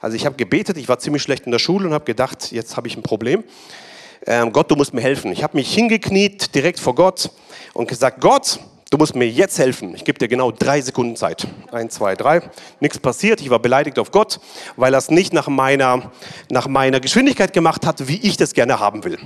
Also 0.00 0.16
ich 0.16 0.26
habe 0.26 0.34
gebetet, 0.34 0.76
ich 0.76 0.88
war 0.88 0.98
ziemlich 0.98 1.22
schlecht 1.22 1.46
in 1.46 1.52
der 1.52 1.60
Schule 1.60 1.86
und 1.86 1.94
habe 1.94 2.04
gedacht, 2.04 2.50
jetzt 2.50 2.76
habe 2.76 2.88
ich 2.88 2.96
ein 2.96 3.02
Problem 3.02 3.44
ähm, 4.26 4.52
Gott, 4.52 4.70
du 4.70 4.76
musst 4.76 4.94
mir 4.94 5.00
helfen. 5.00 5.32
Ich 5.32 5.42
habe 5.42 5.56
mich 5.56 5.72
hingekniet 5.74 6.54
direkt 6.54 6.78
vor 6.78 6.94
Gott 6.94 7.30
und 7.74 7.88
gesagt, 7.88 8.20
Gott, 8.20 8.60
du 8.90 8.98
musst 8.98 9.16
mir 9.16 9.28
jetzt 9.28 9.58
helfen. 9.58 9.94
Ich 9.94 10.04
gebe 10.04 10.18
dir 10.18 10.28
genau 10.28 10.52
drei 10.52 10.80
Sekunden 10.80 11.16
Zeit. 11.16 11.46
Eins, 11.72 11.94
zwei, 11.94 12.14
drei. 12.14 12.42
Nichts 12.80 12.98
passiert. 12.98 13.40
Ich 13.40 13.50
war 13.50 13.58
beleidigt 13.58 13.98
auf 13.98 14.10
Gott, 14.10 14.38
weil 14.76 14.94
er 14.94 14.98
es 14.98 15.10
nicht 15.10 15.32
nach 15.32 15.48
meiner, 15.48 16.12
nach 16.50 16.68
meiner 16.68 17.00
Geschwindigkeit 17.00 17.52
gemacht 17.52 17.86
hat, 17.86 18.06
wie 18.06 18.20
ich 18.20 18.36
das 18.36 18.52
gerne 18.54 18.78
haben 18.78 19.04
will. 19.04 19.18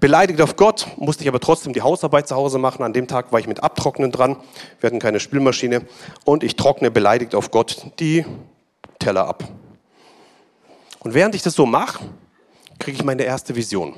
Beleidigt 0.00 0.40
auf 0.40 0.54
Gott, 0.54 0.86
musste 0.96 1.24
ich 1.24 1.28
aber 1.28 1.40
trotzdem 1.40 1.72
die 1.72 1.82
Hausarbeit 1.82 2.28
zu 2.28 2.36
Hause 2.36 2.58
machen. 2.58 2.84
An 2.84 2.92
dem 2.92 3.08
Tag 3.08 3.32
war 3.32 3.40
ich 3.40 3.48
mit 3.48 3.64
Abtrocknen 3.64 4.12
dran. 4.12 4.36
Wir 4.80 4.86
hatten 4.86 5.00
keine 5.00 5.18
Spülmaschine. 5.18 5.82
Und 6.24 6.44
ich 6.44 6.54
trockne 6.54 6.92
beleidigt 6.92 7.34
auf 7.34 7.50
Gott 7.50 7.84
die 7.98 8.24
Teller 9.00 9.26
ab. 9.26 9.42
Und 11.00 11.14
während 11.14 11.34
ich 11.34 11.42
das 11.42 11.54
so 11.54 11.66
mache, 11.66 11.98
kriege 12.78 12.96
ich 12.96 13.04
meine 13.04 13.24
erste 13.24 13.56
Vision. 13.56 13.94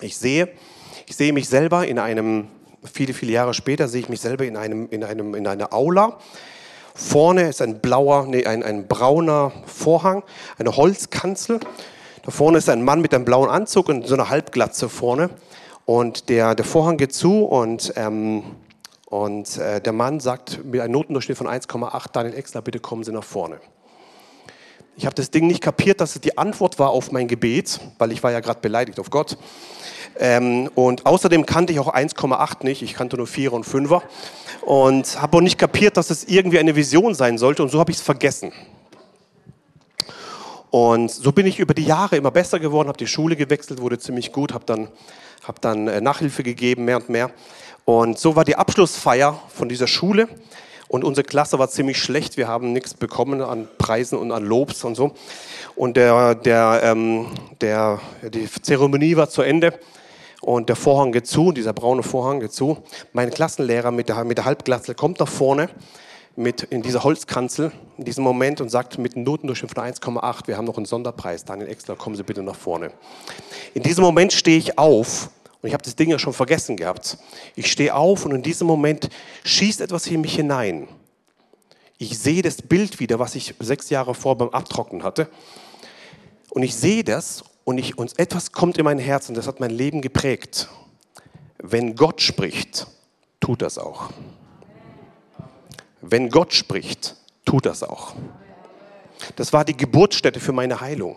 Ich 0.00 0.16
sehe, 0.16 0.48
ich 1.06 1.16
sehe 1.16 1.32
mich 1.32 1.48
selber 1.48 1.86
in 1.86 1.98
einem, 1.98 2.48
viele, 2.84 3.14
viele 3.14 3.32
Jahre 3.32 3.54
später 3.54 3.88
sehe 3.88 4.00
ich 4.00 4.08
mich 4.08 4.20
selber 4.20 4.44
in, 4.44 4.56
einem, 4.56 4.88
in, 4.90 5.04
einem, 5.04 5.34
in 5.34 5.46
einer 5.46 5.72
Aula. 5.72 6.18
Vorne 6.94 7.48
ist 7.48 7.60
ein 7.62 7.80
blauer, 7.80 8.26
nee, 8.26 8.46
ein, 8.46 8.62
ein 8.62 8.88
brauner 8.88 9.52
Vorhang, 9.66 10.22
eine 10.58 10.76
Holzkanzel. 10.76 11.60
Da 12.22 12.30
vorne 12.30 12.58
ist 12.58 12.68
ein 12.68 12.82
Mann 12.82 13.00
mit 13.00 13.14
einem 13.14 13.24
blauen 13.24 13.48
Anzug 13.48 13.88
und 13.88 14.06
so 14.06 14.14
einer 14.14 14.30
Halbglatze 14.30 14.88
vorne. 14.88 15.30
Und 15.84 16.28
der, 16.28 16.54
der 16.54 16.64
Vorhang 16.64 16.96
geht 16.96 17.14
zu 17.14 17.44
und, 17.44 17.92
ähm, 17.96 18.42
und 19.06 19.56
äh, 19.58 19.80
der 19.80 19.92
Mann 19.92 20.20
sagt 20.20 20.64
mit 20.64 20.80
einem 20.80 20.92
Notendurchschnitt 20.92 21.38
von 21.38 21.46
1,8, 21.46 22.12
Daniel 22.12 22.34
Exler, 22.34 22.62
bitte 22.62 22.80
kommen 22.80 23.04
Sie 23.04 23.12
nach 23.12 23.24
vorne. 23.24 23.60
Ich 24.98 25.04
habe 25.04 25.14
das 25.14 25.30
Ding 25.30 25.46
nicht 25.46 25.60
kapiert, 25.60 26.00
dass 26.00 26.14
es 26.14 26.22
die 26.22 26.38
Antwort 26.38 26.78
war 26.78 26.88
auf 26.88 27.12
mein 27.12 27.28
Gebet, 27.28 27.80
weil 27.98 28.12
ich 28.12 28.22
war 28.22 28.32
ja 28.32 28.40
gerade 28.40 28.60
beleidigt 28.60 28.98
auf 28.98 29.10
Gott. 29.10 29.36
Ähm, 30.18 30.70
und 30.74 31.04
außerdem 31.04 31.44
kannte 31.44 31.74
ich 31.74 31.78
auch 31.78 31.92
1,8 31.92 32.64
nicht, 32.64 32.80
ich 32.80 32.94
kannte 32.94 33.18
nur 33.18 33.26
4 33.26 33.52
und 33.52 33.66
5er. 33.66 34.00
Und 34.62 35.20
habe 35.20 35.36
auch 35.36 35.42
nicht 35.42 35.58
kapiert, 35.58 35.98
dass 35.98 36.08
es 36.08 36.24
irgendwie 36.24 36.58
eine 36.58 36.76
Vision 36.76 37.14
sein 37.14 37.36
sollte 37.36 37.62
und 37.62 37.68
so 37.68 37.78
habe 37.78 37.90
ich 37.90 37.98
es 37.98 38.02
vergessen. 38.02 38.52
Und 40.70 41.10
so 41.10 41.30
bin 41.30 41.44
ich 41.44 41.58
über 41.58 41.74
die 41.74 41.84
Jahre 41.84 42.16
immer 42.16 42.30
besser 42.30 42.58
geworden, 42.58 42.88
habe 42.88 42.96
die 42.96 43.06
Schule 43.06 43.36
gewechselt, 43.36 43.82
wurde 43.82 43.98
ziemlich 43.98 44.32
gut, 44.32 44.54
habe 44.54 44.64
dann, 44.64 44.88
hab 45.46 45.60
dann 45.60 45.88
äh, 45.88 46.00
Nachhilfe 46.00 46.42
gegeben, 46.42 46.86
mehr 46.86 46.96
und 46.96 47.10
mehr. 47.10 47.30
Und 47.84 48.18
so 48.18 48.34
war 48.34 48.46
die 48.46 48.56
Abschlussfeier 48.56 49.42
von 49.48 49.68
dieser 49.68 49.88
Schule. 49.88 50.26
Und 50.88 51.04
unsere 51.04 51.24
Klasse 51.24 51.58
war 51.58 51.68
ziemlich 51.68 51.98
schlecht. 51.98 52.36
Wir 52.36 52.48
haben 52.48 52.72
nichts 52.72 52.94
bekommen 52.94 53.42
an 53.42 53.68
Preisen 53.78 54.18
und 54.18 54.30
an 54.32 54.44
Lobs 54.44 54.84
und 54.84 54.94
so. 54.94 55.14
Und 55.74 55.96
der, 55.96 56.34
der, 56.34 56.80
ähm, 56.84 57.26
der, 57.60 58.00
die 58.22 58.48
Zeremonie 58.50 59.16
war 59.16 59.28
zu 59.28 59.42
Ende. 59.42 59.78
Und 60.40 60.68
der 60.68 60.76
Vorhang 60.76 61.12
geht 61.12 61.26
zu, 61.26 61.52
dieser 61.52 61.72
braune 61.72 62.02
Vorhang 62.02 62.40
geht 62.40 62.52
zu. 62.52 62.78
Mein 63.12 63.30
Klassenlehrer 63.30 63.90
mit 63.90 64.08
der, 64.08 64.22
mit 64.24 64.38
der 64.38 64.44
Halbglatze 64.44 64.94
kommt 64.94 65.18
nach 65.18 65.28
vorne 65.28 65.68
mit 66.36 66.62
in 66.64 66.82
dieser 66.82 67.02
Holzkanzel 67.02 67.72
in 67.96 68.04
diesem 68.04 68.22
Moment 68.22 68.60
und 68.60 68.68
sagt 68.68 68.98
mit 68.98 69.16
Notendurchschnitt 69.16 69.72
von 69.72 69.82
1,8, 69.82 70.46
wir 70.46 70.56
haben 70.58 70.66
noch 70.66 70.76
einen 70.76 70.84
Sonderpreis. 70.84 71.44
Daniel 71.44 71.68
Exler, 71.68 71.96
kommen 71.96 72.14
Sie 72.14 72.22
bitte 72.22 72.42
nach 72.42 72.54
vorne. 72.54 72.90
In 73.72 73.82
diesem 73.82 74.04
Moment 74.04 74.34
stehe 74.34 74.58
ich 74.58 74.78
auf 74.78 75.30
und 75.66 75.70
ich 75.70 75.74
habe 75.74 75.82
das 75.82 75.96
Ding 75.96 76.08
ja 76.08 76.16
schon 76.20 76.32
vergessen 76.32 76.76
gehabt. 76.76 77.18
Ich 77.56 77.72
stehe 77.72 77.92
auf 77.92 78.24
und 78.24 78.30
in 78.30 78.44
diesem 78.44 78.68
Moment 78.68 79.10
schießt 79.42 79.80
etwas 79.80 80.06
in 80.06 80.20
mich 80.20 80.36
hinein. 80.36 80.86
Ich 81.98 82.16
sehe 82.20 82.40
das 82.40 82.62
Bild 82.62 83.00
wieder, 83.00 83.18
was 83.18 83.34
ich 83.34 83.52
sechs 83.58 83.90
Jahre 83.90 84.14
vor 84.14 84.38
beim 84.38 84.50
Abtrocknen 84.50 85.02
hatte. 85.02 85.28
Und 86.50 86.62
ich 86.62 86.76
sehe 86.76 87.02
das 87.02 87.42
und, 87.64 87.78
ich, 87.78 87.98
und 87.98 88.16
etwas 88.16 88.52
kommt 88.52 88.78
in 88.78 88.84
mein 88.84 89.00
Herz 89.00 89.28
und 89.28 89.34
das 89.34 89.48
hat 89.48 89.58
mein 89.58 89.72
Leben 89.72 90.02
geprägt. 90.02 90.68
Wenn 91.58 91.96
Gott 91.96 92.20
spricht, 92.20 92.86
tut 93.40 93.60
das 93.60 93.76
auch. 93.76 94.10
Wenn 96.00 96.28
Gott 96.28 96.54
spricht, 96.54 97.16
tut 97.44 97.66
das 97.66 97.82
auch. 97.82 98.14
Das 99.34 99.52
war 99.52 99.64
die 99.64 99.76
Geburtsstätte 99.76 100.38
für 100.38 100.52
meine 100.52 100.80
Heilung 100.80 101.16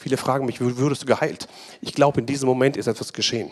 Viele 0.00 0.16
fragen 0.16 0.46
mich, 0.46 0.62
würdest 0.62 1.02
du 1.02 1.06
geheilt? 1.06 1.46
Ich 1.82 1.92
glaube, 1.92 2.20
in 2.20 2.26
diesem 2.26 2.48
Moment 2.48 2.78
ist 2.78 2.86
etwas 2.86 3.12
geschehen. 3.12 3.50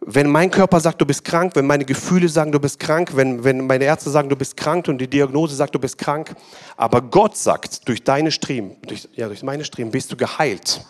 Wenn 0.00 0.28
mein 0.28 0.50
Körper 0.50 0.80
sagt, 0.80 1.00
du 1.00 1.06
bist 1.06 1.24
krank, 1.24 1.52
wenn 1.54 1.68
meine 1.68 1.84
Gefühle 1.84 2.28
sagen, 2.28 2.50
du 2.50 2.58
bist 2.58 2.80
krank, 2.80 3.12
wenn, 3.14 3.44
wenn 3.44 3.64
meine 3.64 3.84
Ärzte 3.84 4.10
sagen, 4.10 4.28
du 4.28 4.34
bist 4.34 4.56
krank 4.56 4.88
und 4.88 4.98
die 4.98 5.06
Diagnose 5.06 5.54
sagt, 5.54 5.72
du 5.72 5.78
bist 5.78 5.98
krank, 5.98 6.34
aber 6.76 7.00
Gott 7.00 7.36
sagt, 7.36 7.86
durch 7.86 8.02
deine 8.02 8.32
Striemen, 8.32 8.76
durch, 8.82 9.08
ja, 9.14 9.28
durch 9.28 9.44
meine 9.44 9.64
Striemen 9.64 9.92
bist 9.92 10.10
du 10.10 10.16
geheilt, 10.16 10.84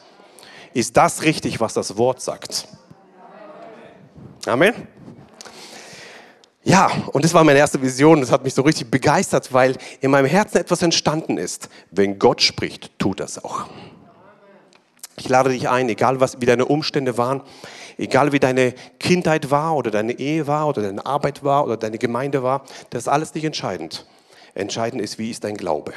ist 0.72 0.96
das 0.96 1.22
richtig, 1.22 1.60
was 1.60 1.74
das 1.74 1.98
Wort 1.98 2.22
sagt. 2.22 2.66
Amen. 4.46 4.88
Ja, 6.68 6.90
und 7.12 7.24
das 7.24 7.32
war 7.32 7.44
meine 7.44 7.60
erste 7.60 7.80
Vision. 7.80 8.20
Das 8.20 8.32
hat 8.32 8.42
mich 8.42 8.52
so 8.52 8.62
richtig 8.62 8.90
begeistert, 8.90 9.52
weil 9.52 9.76
in 10.00 10.10
meinem 10.10 10.26
Herzen 10.26 10.58
etwas 10.58 10.82
entstanden 10.82 11.38
ist. 11.38 11.68
Wenn 11.92 12.18
Gott 12.18 12.42
spricht, 12.42 12.90
tut 12.98 13.20
das 13.20 13.42
auch. 13.44 13.66
Ich 15.16 15.28
lade 15.28 15.50
dich 15.50 15.68
ein, 15.68 15.88
egal 15.88 16.18
was, 16.18 16.40
wie 16.40 16.44
deine 16.44 16.64
Umstände 16.64 17.16
waren, 17.16 17.42
egal 17.98 18.32
wie 18.32 18.40
deine 18.40 18.74
Kindheit 18.98 19.52
war 19.52 19.76
oder 19.76 19.92
deine 19.92 20.18
Ehe 20.18 20.48
war 20.48 20.66
oder 20.66 20.82
deine 20.82 21.06
Arbeit 21.06 21.44
war 21.44 21.64
oder 21.64 21.76
deine 21.76 21.98
Gemeinde 21.98 22.42
war, 22.42 22.64
das 22.90 23.04
ist 23.04 23.08
alles 23.08 23.32
nicht 23.32 23.44
entscheidend. 23.44 24.04
Entscheidend 24.56 25.00
ist, 25.00 25.20
wie 25.20 25.30
ist 25.30 25.44
dein 25.44 25.56
Glaube. 25.56 25.92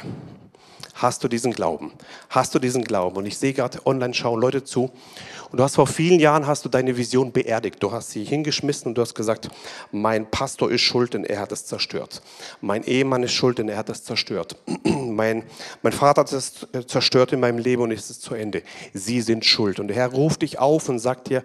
Hast 1.00 1.24
du 1.24 1.28
diesen 1.28 1.52
Glauben? 1.52 1.92
Hast 2.28 2.54
du 2.54 2.58
diesen 2.58 2.84
Glauben? 2.84 3.16
Und 3.16 3.24
ich 3.24 3.38
sehe 3.38 3.54
gerade 3.54 3.86
online 3.86 4.12
schauen 4.12 4.38
Leute 4.38 4.64
zu 4.64 4.90
und 5.50 5.58
du 5.58 5.64
hast 5.64 5.74
vor 5.74 5.86
vielen 5.86 6.20
Jahren 6.20 6.46
hast 6.46 6.64
du 6.64 6.68
deine 6.68 6.96
Vision 6.96 7.32
beerdigt. 7.32 7.82
Du 7.82 7.90
hast 7.90 8.10
sie 8.10 8.22
hingeschmissen 8.22 8.88
und 8.88 8.94
du 8.94 9.02
hast 9.02 9.14
gesagt, 9.14 9.48
mein 9.90 10.30
Pastor 10.30 10.70
ist 10.70 10.82
schuld, 10.82 11.14
denn 11.14 11.24
er 11.24 11.40
hat 11.40 11.52
es 11.52 11.64
zerstört. 11.66 12.22
Mein 12.60 12.84
Ehemann 12.84 13.22
ist 13.22 13.32
schuld, 13.32 13.58
denn 13.58 13.68
er 13.68 13.78
hat 13.78 13.88
es 13.88 14.04
zerstört. 14.04 14.56
Mein, 14.84 15.42
mein 15.82 15.92
Vater 15.92 16.20
hat 16.20 16.32
es 16.32 16.66
zerstört 16.86 17.32
in 17.32 17.40
meinem 17.40 17.58
Leben 17.58 17.82
und 17.82 17.90
ist 17.90 18.10
es 18.10 18.20
zu 18.20 18.34
Ende. 18.34 18.62
Sie 18.94 19.20
sind 19.20 19.44
schuld. 19.44 19.80
Und 19.80 19.88
der 19.88 19.96
Herr 19.96 20.12
ruft 20.12 20.42
dich 20.42 20.58
auf 20.58 20.88
und 20.88 20.98
sagt 20.98 21.28
dir, 21.28 21.42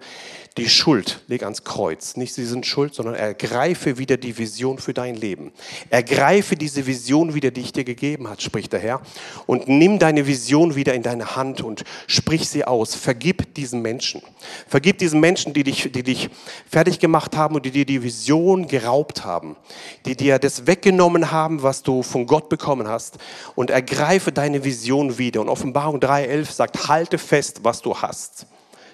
die 0.56 0.68
Schuld 0.68 1.20
leg 1.26 1.42
ans 1.42 1.64
Kreuz. 1.64 2.16
Nicht 2.16 2.32
sie 2.32 2.46
sind 2.46 2.64
schuld, 2.64 2.94
sondern 2.94 3.14
ergreife 3.14 3.98
wieder 3.98 4.16
die 4.16 4.38
Vision 4.38 4.78
für 4.78 4.94
dein 4.94 5.14
Leben. 5.14 5.52
Ergreife 5.90 6.56
diese 6.56 6.86
Vision 6.86 7.34
wieder, 7.34 7.50
die 7.50 7.60
ich 7.60 7.72
dir 7.72 7.84
gegeben 7.84 8.28
hat, 8.28 8.40
spricht 8.40 8.72
der 8.72 8.80
Herr. 8.80 9.02
Und 9.46 9.68
nimm 9.68 9.98
deine 9.98 10.26
Vision 10.26 10.74
wieder 10.74 10.94
in 10.94 11.02
deine 11.02 11.36
Hand 11.36 11.60
und 11.60 11.84
sprich 12.06 12.48
sie 12.48 12.64
aus. 12.64 12.94
Vergib 12.94 13.54
diesen 13.54 13.80
Menschen. 13.80 14.22
Vergib 14.66 14.98
diesen 14.98 15.20
Menschen, 15.20 15.52
die 15.52 15.62
dich, 15.62 15.92
die 15.92 16.02
dich 16.02 16.30
fertig 16.68 16.98
gemacht 16.98 17.36
haben 17.36 17.54
und 17.54 17.64
die 17.64 17.70
dir 17.70 17.86
die 17.86 18.02
Vision 18.02 18.66
geraubt 18.66 19.24
haben. 19.24 19.56
Die 20.04 20.16
dir 20.16 20.38
das 20.38 20.66
weggenommen 20.66 21.30
haben, 21.30 21.62
was 21.62 21.82
du 21.82 22.02
von 22.02 22.26
Gott 22.26 22.48
bekommen 22.48 22.88
hast. 22.88 23.18
Und 23.54 23.70
ergreife 23.70 24.32
deine 24.32 24.64
Vision 24.64 25.18
wieder. 25.18 25.40
Und 25.40 25.48
Offenbarung 25.48 26.00
3.11 26.00 26.52
sagt, 26.52 26.88
halte 26.88 27.18
fest, 27.18 27.60
was 27.62 27.82
du 27.82 27.96
hast 27.96 28.46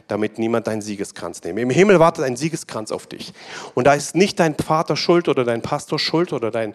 damit 0.08 0.38
niemand 0.38 0.66
deinen 0.66 0.82
Siegeskranz 0.82 1.42
nehme. 1.42 1.60
Im 1.60 1.70
Himmel 1.70 1.98
wartet 1.98 2.24
ein 2.24 2.36
Siegeskranz 2.36 2.92
auf 2.92 3.06
dich. 3.06 3.32
Und 3.74 3.86
da 3.86 3.94
ist 3.94 4.14
nicht 4.14 4.38
dein 4.40 4.54
Vater 4.56 4.96
schuld 4.96 5.28
oder 5.28 5.44
dein 5.44 5.62
Pastor 5.62 5.98
schuld 5.98 6.32
oder 6.32 6.50
dein, 6.50 6.74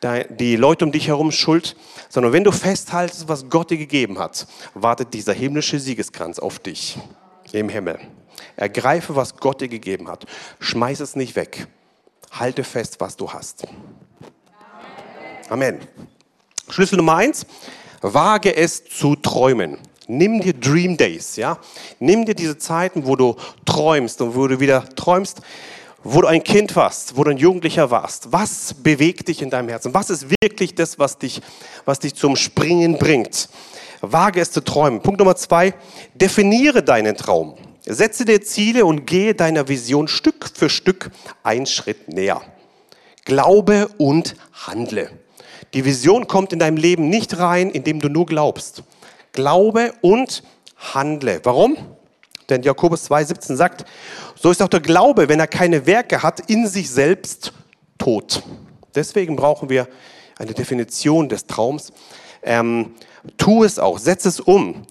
dein, 0.00 0.24
die 0.36 0.56
Leute 0.56 0.84
um 0.84 0.92
dich 0.92 1.08
herum 1.08 1.32
schuld, 1.32 1.76
sondern 2.08 2.32
wenn 2.32 2.44
du 2.44 2.52
festhaltest, 2.52 3.28
was 3.28 3.48
Gott 3.48 3.70
dir 3.70 3.78
gegeben 3.78 4.18
hat, 4.18 4.46
wartet 4.74 5.14
dieser 5.14 5.32
himmlische 5.32 5.78
Siegeskranz 5.78 6.38
auf 6.38 6.58
dich 6.58 6.98
im 7.52 7.68
Himmel. 7.68 7.98
Ergreife, 8.56 9.16
was 9.16 9.36
Gott 9.36 9.60
dir 9.60 9.68
gegeben 9.68 10.08
hat. 10.08 10.26
Schmeiß 10.60 11.00
es 11.00 11.16
nicht 11.16 11.36
weg. 11.36 11.66
Halte 12.30 12.64
fest, 12.64 12.96
was 13.00 13.16
du 13.16 13.32
hast. 13.32 13.66
Amen. 15.48 15.80
Schlüssel 16.68 16.96
Nummer 16.96 17.16
eins. 17.16 17.46
Wage 18.02 18.54
es 18.54 18.84
zu 18.84 19.16
träumen. 19.16 19.78
Nimm 20.08 20.40
dir 20.40 20.52
Dream 20.52 20.96
Days, 20.96 21.36
ja. 21.36 21.58
Nimm 21.98 22.24
dir 22.24 22.34
diese 22.34 22.58
Zeiten, 22.58 23.06
wo 23.06 23.16
du 23.16 23.36
träumst 23.64 24.20
und 24.20 24.36
wo 24.36 24.46
du 24.46 24.60
wieder 24.60 24.88
träumst, 24.94 25.40
wo 26.04 26.20
du 26.20 26.28
ein 26.28 26.44
Kind 26.44 26.76
warst, 26.76 27.16
wo 27.16 27.24
du 27.24 27.30
ein 27.30 27.36
Jugendlicher 27.38 27.90
warst. 27.90 28.32
Was 28.32 28.74
bewegt 28.74 29.28
dich 29.28 29.42
in 29.42 29.50
deinem 29.50 29.68
Herzen? 29.68 29.92
Was 29.94 30.10
ist 30.10 30.26
wirklich 30.40 30.74
das, 30.76 30.98
was 30.98 31.18
dich, 31.18 31.42
was 31.84 31.98
dich 31.98 32.14
zum 32.14 32.36
Springen 32.36 32.98
bringt? 32.98 33.48
Wage 34.00 34.40
es 34.40 34.52
zu 34.52 34.62
träumen. 34.62 35.00
Punkt 35.00 35.18
Nummer 35.18 35.34
zwei, 35.34 35.74
definiere 36.14 36.82
deinen 36.82 37.16
Traum. 37.16 37.56
Setze 37.84 38.24
dir 38.24 38.42
Ziele 38.42 38.84
und 38.84 39.06
gehe 39.06 39.34
deiner 39.34 39.68
Vision 39.68 40.06
Stück 40.06 40.50
für 40.52 40.68
Stück 40.68 41.10
einen 41.42 41.66
Schritt 41.66 42.08
näher. 42.08 42.40
Glaube 43.24 43.88
und 43.98 44.36
handle. 44.52 45.10
Die 45.74 45.84
Vision 45.84 46.28
kommt 46.28 46.52
in 46.52 46.58
deinem 46.60 46.76
Leben 46.76 47.08
nicht 47.08 47.38
rein, 47.38 47.70
indem 47.70 48.00
du 48.00 48.08
nur 48.08 48.26
glaubst. 48.26 48.82
Glaube 49.36 49.92
und 50.00 50.42
handle. 50.76 51.40
Warum? 51.44 51.76
Denn 52.48 52.62
Jakobus 52.62 53.10
2,17 53.10 53.54
sagt, 53.54 53.84
so 54.34 54.50
ist 54.50 54.62
auch 54.62 54.68
der 54.68 54.80
Glaube, 54.80 55.28
wenn 55.28 55.38
er 55.38 55.46
keine 55.46 55.86
Werke 55.86 56.22
hat, 56.22 56.50
in 56.50 56.66
sich 56.66 56.90
selbst 56.90 57.52
tot. 57.98 58.42
Deswegen 58.94 59.36
brauchen 59.36 59.68
wir 59.68 59.88
eine 60.38 60.52
Definition 60.52 61.28
des 61.28 61.46
Traums. 61.46 61.92
Ähm, 62.42 62.94
tu 63.36 63.64
es 63.64 63.78
auch, 63.78 63.98
setz 63.98 64.24
es 64.24 64.40
um. 64.40 64.82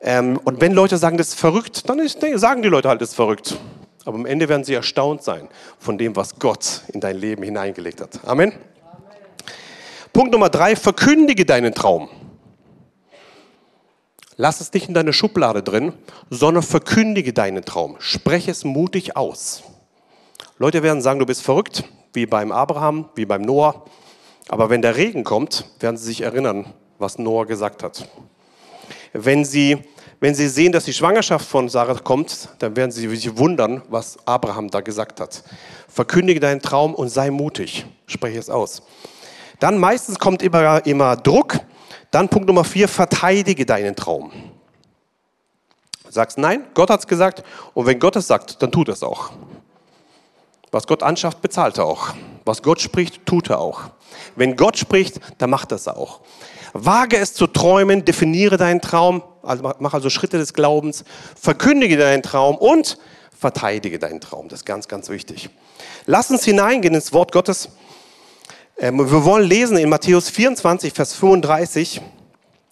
Ähm, 0.00 0.38
und 0.44 0.60
wenn 0.60 0.72
Leute 0.72 0.98
sagen, 0.98 1.16
das 1.16 1.28
ist 1.28 1.40
verrückt, 1.40 1.88
dann 1.88 1.98
ist, 1.98 2.20
sagen 2.36 2.62
die 2.62 2.68
Leute 2.68 2.88
halt, 2.88 3.00
das 3.00 3.10
ist 3.10 3.14
verrückt. 3.14 3.56
Aber 4.04 4.16
am 4.16 4.26
Ende 4.26 4.48
werden 4.48 4.64
sie 4.64 4.74
erstaunt 4.74 5.22
sein 5.22 5.48
von 5.78 5.96
dem, 5.96 6.14
was 6.14 6.38
Gott 6.38 6.82
in 6.92 7.00
dein 7.00 7.16
Leben 7.16 7.42
hineingelegt 7.42 8.00
hat. 8.00 8.20
Amen. 8.24 8.52
Amen. 8.52 8.60
Punkt 10.12 10.32
Nummer 10.32 10.50
drei, 10.50 10.76
verkündige 10.76 11.46
deinen 11.46 11.74
Traum. 11.74 12.08
Lass 14.36 14.60
es 14.60 14.72
nicht 14.72 14.88
in 14.88 14.94
deine 14.94 15.12
Schublade 15.12 15.62
drin, 15.62 15.92
sondern 16.28 16.62
verkündige 16.62 17.32
deinen 17.32 17.64
Traum. 17.64 17.96
Spreche 18.00 18.50
es 18.50 18.64
mutig 18.64 19.16
aus. 19.16 19.62
Leute 20.58 20.82
werden 20.82 21.02
sagen, 21.02 21.20
du 21.20 21.26
bist 21.26 21.42
verrückt, 21.42 21.84
wie 22.12 22.26
beim 22.26 22.50
Abraham, 22.50 23.08
wie 23.14 23.26
beim 23.26 23.42
Noah. 23.42 23.84
Aber 24.48 24.70
wenn 24.70 24.82
der 24.82 24.96
Regen 24.96 25.24
kommt, 25.24 25.64
werden 25.80 25.96
sie 25.96 26.06
sich 26.06 26.22
erinnern, 26.22 26.66
was 26.98 27.18
Noah 27.18 27.46
gesagt 27.46 27.82
hat. 27.82 28.08
Wenn 29.12 29.44
sie, 29.44 29.78
wenn 30.18 30.34
sie 30.34 30.48
sehen, 30.48 30.72
dass 30.72 30.84
die 30.84 30.92
Schwangerschaft 30.92 31.46
von 31.46 31.68
Sarah 31.68 31.94
kommt, 31.94 32.48
dann 32.58 32.74
werden 32.74 32.90
sie 32.90 33.08
sich 33.08 33.36
wundern, 33.36 33.82
was 33.88 34.18
Abraham 34.26 34.68
da 34.68 34.80
gesagt 34.80 35.20
hat. 35.20 35.44
Verkündige 35.88 36.40
deinen 36.40 36.60
Traum 36.60 36.94
und 36.94 37.08
sei 37.08 37.30
mutig. 37.30 37.86
Spreche 38.06 38.38
es 38.38 38.50
aus. 38.50 38.82
Dann 39.60 39.78
meistens 39.78 40.18
kommt 40.18 40.42
immer, 40.42 40.84
immer 40.86 41.16
Druck 41.16 41.60
dann 42.14 42.28
Punkt 42.28 42.46
Nummer 42.46 42.64
vier, 42.64 42.88
verteidige 42.88 43.66
deinen 43.66 43.96
Traum. 43.96 44.30
Sagst, 46.08 46.38
nein, 46.38 46.64
Gott 46.74 46.90
hat 46.90 47.00
es 47.00 47.06
gesagt 47.08 47.42
und 47.74 47.86
wenn 47.86 47.98
Gott 47.98 48.14
es 48.14 48.28
sagt, 48.28 48.62
dann 48.62 48.70
tut 48.70 48.88
es 48.88 49.02
auch. 49.02 49.32
Was 50.70 50.86
Gott 50.86 51.02
anschafft, 51.02 51.42
bezahlt 51.42 51.78
er 51.78 51.86
auch. 51.86 52.14
Was 52.44 52.62
Gott 52.62 52.80
spricht, 52.80 53.26
tut 53.26 53.50
er 53.50 53.58
auch. 53.58 53.90
Wenn 54.36 54.54
Gott 54.54 54.78
spricht, 54.78 55.18
dann 55.38 55.50
macht 55.50 55.72
er 55.72 55.76
es 55.76 55.88
auch. 55.88 56.20
Wage 56.72 57.16
es 57.16 57.34
zu 57.34 57.48
träumen, 57.48 58.04
definiere 58.04 58.56
deinen 58.56 58.80
Traum, 58.80 59.22
also 59.42 59.72
mach 59.78 59.94
also 59.94 60.08
Schritte 60.08 60.38
des 60.38 60.54
Glaubens, 60.54 61.04
verkündige 61.40 61.96
deinen 61.96 62.22
Traum 62.22 62.56
und 62.56 62.98
verteidige 63.36 63.98
deinen 63.98 64.20
Traum. 64.20 64.48
Das 64.48 64.60
ist 64.60 64.66
ganz, 64.66 64.86
ganz 64.86 65.08
wichtig. 65.08 65.50
Lass 66.06 66.30
uns 66.30 66.44
hineingehen 66.44 66.94
ins 66.94 67.12
Wort 67.12 67.32
Gottes. 67.32 67.70
Ähm, 68.76 68.98
wir 68.98 69.24
wollen 69.24 69.48
lesen 69.48 69.76
in 69.76 69.88
Matthäus 69.88 70.28
24, 70.30 70.92
Vers 70.92 71.14
35. 71.14 72.00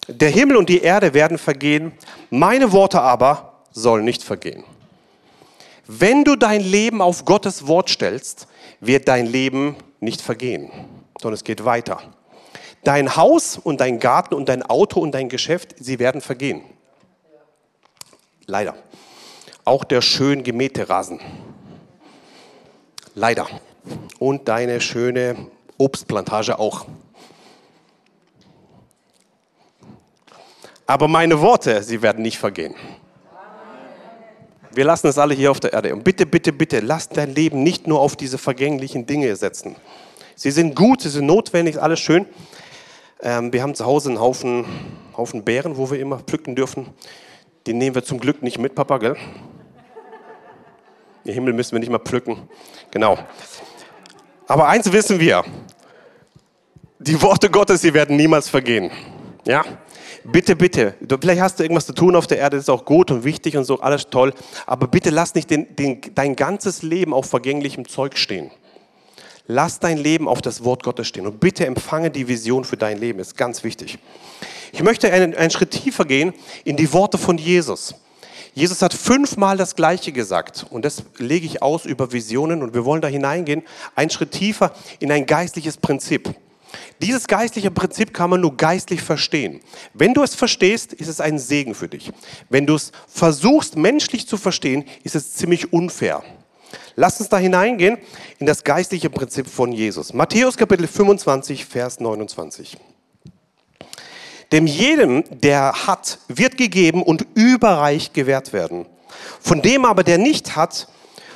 Der 0.09 0.29
Himmel 0.29 0.57
und 0.57 0.67
die 0.67 0.81
Erde 0.81 1.13
werden 1.13 1.37
vergehen, 1.37 1.93
meine 2.29 2.73
Worte 2.73 3.01
aber 3.01 3.61
sollen 3.71 4.03
nicht 4.03 4.21
vergehen. 4.21 4.65
Wenn 5.87 6.25
du 6.25 6.35
dein 6.35 6.61
Leben 6.61 7.01
auf 7.01 7.23
Gottes 7.23 7.67
Wort 7.67 7.89
stellst, 7.89 8.47
wird 8.81 9.07
dein 9.07 9.27
Leben 9.27 9.77
nicht 10.01 10.21
vergehen, 10.21 10.71
sondern 11.21 11.35
es 11.35 11.45
geht 11.45 11.63
weiter. 11.63 12.01
Dein 12.83 13.15
Haus 13.15 13.57
und 13.57 13.79
dein 13.79 13.99
Garten 13.99 14.33
und 14.33 14.49
dein 14.49 14.61
Auto 14.61 14.99
und 14.99 15.13
dein 15.13 15.29
Geschäft, 15.29 15.75
sie 15.79 15.99
werden 15.99 16.19
vergehen. 16.19 16.63
Leider. 18.45 18.75
Auch 19.63 19.85
der 19.85 20.01
schön 20.01 20.43
gemähte 20.43 20.89
Rasen. 20.89 21.21
Leider. 23.15 23.47
Und 24.19 24.49
deine 24.49 24.81
schöne 24.81 25.47
Obstplantage 25.77 26.57
auch. 26.59 26.85
Aber 30.85 31.07
meine 31.07 31.39
Worte, 31.39 31.81
sie 31.81 32.01
werden 32.01 32.21
nicht 32.21 32.37
vergehen. 32.37 32.75
Wir 34.71 34.85
lassen 34.85 35.07
es 35.07 35.17
alle 35.17 35.33
hier 35.33 35.51
auf 35.51 35.59
der 35.59 35.73
Erde. 35.73 35.93
Und 35.93 36.03
bitte, 36.03 36.25
bitte, 36.25 36.51
bitte, 36.51 36.79
lass 36.79 37.09
dein 37.09 37.33
Leben 37.33 37.63
nicht 37.63 37.87
nur 37.87 37.99
auf 37.99 38.15
diese 38.15 38.37
vergänglichen 38.37 39.05
Dinge 39.05 39.35
setzen. 39.35 39.75
Sie 40.35 40.51
sind 40.51 40.75
gut, 40.75 41.01
sie 41.01 41.09
sind 41.09 41.27
notwendig, 41.27 41.81
alles 41.81 41.99
schön. 41.99 42.25
Ähm, 43.21 43.53
wir 43.53 43.61
haben 43.61 43.75
zu 43.75 43.85
Hause 43.85 44.09
einen 44.09 44.19
Haufen, 44.19 44.65
Haufen 45.15 45.43
Beeren, 45.43 45.77
wo 45.77 45.91
wir 45.91 45.99
immer 45.99 46.19
pflücken 46.19 46.55
dürfen. 46.55 46.87
Die 47.67 47.73
nehmen 47.73 47.95
wir 47.95 48.03
zum 48.03 48.19
Glück 48.19 48.41
nicht 48.41 48.57
mit, 48.57 48.75
Papa, 48.75 48.97
gell? 48.97 49.15
Den 51.23 51.33
Himmel 51.33 51.53
müssen 51.53 51.71
wir 51.73 51.79
nicht 51.79 51.91
mal 51.91 51.99
pflücken. 51.99 52.37
Genau. 52.91 53.17
Aber 54.47 54.67
eins 54.67 54.91
wissen 54.91 55.19
wir, 55.19 55.43
die 56.99 57.21
Worte 57.21 57.49
Gottes, 57.49 57.81
sie 57.81 57.93
werden 57.93 58.15
niemals 58.15 58.49
vergehen. 58.49 58.91
Ja, 59.45 59.63
bitte, 60.23 60.55
bitte. 60.55 60.95
Du, 61.01 61.17
vielleicht 61.19 61.41
hast 61.41 61.59
du 61.59 61.63
irgendwas 61.63 61.85
zu 61.85 61.93
tun 61.93 62.15
auf 62.15 62.27
der 62.27 62.37
Erde, 62.37 62.57
das 62.57 62.65
ist 62.65 62.69
auch 62.69 62.85
gut 62.85 63.11
und 63.11 63.23
wichtig 63.23 63.57
und 63.57 63.65
so, 63.65 63.79
alles 63.79 64.09
toll. 64.09 64.33
Aber 64.65 64.87
bitte 64.87 65.09
lass 65.09 65.35
nicht 65.35 65.49
den, 65.49 65.75
den, 65.75 66.01
dein 66.15 66.35
ganzes 66.35 66.81
Leben 66.81 67.13
auf 67.13 67.25
vergänglichem 67.25 67.87
Zeug 67.87 68.17
stehen. 68.17 68.51
Lass 69.47 69.79
dein 69.79 69.97
Leben 69.97 70.29
auf 70.29 70.41
das 70.41 70.63
Wort 70.63 70.83
Gottes 70.83 71.07
stehen 71.07 71.27
und 71.27 71.41
bitte 71.41 71.65
empfange 71.65 72.09
die 72.09 72.27
Vision 72.29 72.63
für 72.63 72.77
dein 72.77 72.97
Leben. 72.97 73.19
Ist 73.19 73.35
ganz 73.35 73.63
wichtig. 73.63 73.99
Ich 74.71 74.81
möchte 74.81 75.11
einen, 75.11 75.35
einen 75.35 75.51
Schritt 75.51 75.71
tiefer 75.71 76.05
gehen 76.05 76.33
in 76.63 76.77
die 76.77 76.91
Worte 76.93 77.17
von 77.17 77.37
Jesus. 77.37 77.93
Jesus 78.53 78.81
hat 78.83 78.93
fünfmal 78.93 79.57
das 79.57 79.75
Gleiche 79.75 80.11
gesagt 80.11 80.65
und 80.69 80.85
das 80.85 81.03
lege 81.17 81.45
ich 81.45 81.63
aus 81.63 81.85
über 81.85 82.11
Visionen 82.11 82.61
und 82.61 82.73
wir 82.73 82.85
wollen 82.85 83.01
da 83.01 83.07
hineingehen, 83.07 83.63
einen 83.95 84.11
Schritt 84.11 84.31
tiefer 84.31 84.73
in 84.99 85.11
ein 85.11 85.25
geistliches 85.25 85.77
Prinzip. 85.77 86.35
Dieses 87.01 87.27
geistliche 87.27 87.71
Prinzip 87.71 88.13
kann 88.13 88.29
man 88.29 88.41
nur 88.41 88.55
geistlich 88.55 89.01
verstehen. 89.01 89.59
Wenn 89.93 90.13
du 90.13 90.23
es 90.23 90.35
verstehst, 90.35 90.93
ist 90.93 91.07
es 91.07 91.19
ein 91.19 91.39
Segen 91.39 91.75
für 91.75 91.87
dich. 91.87 92.11
Wenn 92.49 92.65
du 92.65 92.75
es 92.75 92.91
versuchst 93.07 93.75
menschlich 93.75 94.27
zu 94.27 94.37
verstehen, 94.37 94.85
ist 95.03 95.15
es 95.15 95.33
ziemlich 95.33 95.73
unfair. 95.73 96.23
Lass 96.95 97.19
uns 97.19 97.29
da 97.29 97.37
hineingehen 97.37 97.97
in 98.39 98.45
das 98.45 98.63
geistliche 98.63 99.09
Prinzip 99.09 99.47
von 99.47 99.71
Jesus. 99.71 100.13
Matthäus 100.13 100.57
Kapitel 100.57 100.87
25, 100.87 101.65
Vers 101.65 101.99
29. 101.99 102.77
Dem 104.53 104.67
jedem, 104.67 105.23
der 105.31 105.87
hat, 105.87 106.19
wird 106.27 106.57
gegeben 106.57 107.01
und 107.01 107.25
überreich 107.33 108.13
gewährt 108.13 108.53
werden. 108.53 108.85
Von 109.41 109.63
dem 109.63 109.83
aber, 109.83 110.03
der 110.03 110.19
nicht 110.19 110.55
hat, 110.55 110.87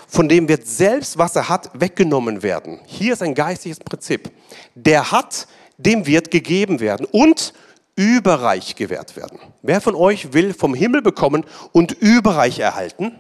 von 0.08 0.30
dem 0.30 0.48
wird 0.48 0.68
selbst, 0.68 1.18
was 1.18 1.36
er 1.36 1.50
hat, 1.50 1.72
weggenommen 1.74 2.44
werden. 2.44 2.80
Hier 2.86 3.14
ist 3.14 3.24
ein 3.24 3.34
geistliches 3.34 3.80
Prinzip. 3.80 4.30
Der 4.76 5.12
hat, 5.12 5.48
dem 5.80 6.06
wird 6.06 6.30
gegeben 6.30 6.80
werden 6.80 7.08
und 7.10 7.56
überreich 7.96 8.76
gewährt 8.76 9.16
werden. 9.16 9.40
Wer 9.64 9.82
von 9.82 9.96
euch 9.96 10.34
will 10.34 10.54
vom 10.54 10.76
Himmel 10.76 11.02
bekommen 11.02 11.44
und 11.72 11.94
überreich 11.94 12.60
erhalten? 12.60 13.14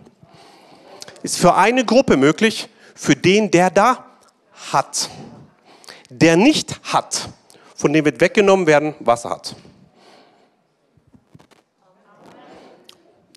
Ist 1.23 1.39
für 1.39 1.55
eine 1.55 1.83
Gruppe 1.83 2.17
möglich, 2.17 2.69
für 2.93 3.15
den, 3.15 3.49
der 3.49 3.71
da 3.71 4.05
hat. 4.71 5.09
Der 6.11 6.37
nicht 6.37 6.79
hat, 6.83 7.29
von 7.75 7.91
dem 7.91 8.05
wird 8.05 8.21
weggenommen 8.21 8.67
werden, 8.67 8.93
was 8.99 9.25
er 9.25 9.31
hat. 9.31 9.55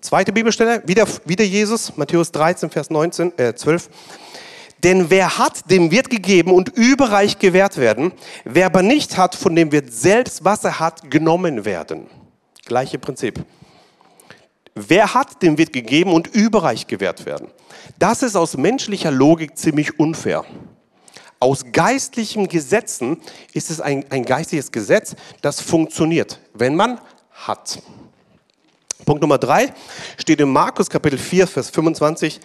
Zweite 0.01 0.33
Bibelstelle, 0.33 0.83
wieder, 0.87 1.07
wieder 1.27 1.45
Jesus, 1.45 1.97
Matthäus 1.97 2.33
13, 2.33 2.71
Vers 2.71 2.89
19, 2.89 3.39
äh, 3.39 3.55
12. 3.55 3.91
Denn 4.83 5.11
wer 5.11 5.37
hat, 5.37 5.71
dem 5.71 5.91
wird 5.91 6.09
gegeben 6.09 6.53
und 6.53 6.71
überreich 6.71 7.39
gewährt 7.39 7.77
werden. 7.77 8.13
Wer 8.45 8.67
aber 8.67 8.83
nicht 8.83 9.19
hat, 9.19 9.35
von 9.35 9.55
dem 9.55 9.73
wird 9.73 9.93
selbst, 9.93 10.43
was 10.43 10.65
er 10.65 10.81
hat, 10.81 11.11
genommen 11.11 11.67
werden. 11.67 12.07
Gleiche 12.65 12.99
Prinzip. 12.99 13.45
Wer 14.75 15.13
hat, 15.13 15.43
dem 15.43 15.59
wird 15.59 15.73
gegeben 15.73 16.13
und 16.15 16.29
überreich 16.29 16.87
gewährt 16.87 17.27
werden. 17.27 17.49
Das 17.99 18.23
ist 18.23 18.37
aus 18.37 18.57
menschlicher 18.57 19.11
Logik 19.11 19.59
ziemlich 19.59 19.99
unfair. 19.99 20.45
Aus 21.41 21.65
geistlichen 21.73 22.49
Gesetzen 22.49 23.19
ist 23.53 23.71
es 23.71 23.83
ein, 23.83 24.11
ein 24.11 24.25
geistliches 24.25 24.73
Gesetz, 24.73 25.15
das 25.43 25.61
funktioniert, 25.61 26.41
wenn 26.55 26.75
man 26.75 27.01
hat. 27.33 27.83
Punkt 29.05 29.23
Nummer 29.23 29.39
drei 29.39 29.73
steht 30.17 30.41
in 30.41 30.51
Markus 30.51 30.89
Kapitel 30.89 31.19
4, 31.19 31.47
Vers 31.47 31.71
25. 31.71 32.41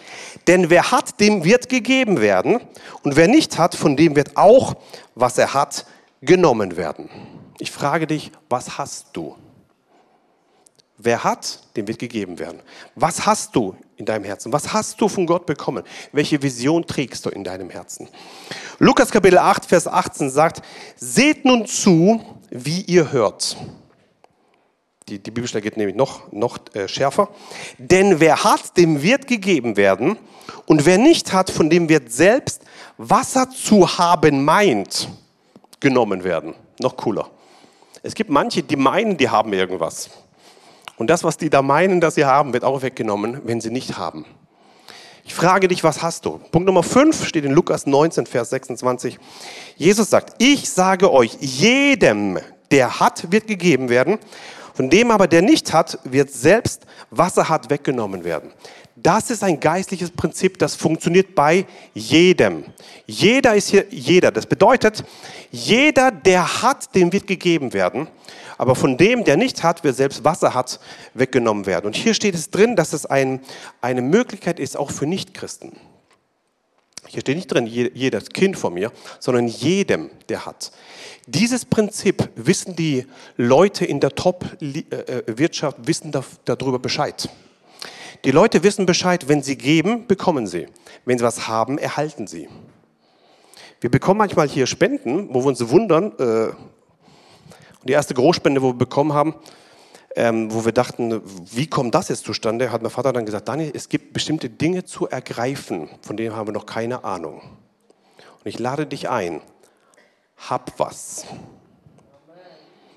Denn 0.46 0.70
wer 0.70 0.90
hat, 0.90 1.20
dem 1.20 1.44
wird 1.44 1.68
gegeben 1.68 2.20
werden. 2.20 2.60
Und 3.02 3.16
wer 3.16 3.28
nicht 3.28 3.58
hat, 3.58 3.74
von 3.74 3.96
dem 3.96 4.16
wird 4.16 4.36
auch, 4.36 4.74
was 5.14 5.38
er 5.38 5.54
hat, 5.54 5.86
genommen 6.22 6.76
werden. 6.76 7.08
Ich 7.58 7.70
frage 7.70 8.06
dich, 8.06 8.32
was 8.48 8.78
hast 8.78 9.08
du? 9.12 9.36
Wer 10.98 11.24
hat, 11.24 11.60
dem 11.76 11.86
wird 11.88 11.98
gegeben 11.98 12.38
werden. 12.38 12.60
Was 12.94 13.26
hast 13.26 13.54
du 13.54 13.76
in 13.96 14.06
deinem 14.06 14.24
Herzen? 14.24 14.52
Was 14.52 14.72
hast 14.72 15.00
du 15.00 15.08
von 15.08 15.26
Gott 15.26 15.44
bekommen? 15.44 15.84
Welche 16.12 16.42
Vision 16.42 16.86
trägst 16.86 17.26
du 17.26 17.30
in 17.30 17.44
deinem 17.44 17.68
Herzen? 17.68 18.08
Lukas 18.78 19.10
Kapitel 19.10 19.38
8, 19.38 19.66
Vers 19.66 19.86
18 19.86 20.30
sagt, 20.30 20.62
seht 20.96 21.44
nun 21.44 21.66
zu, 21.66 22.20
wie 22.50 22.80
ihr 22.82 23.12
hört. 23.12 23.56
Die, 25.08 25.20
die 25.20 25.30
Bibelstelle 25.30 25.62
geht 25.62 25.76
nämlich 25.76 25.94
noch, 25.94 26.32
noch 26.32 26.58
äh, 26.74 26.88
schärfer. 26.88 27.28
Denn 27.78 28.18
wer 28.18 28.42
hat, 28.42 28.76
dem 28.76 29.02
wird 29.02 29.28
gegeben 29.28 29.76
werden. 29.76 30.18
Und 30.66 30.84
wer 30.84 30.98
nicht 30.98 31.32
hat, 31.32 31.48
von 31.48 31.70
dem 31.70 31.88
wird 31.88 32.10
selbst, 32.10 32.62
was 32.98 33.36
er 33.36 33.48
zu 33.50 33.98
haben 33.98 34.44
meint, 34.44 35.08
genommen 35.78 36.24
werden. 36.24 36.54
Noch 36.80 36.96
cooler. 36.96 37.30
Es 38.02 38.14
gibt 38.14 38.30
manche, 38.30 38.64
die 38.64 38.74
meinen, 38.74 39.16
die 39.16 39.28
haben 39.28 39.52
irgendwas. 39.52 40.10
Und 40.96 41.08
das, 41.08 41.22
was 41.22 41.36
die 41.36 41.50
da 41.50 41.62
meinen, 41.62 42.00
dass 42.00 42.16
sie 42.16 42.24
haben, 42.24 42.52
wird 42.52 42.64
auch 42.64 42.82
weggenommen, 42.82 43.42
wenn 43.44 43.60
sie 43.60 43.70
nicht 43.70 43.96
haben. 43.96 44.24
Ich 45.24 45.34
frage 45.34 45.68
dich, 45.68 45.84
was 45.84 46.02
hast 46.02 46.24
du? 46.24 46.38
Punkt 46.50 46.66
Nummer 46.66 46.82
5 46.82 47.26
steht 47.26 47.44
in 47.44 47.52
Lukas 47.52 47.86
19, 47.86 48.26
Vers 48.26 48.50
26. 48.50 49.18
Jesus 49.76 50.10
sagt, 50.10 50.34
ich 50.38 50.70
sage 50.70 51.12
euch, 51.12 51.36
jedem, 51.40 52.38
der 52.70 53.00
hat, 53.00 53.30
wird 53.30 53.46
gegeben 53.46 53.88
werden. 53.88 54.18
Von 54.76 54.90
dem 54.90 55.10
aber, 55.10 55.26
der 55.26 55.40
nicht 55.40 55.72
hat, 55.72 55.98
wird 56.04 56.30
selbst, 56.30 56.82
was 57.10 57.38
er 57.38 57.48
hat, 57.48 57.70
weggenommen 57.70 58.24
werden. 58.24 58.52
Das 58.94 59.30
ist 59.30 59.42
ein 59.42 59.58
geistliches 59.58 60.10
Prinzip, 60.10 60.58
das 60.58 60.74
funktioniert 60.74 61.34
bei 61.34 61.64
jedem. 61.94 62.64
Jeder 63.06 63.54
ist 63.54 63.68
hier 63.68 63.86
jeder. 63.88 64.30
Das 64.30 64.44
bedeutet, 64.44 65.02
jeder, 65.50 66.10
der 66.10 66.62
hat, 66.62 66.94
dem 66.94 67.10
wird 67.10 67.26
gegeben 67.26 67.72
werden. 67.72 68.08
Aber 68.58 68.74
von 68.74 68.98
dem, 68.98 69.24
der 69.24 69.38
nicht 69.38 69.62
hat, 69.62 69.82
wird 69.82 69.96
selbst 69.96 70.24
was 70.24 70.42
er 70.42 70.52
hat, 70.52 70.78
weggenommen 71.14 71.64
werden. 71.64 71.86
Und 71.86 71.96
hier 71.96 72.12
steht 72.12 72.34
es 72.34 72.50
drin, 72.50 72.76
dass 72.76 72.92
es 72.92 73.06
ein, 73.06 73.40
eine 73.80 74.02
Möglichkeit 74.02 74.60
ist, 74.60 74.76
auch 74.76 74.90
für 74.90 75.06
Nichtchristen. 75.06 75.72
Hier 77.08 77.20
steht 77.20 77.36
nicht 77.36 77.52
drin, 77.52 77.66
jedes 77.66 78.28
Kind 78.30 78.56
von 78.56 78.74
mir, 78.74 78.92
sondern 79.20 79.46
jedem, 79.46 80.10
der 80.28 80.46
hat. 80.46 80.72
Dieses 81.26 81.64
Prinzip 81.64 82.28
wissen 82.36 82.76
die 82.76 83.06
Leute 83.36 83.84
in 83.84 84.00
der 84.00 84.10
Top-Wirtschaft, 84.10 85.78
wissen 85.86 86.12
darüber 86.44 86.78
Bescheid. 86.78 87.28
Die 88.24 88.30
Leute 88.30 88.62
wissen 88.62 88.86
Bescheid, 88.86 89.28
wenn 89.28 89.42
sie 89.42 89.56
geben, 89.56 90.06
bekommen 90.06 90.46
sie. 90.46 90.66
Wenn 91.04 91.18
sie 91.18 91.24
was 91.24 91.48
haben, 91.48 91.78
erhalten 91.78 92.26
sie. 92.26 92.48
Wir 93.80 93.90
bekommen 93.90 94.18
manchmal 94.18 94.48
hier 94.48 94.66
Spenden, 94.66 95.28
wo 95.32 95.42
wir 95.42 95.48
uns 95.48 95.68
wundern. 95.68 96.12
Äh, 96.18 96.52
die 97.84 97.92
erste 97.92 98.14
Großspende, 98.14 98.62
wo 98.62 98.68
wir 98.68 98.78
bekommen 98.78 99.12
haben, 99.12 99.34
ähm, 100.14 100.52
wo 100.52 100.64
wir 100.64 100.72
dachten, 100.72 101.20
wie 101.52 101.66
kommt 101.66 101.94
das 101.94 102.08
jetzt 102.08 102.24
zustande, 102.24 102.70
hat 102.70 102.82
mein 102.82 102.90
Vater 102.90 103.12
dann 103.12 103.26
gesagt, 103.26 103.48
Daniel, 103.48 103.72
es 103.74 103.88
gibt 103.88 104.12
bestimmte 104.12 104.48
Dinge 104.48 104.84
zu 104.84 105.08
ergreifen, 105.08 105.88
von 106.02 106.16
denen 106.16 106.34
haben 106.34 106.48
wir 106.48 106.52
noch 106.52 106.66
keine 106.66 107.04
Ahnung. 107.04 107.40
Und 107.40 108.46
ich 108.46 108.58
lade 108.58 108.86
dich 108.86 109.08
ein, 109.08 109.40
hab 110.36 110.78
was. 110.78 111.26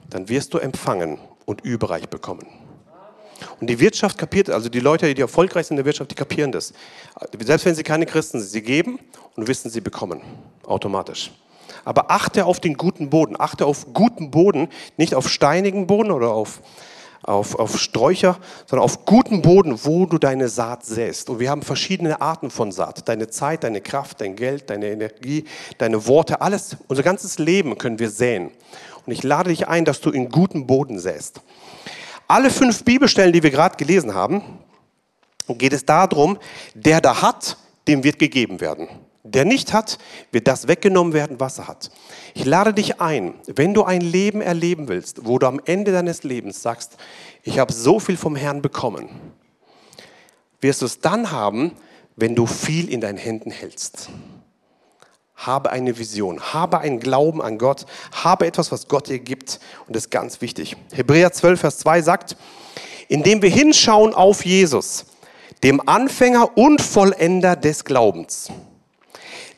Dann 0.10 0.30
wirst 0.30 0.54
du 0.54 0.58
empfangen 0.60 1.20
und 1.46 1.62
überreich 1.62 2.08
bekommen. 2.10 2.48
Und 3.60 3.70
die 3.70 3.80
Wirtschaft 3.80 4.18
kapiert, 4.18 4.50
also 4.50 4.70
die 4.70 4.80
Leute, 4.80 5.14
die 5.14 5.22
erfolgreich 5.22 5.68
sind 5.68 5.76
in 5.76 5.84
der 5.84 5.86
Wirtschaft, 5.86 6.12
die 6.12 6.16
kapieren 6.16 6.52
das. 6.52 6.74
Selbst 7.40 7.66
wenn 7.66 7.76
sie 7.76 7.84
keine 7.84 8.06
Christen 8.06 8.40
sind, 8.40 8.50
sie 8.50 8.62
geben 8.62 9.00
und 9.36 9.48
wissen, 9.48 9.70
sie 9.70 9.82
bekommen. 9.82 10.22
Automatisch. 10.66 11.32
Aber 11.86 12.12
achte 12.12 12.46
auf 12.46 12.60
den 12.60 12.76
guten 12.76 13.10
Boden. 13.10 13.36
Achte 13.40 13.66
auf 13.66 13.94
guten 13.94 14.32
Boden, 14.32 14.70
nicht 14.98 15.16
auf 15.16 15.30
steinigen 15.30 15.88
Boden 15.88 16.12
oder 16.12 16.32
auf, 16.32 16.62
auf, 17.30 17.56
auf 17.56 17.80
Sträucher, 17.80 18.38
sondern 18.66 18.84
auf 18.84 19.06
guten 19.06 19.42
Boden, 19.42 19.80
wo 19.84 20.06
du 20.06 20.18
deine 20.18 20.50
Saat 20.50 20.86
säst. 20.86 21.30
Und 21.30 21.40
wir 21.40 21.50
haben 21.52 21.62
verschiedene 21.62 22.22
Arten 22.22 22.50
von 22.50 22.72
Saat. 22.72 23.08
Deine 23.08 23.28
Zeit, 23.28 23.64
deine 23.64 23.82
Kraft, 23.82 24.22
dein 24.22 24.36
Geld, 24.36 24.70
deine 24.70 24.88
Energie, 24.88 25.46
deine 25.78 26.08
Worte, 26.08 26.42
alles, 26.42 26.76
unser 26.88 27.04
ganzes 27.04 27.38
Leben 27.38 27.78
können 27.78 28.00
wir 28.00 28.10
säen. 28.10 28.50
Und 29.06 29.14
ich 29.14 29.24
lade 29.24 29.50
dich 29.50 29.68
ein, 29.68 29.86
dass 29.86 30.02
du 30.02 30.10
in 30.10 30.30
guten 30.30 30.66
Boden 30.66 31.00
säst. 31.00 31.42
Alle 32.28 32.50
fünf 32.50 32.84
Bibelstellen, 32.84 33.32
die 33.32 33.44
wir 33.44 33.52
gerade 33.52 33.78
gelesen 33.78 34.16
haben, 34.16 34.42
geht 35.48 35.74
es 35.74 35.86
darum, 35.86 36.38
der 36.74 37.00
da 37.00 37.22
hat, 37.22 37.58
dem 37.88 38.04
wird 38.04 38.18
gegeben 38.18 38.60
werden. 38.60 38.88
Der 39.24 39.44
nicht 39.44 39.74
hat, 39.74 39.98
wird 40.32 40.48
das 40.48 40.68
weggenommen 40.68 41.14
werden, 41.14 41.40
was 41.40 41.60
er 41.60 41.68
hat. 41.68 41.92
Ich 42.34 42.46
lade 42.46 42.74
dich 42.74 43.02
ein, 43.02 43.34
wenn 43.48 43.74
du 43.74 43.84
ein 43.84 44.02
Leben 44.02 44.42
erleben 44.42 44.88
willst, 44.88 45.26
wo 45.26 45.38
du 45.40 45.48
am 45.48 45.60
Ende 45.66 45.92
deines 45.92 46.24
Lebens 46.24 46.62
sagst, 46.62 46.96
ich 47.44 47.60
habe 47.60 47.74
so 47.74 48.00
viel 48.00 48.16
vom 48.16 48.36
Herrn 48.36 48.62
bekommen, 48.62 49.10
wirst 50.62 50.82
du 50.82 50.86
es 50.86 51.00
dann 51.00 51.32
haben, 51.32 51.74
wenn 52.16 52.34
du 52.36 52.46
viel 52.46 52.90
in 52.90 53.02
deinen 53.02 53.18
Händen 53.18 53.52
hältst. 53.52 54.10
Habe 55.36 55.70
eine 55.70 55.98
Vision, 55.98 56.40
habe 56.54 56.80
einen 56.80 57.00
Glauben 57.00 57.42
an 57.42 57.58
Gott, 57.58 57.86
habe 58.12 58.46
etwas, 58.46 58.72
was 58.72 58.88
Gott 58.88 59.10
dir 59.10 59.20
gibt 59.20 59.60
und 59.88 59.96
das 59.96 60.06
ist 60.06 60.12
ganz 60.12 60.42
wichtig. 60.42 60.78
Hebräer 60.94 61.32
12, 61.32 61.60
Vers 61.60 61.78
2 61.80 62.02
sagt, 62.02 62.38
indem 63.10 63.42
wir 63.42 63.50
hinschauen 63.50 64.14
auf 64.14 64.46
Jesus, 64.46 65.06
dem 65.64 65.86
Anfänger 65.88 66.58
und 66.58 66.82
Vollender 66.82 67.58
des 67.58 67.84
Glaubens 67.84 68.50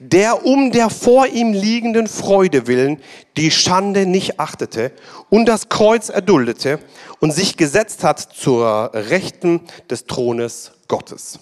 der 0.03 0.47
um 0.47 0.71
der 0.71 0.89
vor 0.89 1.27
ihm 1.27 1.53
liegenden 1.53 2.07
Freude 2.07 2.65
willen 2.65 2.99
die 3.37 3.51
Schande 3.51 4.07
nicht 4.07 4.39
achtete 4.39 4.91
und 5.29 5.45
das 5.45 5.69
Kreuz 5.69 6.09
erduldete 6.09 6.79
und 7.19 7.31
sich 7.31 7.55
gesetzt 7.55 8.03
hat 8.03 8.19
zur 8.19 8.89
Rechten 8.95 9.61
des 9.91 10.05
Thrones 10.05 10.71
Gottes. 10.87 11.37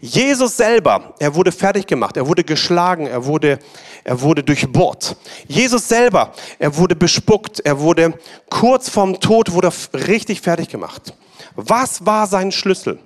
Jesus 0.00 0.56
selber, 0.56 1.14
er 1.20 1.36
wurde 1.36 1.52
fertig 1.52 1.86
gemacht, 1.86 2.16
er 2.16 2.26
wurde 2.26 2.42
geschlagen, 2.42 3.06
er 3.06 3.24
wurde, 3.26 3.60
er 4.02 4.20
wurde 4.20 4.42
durchbohrt. 4.42 5.16
Jesus 5.46 5.88
selber, 5.88 6.32
er 6.58 6.76
wurde 6.76 6.96
bespuckt, 6.96 7.60
er 7.60 7.78
wurde 7.78 8.14
kurz 8.50 8.88
vorm 8.88 9.20
Tod, 9.20 9.52
wurde 9.52 9.72
richtig 9.92 10.40
fertig 10.40 10.68
gemacht. 10.68 11.14
Was 11.54 12.04
war 12.04 12.26
sein 12.26 12.50
Schlüssel? 12.50 12.98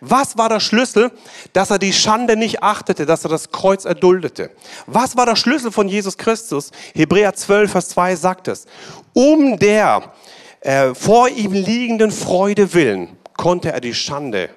Was 0.00 0.36
war 0.38 0.48
der 0.48 0.60
Schlüssel, 0.60 1.10
dass 1.52 1.70
er 1.70 1.78
die 1.78 1.92
Schande 1.92 2.36
nicht 2.36 2.62
achtete, 2.62 3.06
dass 3.06 3.24
er 3.24 3.30
das 3.30 3.50
Kreuz 3.50 3.84
erduldete? 3.84 4.50
Was 4.86 5.16
war 5.16 5.26
der 5.26 5.36
Schlüssel 5.36 5.72
von 5.72 5.88
Jesus 5.88 6.16
Christus? 6.16 6.70
Hebräer 6.94 7.34
12, 7.34 7.70
Vers 7.70 7.88
2 7.90 8.16
sagt 8.16 8.48
es. 8.48 8.66
Um 9.12 9.58
der 9.58 10.12
äh, 10.60 10.94
vor 10.94 11.28
ihm 11.28 11.52
liegenden 11.52 12.10
Freude 12.10 12.74
willen 12.74 13.16
konnte 13.36 13.72
er 13.72 13.80
die 13.80 13.94
Schande 13.94 14.50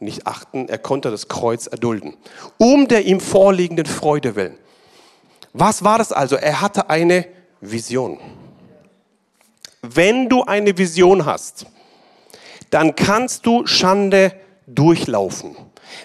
nicht 0.00 0.26
achten, 0.26 0.68
er 0.68 0.78
konnte 0.78 1.10
das 1.10 1.28
Kreuz 1.28 1.66
erdulden. 1.66 2.16
Um 2.58 2.88
der 2.88 3.04
ihm 3.04 3.20
vorliegenden 3.20 3.86
Freude 3.86 4.36
willen. 4.36 4.58
Was 5.52 5.84
war 5.84 5.98
das 5.98 6.12
also? 6.12 6.36
Er 6.36 6.60
hatte 6.60 6.90
eine 6.90 7.26
Vision. 7.60 8.18
Wenn 9.82 10.28
du 10.28 10.42
eine 10.42 10.76
Vision 10.76 11.24
hast, 11.26 11.66
dann 12.70 12.96
kannst 12.96 13.46
du 13.46 13.66
Schande 13.66 14.32
durchlaufen. 14.66 15.56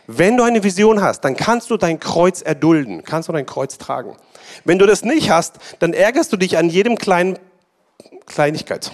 Wenn 0.08 0.38
du 0.38 0.44
eine 0.44 0.64
Vision 0.64 1.02
hast, 1.02 1.22
dann 1.22 1.36
kannst 1.36 1.70
du 1.70 1.78
dein 1.78 2.00
Kreuz 2.00 2.42
erdulden, 2.42 3.04
kannst 3.04 3.30
du 3.30 3.34
dein 3.34 3.46
Kreuz 3.46 3.78
tragen. 3.78 4.16
Wenn 4.66 4.80
du 4.80 4.86
das 4.86 5.04
nicht 5.04 5.30
hast, 5.30 5.58
dann 5.80 5.94
ärgerst 5.94 6.34
du 6.34 6.38
dich 6.38 6.58
an 6.58 6.70
jedem 6.70 6.98
kleinen 6.98 7.40
Kleinigkeit. 8.26 8.92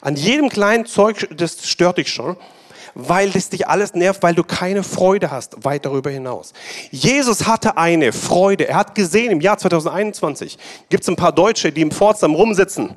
An 0.00 0.16
jedem 0.16 0.48
kleinen 0.48 0.86
Zeug, 0.86 1.28
das 1.36 1.66
stört 1.68 1.98
dich 1.98 2.12
schon, 2.12 2.36
weil 2.94 3.30
das 3.30 3.48
dich 3.48 3.68
alles 3.68 3.94
nervt, 3.94 4.22
weil 4.22 4.34
du 4.34 4.44
keine 4.44 4.82
Freude 4.82 5.30
hast 5.30 5.64
weit 5.64 5.84
darüber 5.84 6.10
hinaus. 6.10 6.52
Jesus 6.90 7.46
hatte 7.46 7.76
eine 7.76 8.12
Freude. 8.12 8.68
Er 8.68 8.76
hat 8.76 8.94
gesehen, 8.94 9.30
im 9.30 9.40
Jahr 9.40 9.58
2021 9.58 10.58
gibt 10.88 11.02
es 11.02 11.08
ein 11.08 11.16
paar 11.16 11.32
Deutsche, 11.32 11.72
die 11.72 11.82
im 11.82 11.90
Pforzheim 11.90 12.34
rumsitzen 12.34 12.96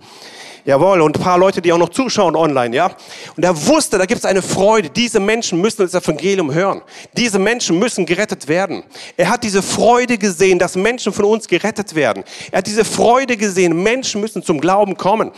Jawohl, 0.64 1.02
und 1.02 1.18
ein 1.18 1.22
paar 1.22 1.40
Leute, 1.40 1.60
die 1.62 1.74
auch 1.74 1.78
noch 1.78 1.90
zuschauen 1.90 2.36
online, 2.36 2.76
ja. 2.76 2.92
Und 3.36 3.44
er 3.44 3.66
wusste, 3.66 3.98
da 3.98 4.06
gibt 4.06 4.20
es 4.20 4.26
eine 4.26 4.44
Freude. 4.44 4.90
Diese 4.90 5.20
Menschen 5.20 5.60
müssen 5.60 5.82
das 5.82 5.96
Evangelium 5.96 6.54
hören. 6.54 6.82
Diese 7.18 7.40
Menschen 7.40 7.80
müssen 7.80 8.06
gerettet 8.06 8.48
werden. 8.48 8.84
Er 9.18 9.30
hat 9.30 9.44
diese 9.44 9.64
Freude 9.64 10.20
gesehen, 10.20 10.60
dass 10.60 10.76
Menschen 10.76 11.14
von 11.14 11.26
uns 11.26 11.48
gerettet 11.48 11.96
werden. 11.96 12.24
Er 12.52 12.60
hat 12.60 12.68
diese 12.68 12.86
Freude 12.86 13.38
gesehen, 13.38 13.82
Menschen 13.82 14.22
müssen 14.22 14.44
zum 14.44 14.62
Glauben 14.62 14.98
kommen. 14.98 15.32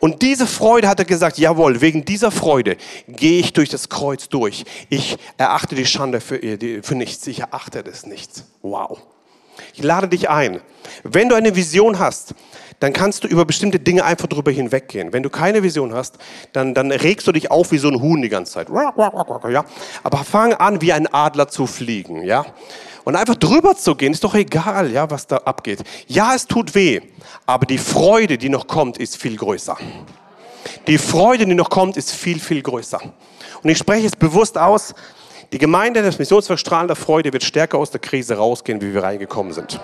Und 0.00 0.22
diese 0.22 0.46
Freude 0.46 0.88
hat 0.88 0.98
er 0.98 1.04
gesagt, 1.04 1.38
jawohl, 1.38 1.80
wegen 1.80 2.04
dieser 2.04 2.30
Freude 2.30 2.76
gehe 3.08 3.40
ich 3.40 3.52
durch 3.52 3.68
das 3.68 3.88
Kreuz 3.88 4.28
durch. 4.28 4.64
Ich 4.88 5.16
erachte 5.36 5.74
die 5.74 5.86
Schande 5.86 6.20
für, 6.20 6.38
für 6.82 6.94
nichts. 6.94 7.26
Ich 7.26 7.40
erachte 7.40 7.82
das 7.82 8.06
nichts. 8.06 8.44
Wow. 8.62 8.98
Ich 9.74 9.82
lade 9.82 10.08
dich 10.08 10.28
ein. 10.28 10.60
Wenn 11.02 11.28
du 11.28 11.34
eine 11.34 11.56
Vision 11.56 11.98
hast, 11.98 12.34
dann 12.80 12.92
kannst 12.92 13.24
du 13.24 13.28
über 13.28 13.44
bestimmte 13.44 13.78
Dinge 13.78 14.04
einfach 14.04 14.26
drüber 14.26 14.50
hinweggehen. 14.50 15.12
Wenn 15.12 15.22
du 15.22 15.30
keine 15.30 15.62
Vision 15.62 15.94
hast, 15.94 16.18
dann, 16.52 16.74
dann 16.74 16.90
regst 16.92 17.26
du 17.26 17.32
dich 17.32 17.50
auf 17.50 17.72
wie 17.72 17.78
so 17.78 17.88
ein 17.88 18.00
Huhn 18.00 18.20
die 18.20 18.28
ganze 18.28 18.52
Zeit. 18.52 18.68
Ja? 18.68 19.64
Aber 20.02 20.18
fang 20.18 20.52
an, 20.52 20.82
wie 20.82 20.92
ein 20.92 21.06
Adler 21.06 21.48
zu 21.48 21.66
fliegen. 21.66 22.22
Ja? 22.24 22.44
Und 23.06 23.14
einfach 23.14 23.36
drüber 23.36 23.76
zu 23.76 23.94
gehen, 23.94 24.12
ist 24.12 24.24
doch 24.24 24.34
egal, 24.34 24.90
ja, 24.90 25.08
was 25.08 25.28
da 25.28 25.36
abgeht. 25.36 25.84
Ja, 26.08 26.34
es 26.34 26.44
tut 26.44 26.74
weh, 26.74 27.00
aber 27.46 27.64
die 27.64 27.78
Freude, 27.78 28.36
die 28.36 28.48
noch 28.48 28.66
kommt, 28.66 28.98
ist 28.98 29.16
viel 29.16 29.36
größer. 29.36 29.76
Die 30.88 30.98
Freude, 30.98 31.46
die 31.46 31.54
noch 31.54 31.70
kommt, 31.70 31.96
ist 31.96 32.10
viel, 32.10 32.40
viel 32.40 32.62
größer. 32.62 33.00
Und 33.62 33.70
ich 33.70 33.78
spreche 33.78 34.08
es 34.08 34.16
bewusst 34.16 34.58
aus, 34.58 34.92
die 35.52 35.58
Gemeinde 35.58 36.02
des 36.02 36.18
Missionsverstrahlen 36.18 36.88
der 36.88 36.96
Freude 36.96 37.32
wird 37.32 37.44
stärker 37.44 37.78
aus 37.78 37.92
der 37.92 38.00
Krise 38.00 38.38
rausgehen, 38.38 38.80
wie 38.80 38.92
wir 38.92 39.04
reingekommen 39.04 39.52
sind. 39.52 39.80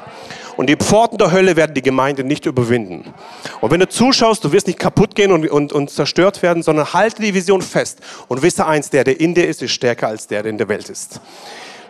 Und 0.56 0.68
die 0.68 0.74
Pforten 0.74 1.16
der 1.16 1.30
Hölle 1.30 1.54
werden 1.54 1.74
die 1.74 1.82
Gemeinde 1.82 2.24
nicht 2.24 2.44
überwinden. 2.44 3.14
Und 3.60 3.70
wenn 3.70 3.78
du 3.78 3.88
zuschaust, 3.88 4.42
du 4.42 4.50
wirst 4.50 4.66
nicht 4.66 4.80
kaputt 4.80 5.14
gehen 5.14 5.30
und, 5.30 5.48
und, 5.48 5.72
und 5.72 5.90
zerstört 5.90 6.42
werden, 6.42 6.64
sondern 6.64 6.92
halte 6.92 7.22
die 7.22 7.34
Vision 7.34 7.62
fest 7.62 8.00
und 8.26 8.42
wisse 8.42 8.66
eins, 8.66 8.90
der, 8.90 9.04
der 9.04 9.20
in 9.20 9.32
dir 9.32 9.46
ist, 9.46 9.62
ist 9.62 9.70
stärker 9.70 10.08
als 10.08 10.26
der, 10.26 10.42
der 10.42 10.50
in 10.50 10.58
der 10.58 10.68
Welt 10.68 10.90
ist. 10.90 11.20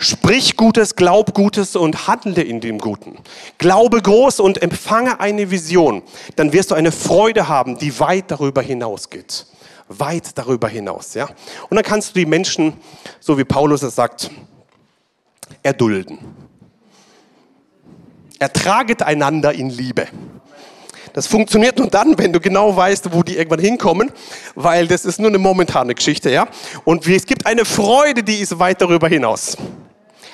Sprich 0.03 0.57
Gutes, 0.57 0.97
glaub 0.97 1.33
Gutes 1.33 1.77
und 1.77 2.09
handle 2.09 2.43
in 2.43 2.61
dem 2.61 2.79
Guten. 2.79 3.19
Glaube 3.59 4.03
groß 4.03 4.41
und 4.41 4.61
empfange 4.61 5.21
eine 5.21 5.53
Vision. 5.53 6.03
Dann 6.35 6.53
wirst 6.53 6.73
du 6.73 6.75
eine 6.75 6.91
Freude 6.91 7.47
haben, 7.47 7.79
die 7.79 8.01
weit 8.01 8.25
darüber 8.33 8.63
hinausgeht. 8.63 9.47
Weit 9.87 10.37
darüber 10.37 10.69
hinaus, 10.69 11.15
ja. 11.15 11.29
Und 11.71 11.77
dann 11.77 11.85
kannst 11.85 12.11
du 12.11 12.19
die 12.19 12.27
Menschen, 12.27 12.73
so 13.21 13.39
wie 13.39 13.45
Paulus 13.45 13.83
es 13.83 13.95
sagt, 13.95 14.29
erdulden. 15.63 16.19
Ertraget 18.41 19.03
einander 19.03 19.53
in 19.53 19.71
Liebe. 19.71 20.09
Das 21.13 21.29
funktioniert 21.29 21.79
nur 21.79 21.87
dann, 21.87 22.19
wenn 22.19 22.33
du 22.33 22.41
genau 22.41 22.75
weißt, 22.75 23.13
wo 23.13 23.23
die 23.23 23.37
irgendwann 23.37 23.61
hinkommen, 23.61 24.11
weil 24.57 24.89
das 24.89 25.05
ist 25.05 25.21
nur 25.21 25.29
eine 25.29 25.39
momentane 25.39 25.95
Geschichte, 25.95 26.29
ja. 26.29 26.49
Und 26.83 27.07
es 27.07 27.25
gibt 27.25 27.47
eine 27.47 27.65
Freude, 27.65 28.25
die 28.25 28.39
ist 28.39 28.59
weit 28.59 28.81
darüber 28.81 29.07
hinaus. 29.07 29.57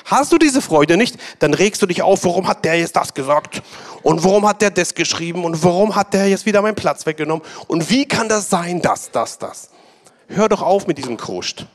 Hast 0.09 0.33
du 0.33 0.39
diese 0.39 0.63
Freude 0.63 0.97
nicht, 0.97 1.19
dann 1.39 1.53
regst 1.53 1.83
du 1.83 1.87
dich 1.87 2.01
auf, 2.01 2.25
warum 2.25 2.49
hat 2.49 2.65
der 2.65 2.79
jetzt 2.79 2.97
das 2.97 3.13
gesagt? 3.13 3.63
Und 4.03 4.25
warum 4.25 4.49
hat 4.49 4.63
der 4.63 4.71
das 4.71 4.95
geschrieben? 4.95 5.45
Und 5.45 5.63
warum 5.63 5.95
hat 5.95 6.15
der 6.15 6.27
jetzt 6.29 6.47
wieder 6.47 6.63
meinen 6.63 6.77
Platz 6.77 7.05
weggenommen? 7.05 7.45
Und 7.67 7.91
wie 7.91 8.07
kann 8.07 8.27
das 8.27 8.49
sein, 8.49 8.81
das, 8.81 9.11
das, 9.11 9.37
das? 9.37 9.69
Hör 10.29 10.49
doch 10.49 10.63
auf 10.63 10.87
mit 10.87 10.97
diesem 10.97 11.19
Kruscht. 11.19 11.67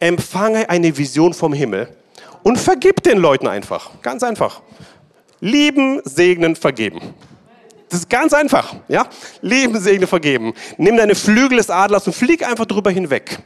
Empfange 0.00 0.70
eine 0.70 0.96
Vision 0.96 1.34
vom 1.34 1.52
Himmel 1.52 1.94
und 2.42 2.58
vergib 2.58 3.02
den 3.02 3.18
Leuten 3.18 3.46
einfach. 3.46 3.90
Ganz 4.00 4.22
einfach. 4.22 4.62
Lieben, 5.40 6.00
segnen, 6.04 6.56
vergeben. 6.56 7.00
Das 7.90 8.00
ist 8.00 8.08
ganz 8.08 8.32
einfach, 8.32 8.76
ja? 8.88 9.06
Lieben, 9.42 9.78
segnen, 9.78 10.08
vergeben. 10.08 10.54
Nimm 10.78 10.96
deine 10.96 11.14
Flügel 11.14 11.58
des 11.58 11.68
Adlers 11.68 12.06
und 12.06 12.14
flieg 12.14 12.48
einfach 12.48 12.64
drüber 12.64 12.90
hinweg. 12.90 13.40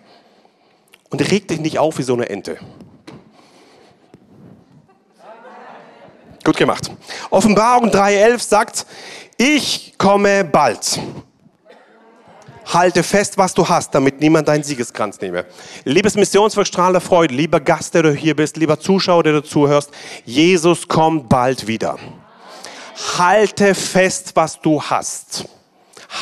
Und 1.11 1.29
reg 1.29 1.49
dich 1.49 1.59
nicht 1.59 1.81
auf 1.81 1.99
wie 1.99 2.03
so 2.03 2.15
eine 2.15 2.29
Ente. 2.29 2.59
Gut 6.45 6.57
gemacht. 6.57 6.91
Offenbarung 7.31 7.91
3.11 7.91 8.39
sagt, 8.41 8.87
ich 9.37 9.95
komme 9.97 10.45
bald. 10.45 10.99
Halte 12.67 13.03
fest, 13.03 13.39
was 13.39 13.55
du 13.55 13.69
hast, 13.69 13.95
damit 13.95 14.21
niemand 14.21 14.49
deinen 14.49 14.63
Siegeskranz 14.63 15.21
nehme. 15.21 15.45
Liebes 15.85 16.15
Missionswerk 16.15 16.67
Strahl 16.67 16.99
Freude, 17.01 17.35
lieber 17.35 17.61
Gast, 17.61 17.95
der 17.95 18.03
du 18.03 18.13
hier 18.13 18.35
bist, 18.35 18.57
lieber 18.57 18.79
Zuschauer, 18.81 19.23
der 19.23 19.35
du 19.35 19.43
zuhörst, 19.43 19.91
Jesus 20.25 20.89
kommt 20.89 21.29
bald 21.29 21.67
wieder. 21.67 21.99
Halte 23.19 23.75
fest, 23.75 24.33
was 24.35 24.61
du 24.61 24.83
hast. 24.83 25.45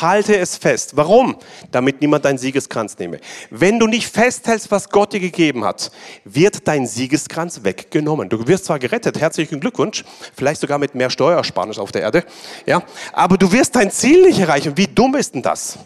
Halte 0.00 0.36
es 0.36 0.56
fest. 0.56 0.96
Warum? 0.96 1.36
Damit 1.72 2.00
niemand 2.00 2.24
deinen 2.24 2.38
Siegeskranz 2.38 2.96
nehme. 2.98 3.18
Wenn 3.50 3.80
du 3.80 3.88
nicht 3.88 4.06
festhältst, 4.06 4.70
was 4.70 4.88
Gott 4.88 5.12
dir 5.12 5.20
gegeben 5.20 5.64
hat, 5.64 5.90
wird 6.24 6.68
dein 6.68 6.86
Siegeskranz 6.86 7.64
weggenommen. 7.64 8.28
Du 8.28 8.46
wirst 8.46 8.66
zwar 8.66 8.78
gerettet, 8.78 9.18
herzlichen 9.18 9.58
Glückwunsch, 9.58 10.04
vielleicht 10.36 10.60
sogar 10.60 10.78
mit 10.78 10.94
mehr 10.94 11.10
Steuersparnis 11.10 11.78
auf 11.78 11.90
der 11.90 12.02
Erde, 12.02 12.24
ja, 12.66 12.82
aber 13.12 13.36
du 13.36 13.50
wirst 13.50 13.74
dein 13.74 13.90
Ziel 13.90 14.22
nicht 14.22 14.38
erreichen. 14.38 14.76
Wie 14.76 14.86
dumm 14.86 15.16
ist 15.16 15.34
denn 15.34 15.42
das? 15.42 15.78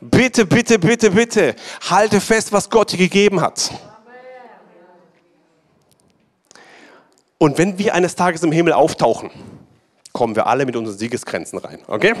Bitte, 0.00 0.46
bitte, 0.46 0.78
bitte, 0.78 1.10
bitte, 1.10 1.54
halte 1.88 2.20
fest, 2.20 2.52
was 2.52 2.70
Gott 2.70 2.92
dir 2.92 2.98
gegeben 2.98 3.40
hat. 3.40 3.70
Und 7.36 7.58
wenn 7.58 7.78
wir 7.78 7.94
eines 7.94 8.14
Tages 8.14 8.42
im 8.42 8.52
Himmel 8.52 8.72
auftauchen, 8.72 9.30
kommen 10.12 10.36
wir 10.36 10.46
alle 10.46 10.64
mit 10.64 10.76
unseren 10.76 10.96
Siegesgrenzen 10.96 11.58
rein. 11.58 11.80
Okay? 11.86 12.14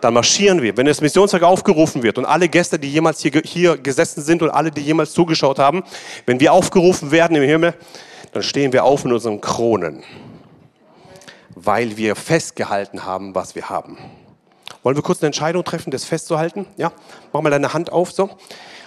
Dann 0.00 0.14
marschieren 0.14 0.62
wir. 0.62 0.76
Wenn 0.76 0.86
das 0.86 1.00
Missionswerk 1.00 1.42
aufgerufen 1.42 2.02
wird 2.02 2.18
und 2.18 2.24
alle 2.24 2.48
Gäste, 2.48 2.78
die 2.78 2.90
jemals 2.90 3.20
hier, 3.20 3.32
hier 3.44 3.76
gesessen 3.76 4.22
sind 4.22 4.42
und 4.42 4.50
alle, 4.50 4.70
die 4.70 4.80
jemals 4.80 5.12
zugeschaut 5.12 5.58
haben, 5.58 5.82
wenn 6.26 6.38
wir 6.38 6.52
aufgerufen 6.52 7.10
werden 7.10 7.36
im 7.36 7.42
Himmel, 7.42 7.74
dann 8.32 8.42
stehen 8.42 8.72
wir 8.72 8.84
auf 8.84 9.04
in 9.04 9.12
unseren 9.12 9.40
Kronen, 9.40 10.04
weil 11.54 11.96
wir 11.96 12.14
festgehalten 12.14 13.04
haben, 13.04 13.34
was 13.34 13.54
wir 13.54 13.68
haben. 13.68 13.98
Wollen 14.82 14.96
wir 14.96 15.02
kurz 15.02 15.20
eine 15.20 15.26
Entscheidung 15.26 15.64
treffen, 15.64 15.90
das 15.90 16.04
festzuhalten? 16.04 16.66
Ja? 16.76 16.92
Mach 17.32 17.40
mal 17.40 17.50
deine 17.50 17.72
Hand 17.72 17.90
auf 17.90 18.12
so. 18.12 18.30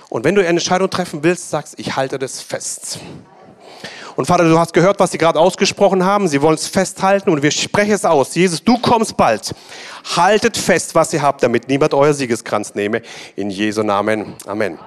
Und 0.10 0.24
wenn 0.24 0.36
du 0.36 0.42
eine 0.42 0.50
Entscheidung 0.50 0.90
treffen 0.90 1.24
willst, 1.24 1.50
sagst, 1.50 1.78
ich 1.78 1.96
halte 1.96 2.20
das 2.20 2.42
fest. 2.42 3.00
Und 4.16 4.26
Vater, 4.26 4.44
du 4.44 4.58
hast 4.58 4.74
gehört, 4.74 5.00
was 5.00 5.12
sie 5.12 5.18
gerade 5.18 5.40
ausgesprochen 5.40 6.04
haben. 6.04 6.28
Sie 6.28 6.42
wollen 6.42 6.56
es 6.56 6.68
festhalten 6.68 7.30
und 7.30 7.42
wir 7.42 7.52
sprechen 7.52 7.94
es 7.94 8.06
aus. 8.06 8.36
Jesus, 8.36 8.64
du 8.64 8.78
kommst 8.78 9.16
bald. 9.18 9.54
Haltet 10.16 10.58
fest, 10.58 10.96
was 10.96 11.14
ihr 11.14 11.22
habt, 11.22 11.44
damit 11.44 11.68
niemand 11.68 11.94
euer 11.94 12.14
Siegeskranz 12.14 12.76
nehme. 12.76 13.02
In 13.36 13.50
Jesu 13.50 13.84
Namen. 13.84 14.36
Amen. 14.46 14.78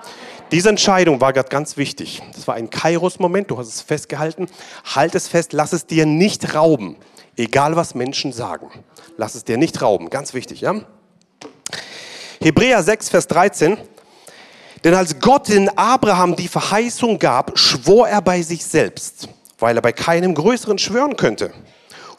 Diese 0.52 0.68
Entscheidung 0.68 1.20
war 1.20 1.32
gerade 1.32 1.48
ganz 1.48 1.76
wichtig. 1.76 2.22
Das 2.34 2.46
war 2.46 2.54
ein 2.54 2.70
Kairos-Moment, 2.70 3.50
du 3.50 3.58
hast 3.58 3.68
es 3.68 3.80
festgehalten. 3.80 4.46
Halt 4.94 5.14
es 5.14 5.26
fest, 5.26 5.52
lass 5.52 5.72
es 5.72 5.86
dir 5.86 6.06
nicht 6.06 6.54
rauben. 6.54 6.96
Egal 7.36 7.76
was 7.76 7.94
Menschen 7.94 8.32
sagen. 8.32 8.68
Lass 9.16 9.34
es 9.34 9.44
dir 9.44 9.56
nicht 9.56 9.80
rauben. 9.82 10.10
Ganz 10.10 10.34
wichtig, 10.34 10.60
ja? 10.60 10.74
Hebräer 12.40 12.82
6, 12.82 13.08
Vers 13.08 13.26
13. 13.28 13.78
Denn 14.84 14.92
als 14.92 15.18
Gott 15.18 15.48
in 15.48 15.70
Abraham 15.70 16.36
die 16.36 16.46
Verheißung 16.46 17.18
gab, 17.18 17.58
schwor 17.58 18.06
er 18.06 18.20
bei 18.20 18.42
sich 18.42 18.64
selbst, 18.64 19.28
weil 19.58 19.76
er 19.76 19.82
bei 19.82 19.92
keinem 19.92 20.34
Größeren 20.34 20.76
schwören 20.76 21.16
könnte. 21.16 21.52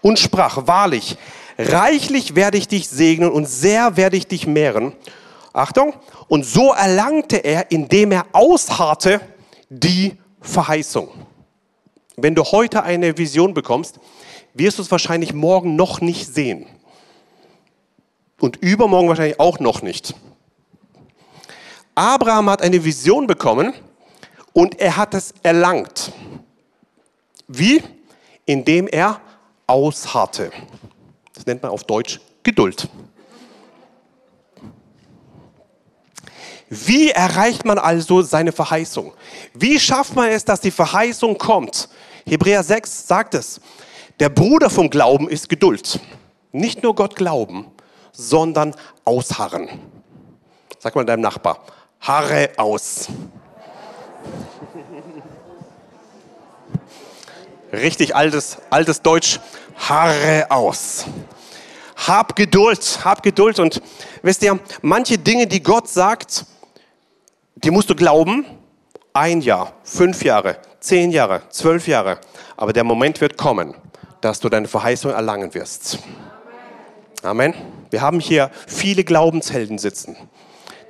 Und 0.01 0.17
sprach, 0.17 0.65
wahrlich, 0.65 1.15
reichlich 1.59 2.35
werde 2.35 2.57
ich 2.57 2.67
dich 2.67 2.89
segnen 2.89 3.31
und 3.31 3.47
sehr 3.47 3.97
werde 3.97 4.17
ich 4.17 4.27
dich 4.27 4.47
mehren. 4.47 4.93
Achtung, 5.53 5.93
und 6.27 6.43
so 6.43 6.73
erlangte 6.73 7.37
er, 7.37 7.71
indem 7.71 8.11
er 8.11 8.25
ausharrte, 8.33 9.21
die 9.69 10.17
Verheißung. 10.41 11.09
Wenn 12.17 12.33
du 12.33 12.43
heute 12.43 12.83
eine 12.83 13.17
Vision 13.17 13.53
bekommst, 13.53 13.99
wirst 14.55 14.79
du 14.79 14.81
es 14.81 14.91
wahrscheinlich 14.91 15.33
morgen 15.33 15.75
noch 15.75 16.01
nicht 16.01 16.33
sehen. 16.33 16.65
Und 18.39 18.57
übermorgen 18.57 19.07
wahrscheinlich 19.07 19.39
auch 19.39 19.59
noch 19.59 19.81
nicht. 19.81 20.15
Abraham 21.95 22.49
hat 22.49 22.61
eine 22.61 22.83
Vision 22.83 23.25
bekommen 23.25 23.73
und 24.51 24.79
er 24.79 24.97
hat 24.97 25.13
es 25.13 25.33
erlangt. 25.41 26.11
Wie? 27.47 27.81
Indem 28.45 28.87
er 28.87 29.21
ausharrte. 29.65 30.51
Das 31.33 31.45
nennt 31.45 31.63
man 31.63 31.71
auf 31.71 31.83
Deutsch 31.85 32.19
Geduld. 32.43 32.87
Wie 36.69 37.11
erreicht 37.11 37.63
man 37.63 37.77
also 37.77 38.21
seine 38.21 38.51
Verheißung? 38.51 39.13
Wie 39.53 39.79
schafft 39.79 40.15
man 40.15 40.29
es, 40.29 40.43
dass 40.43 40.61
die 40.61 40.71
Verheißung 40.71 41.37
kommt? 41.37 41.89
Hebräer 42.27 42.63
6 42.63 43.07
sagt 43.07 43.35
es. 43.35 43.61
Der 44.19 44.29
Bruder 44.29 44.69
vom 44.69 44.89
Glauben 44.89 45.29
ist 45.29 45.47
Geduld. 45.47 45.99
Nicht 46.51 46.83
nur 46.83 46.95
Gott 46.95 47.15
glauben, 47.15 47.67
sondern 48.11 48.75
ausharren. 49.03 49.69
Sag 50.79 50.95
mal 50.95 51.05
deinem 51.05 51.21
Nachbar, 51.21 51.65
harre 52.05 52.51
aus. 52.57 53.07
Richtig 57.71 58.15
altes, 58.15 58.57
altes 58.69 59.01
Deutsch, 59.01 59.39
harre 59.75 60.45
aus. 60.49 61.05
Hab 61.95 62.35
Geduld, 62.35 62.99
hab 63.03 63.23
Geduld. 63.23 63.59
Und 63.59 63.81
wisst 64.21 64.43
ihr, 64.43 64.59
manche 64.81 65.17
Dinge, 65.17 65.47
die 65.47 65.63
Gott 65.63 65.89
sagt, 65.89 66.45
die 67.55 67.71
musst 67.71 67.89
du 67.89 67.95
glauben. 67.95 68.45
Ein 69.13 69.41
Jahr, 69.41 69.73
fünf 69.83 70.23
Jahre, 70.23 70.57
zehn 70.79 71.11
Jahre, 71.11 71.41
zwölf 71.49 71.87
Jahre. 71.87 72.19
Aber 72.57 72.73
der 72.73 72.83
Moment 72.83 73.19
wird 73.21 73.37
kommen, 73.37 73.73
dass 74.21 74.39
du 74.39 74.49
deine 74.49 74.67
Verheißung 74.67 75.11
erlangen 75.11 75.53
wirst. 75.53 75.99
Amen. 77.23 77.53
Wir 77.89 78.01
haben 78.01 78.19
hier 78.19 78.51
viele 78.67 79.03
Glaubenshelden 79.03 79.77
sitzen, 79.77 80.15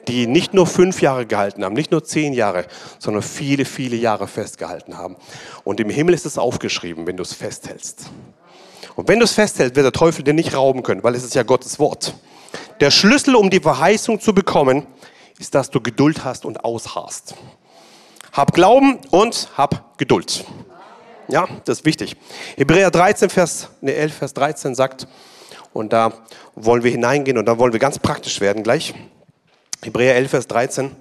die 0.07 0.27
nicht 0.27 0.53
nur 0.53 0.67
fünf 0.67 1.01
Jahre 1.01 1.25
gehalten 1.25 1.63
haben, 1.63 1.73
nicht 1.73 1.91
nur 1.91 2.03
zehn 2.03 2.33
Jahre, 2.33 2.65
sondern 2.99 3.23
viele, 3.23 3.65
viele 3.65 3.95
Jahre 3.95 4.27
festgehalten 4.27 4.97
haben. 4.97 5.15
Und 5.63 5.79
im 5.79 5.89
Himmel 5.89 6.13
ist 6.13 6.25
es 6.25 6.37
aufgeschrieben, 6.37 7.07
wenn 7.07 7.17
du 7.17 7.23
es 7.23 7.33
festhältst. 7.33 8.09
Und 8.95 9.07
wenn 9.07 9.19
du 9.19 9.25
es 9.25 9.33
festhältst, 9.33 9.75
wird 9.75 9.85
der 9.85 9.91
Teufel 9.91 10.23
dir 10.23 10.33
nicht 10.33 10.55
rauben 10.55 10.83
können, 10.83 11.03
weil 11.03 11.15
es 11.15 11.23
ist 11.23 11.35
ja 11.35 11.43
Gottes 11.43 11.79
Wort. 11.79 12.15
Der 12.79 12.91
Schlüssel, 12.91 13.35
um 13.35 13.49
die 13.49 13.59
Verheißung 13.59 14.19
zu 14.19 14.33
bekommen, 14.33 14.87
ist, 15.39 15.55
dass 15.55 15.69
du 15.69 15.81
Geduld 15.81 16.23
hast 16.23 16.45
und 16.45 16.63
ausharrst. 16.63 17.35
Hab 18.31 18.53
Glauben 18.53 18.99
und 19.11 19.49
hab 19.57 19.97
Geduld. 19.97 20.45
Ja, 21.27 21.47
das 21.65 21.79
ist 21.79 21.85
wichtig. 21.85 22.15
Hebräer 22.55 22.91
13, 22.91 23.29
Vers, 23.29 23.69
ne, 23.81 23.93
11, 23.93 24.13
Vers 24.13 24.33
13 24.33 24.75
sagt, 24.75 25.07
und 25.73 25.91
da 25.91 26.13
wollen 26.55 26.83
wir 26.83 26.91
hineingehen 26.91 27.37
und 27.37 27.45
da 27.45 27.57
wollen 27.57 27.73
wir 27.73 27.79
ganz 27.79 27.99
praktisch 27.99 28.39
werden 28.39 28.63
gleich. 28.63 28.93
Hebräer 29.85 30.15
11, 30.15 30.29
Vers 30.31 30.47
13. 30.47 30.91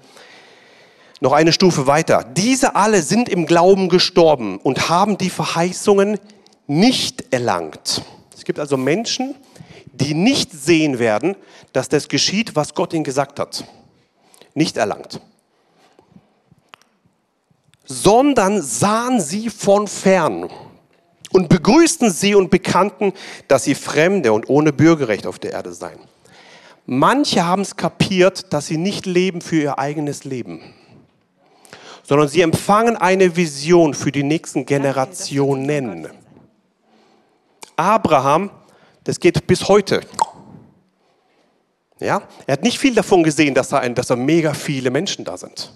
Noch 1.21 1.33
eine 1.33 1.53
Stufe 1.53 1.87
weiter. 1.87 2.25
Diese 2.37 2.77
alle 2.77 3.03
sind 3.03 3.29
im 3.29 3.47
Glauben 3.47 3.89
gestorben 3.89 4.59
und 4.59 4.89
haben 4.89 5.17
die 5.17 5.31
Verheißungen 5.31 6.19
nicht 6.67 7.33
erlangt. 7.33 8.03
Es 8.37 8.45
gibt 8.45 8.59
also 8.59 8.77
Menschen, 8.77 9.35
die 9.93 10.15
nicht 10.15 10.53
sehen 10.53 10.99
werden, 10.99 11.37
dass 11.73 11.89
das 11.89 12.09
geschieht, 12.09 12.57
was 12.57 12.75
Gott 12.75 12.93
ihnen 12.93 13.05
gesagt 13.05 13.39
hat. 13.39 13.65
Nicht 14.55 14.77
erlangt. 14.77 15.21
Sondern 17.85 18.61
sahen 18.61 19.21
sie 19.21 19.51
von 19.51 19.89
fern 19.89 20.51
und 21.33 21.49
begrüßten 21.49 22.11
sie 22.11 22.35
und 22.35 22.51
bekannten, 22.51 23.13
dass 23.49 23.65
sie 23.65 23.75
Fremde 23.75 24.33
und 24.33 24.49
ohne 24.49 24.73
Bürgerrecht 24.73 25.27
auf 25.27 25.39
der 25.39 25.53
Erde 25.53 25.73
seien. 25.73 25.99
Manche 26.87 27.47
haben 27.47 27.63
es 27.63 27.77
kapiert, 27.77 28.53
dass 28.53 28.67
sie 28.67 28.77
nicht 28.77 29.07
leben 29.07 29.41
für 29.41 29.57
ihr 29.57 29.79
eigenes 29.79 30.25
Leben, 30.25 30.61
sondern 32.03 32.29
sie 32.29 32.43
empfangen 32.43 32.97
eine 32.97 33.37
Vision 33.37 33.95
für 33.95 34.13
die 34.13 34.23
nächsten 34.23 34.67
Generationen. 34.67 36.09
Abraham, 37.77 38.51
das 39.05 39.19
geht 39.19 39.47
bis 39.47 39.67
heute. 39.69 40.03
Ja, 42.01 42.23
er 42.47 42.53
hat 42.53 42.63
nicht 42.63 42.79
viel 42.79 42.95
davon 42.95 43.23
gesehen, 43.23 43.55
dass 43.55 43.71
da, 43.71 43.79
ein, 43.79 43.95
dass 43.95 44.09
da 44.09 44.17
mega 44.17 44.53
viele 44.53 44.91
Menschen 44.91 45.25
da 45.25 45.39
sind. 45.39 45.73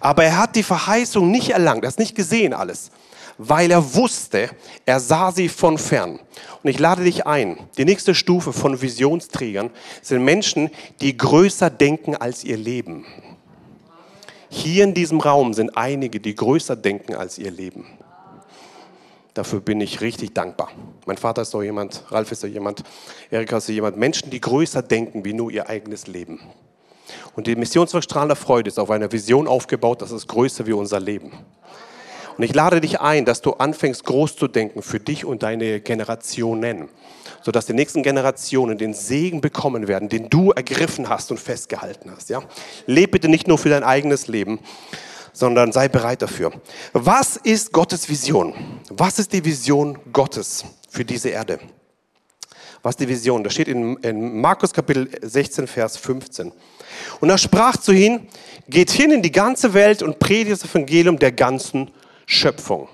Aber 0.00 0.24
er 0.24 0.38
hat 0.38 0.56
die 0.56 0.64
Verheißung 0.64 1.30
nicht 1.30 1.50
erlangt, 1.50 1.84
er 1.84 1.88
hat 1.88 1.94
es 1.94 1.98
nicht 1.98 2.16
gesehen 2.16 2.52
alles, 2.52 2.90
weil 3.38 3.70
er 3.70 3.94
wusste, 3.94 4.50
er 4.86 5.00
sah 5.00 5.32
sie 5.32 5.48
von 5.48 5.78
fern. 5.78 6.20
Und 6.62 6.70
ich 6.70 6.78
lade 6.78 7.04
dich 7.04 7.26
ein, 7.26 7.58
die 7.76 7.84
nächste 7.84 8.14
Stufe 8.14 8.52
von 8.52 8.80
Visionsträgern 8.80 9.70
sind 10.02 10.24
Menschen, 10.24 10.70
die 11.00 11.16
größer 11.16 11.70
denken 11.70 12.16
als 12.16 12.44
ihr 12.44 12.56
Leben. 12.56 13.04
Hier 14.48 14.84
in 14.84 14.94
diesem 14.94 15.20
Raum 15.20 15.52
sind 15.52 15.76
einige, 15.76 16.20
die 16.20 16.34
größer 16.34 16.76
denken 16.76 17.14
als 17.14 17.38
ihr 17.38 17.50
Leben. 17.50 17.86
Dafür 19.34 19.58
bin 19.58 19.80
ich 19.80 20.00
richtig 20.00 20.32
dankbar. 20.32 20.70
Mein 21.06 21.16
Vater 21.16 21.42
ist 21.42 21.50
so 21.50 21.60
jemand, 21.60 22.04
Ralf 22.10 22.30
ist 22.30 22.40
so 22.40 22.46
jemand, 22.46 22.84
Erika 23.30 23.56
ist 23.56 23.66
so 23.66 23.72
jemand. 23.72 23.96
Menschen, 23.96 24.30
die 24.30 24.40
größer 24.40 24.80
denken 24.80 25.24
wie 25.24 25.32
nur 25.32 25.50
ihr 25.50 25.68
eigenes 25.68 26.06
Leben. 26.06 26.40
Und 27.34 27.48
die 27.48 27.56
Missionswerk 27.56 28.04
Strahlender 28.04 28.36
Freude 28.36 28.68
ist 28.68 28.78
auf 28.78 28.90
einer 28.90 29.10
Vision 29.10 29.48
aufgebaut, 29.48 30.02
das 30.02 30.12
ist 30.12 30.28
größer 30.28 30.66
wie 30.66 30.72
unser 30.72 31.00
Leben. 31.00 31.32
Und 32.36 32.42
ich 32.44 32.54
lade 32.54 32.80
dich 32.80 33.00
ein, 33.00 33.24
dass 33.24 33.42
du 33.42 33.52
anfängst, 33.52 34.04
groß 34.04 34.36
zu 34.36 34.48
denken 34.48 34.82
für 34.82 34.98
dich 34.98 35.24
und 35.24 35.42
deine 35.42 35.80
Generationen, 35.80 36.88
sodass 37.42 37.66
die 37.66 37.74
nächsten 37.74 38.02
Generationen 38.02 38.76
den 38.76 38.94
Segen 38.94 39.40
bekommen 39.40 39.86
werden, 39.86 40.08
den 40.08 40.28
du 40.30 40.50
ergriffen 40.50 41.08
hast 41.08 41.30
und 41.30 41.38
festgehalten 41.38 42.10
hast. 42.10 42.30
Ja? 42.30 42.42
Leb 42.86 43.12
bitte 43.12 43.28
nicht 43.28 43.46
nur 43.46 43.58
für 43.58 43.68
dein 43.68 43.84
eigenes 43.84 44.26
Leben, 44.26 44.58
sondern 45.32 45.72
sei 45.72 45.88
bereit 45.88 46.22
dafür. 46.22 46.52
Was 46.92 47.36
ist 47.36 47.72
Gottes 47.72 48.08
Vision? 48.08 48.54
Was 48.90 49.18
ist 49.18 49.32
die 49.32 49.44
Vision 49.44 49.98
Gottes 50.12 50.64
für 50.88 51.04
diese 51.04 51.28
Erde? 51.28 51.58
Was 52.82 52.92
ist 52.92 53.00
die 53.00 53.08
Vision? 53.08 53.42
Das 53.42 53.54
steht 53.54 53.68
in, 53.68 53.96
in 53.98 54.40
Markus 54.40 54.72
Kapitel 54.72 55.08
16, 55.22 55.66
Vers 55.66 55.96
15. 55.96 56.52
Und 57.20 57.30
er 57.30 57.38
sprach 57.38 57.76
zu 57.76 57.92
ihnen, 57.92 58.28
geht 58.68 58.90
hin 58.90 59.10
in 59.10 59.22
die 59.22 59.32
ganze 59.32 59.72
Welt 59.72 60.02
und 60.02 60.18
predigt 60.18 60.62
das 60.62 60.70
Evangelium 60.70 61.18
der 61.18 61.32
ganzen 61.32 61.90
Schöpfung. 62.26 62.88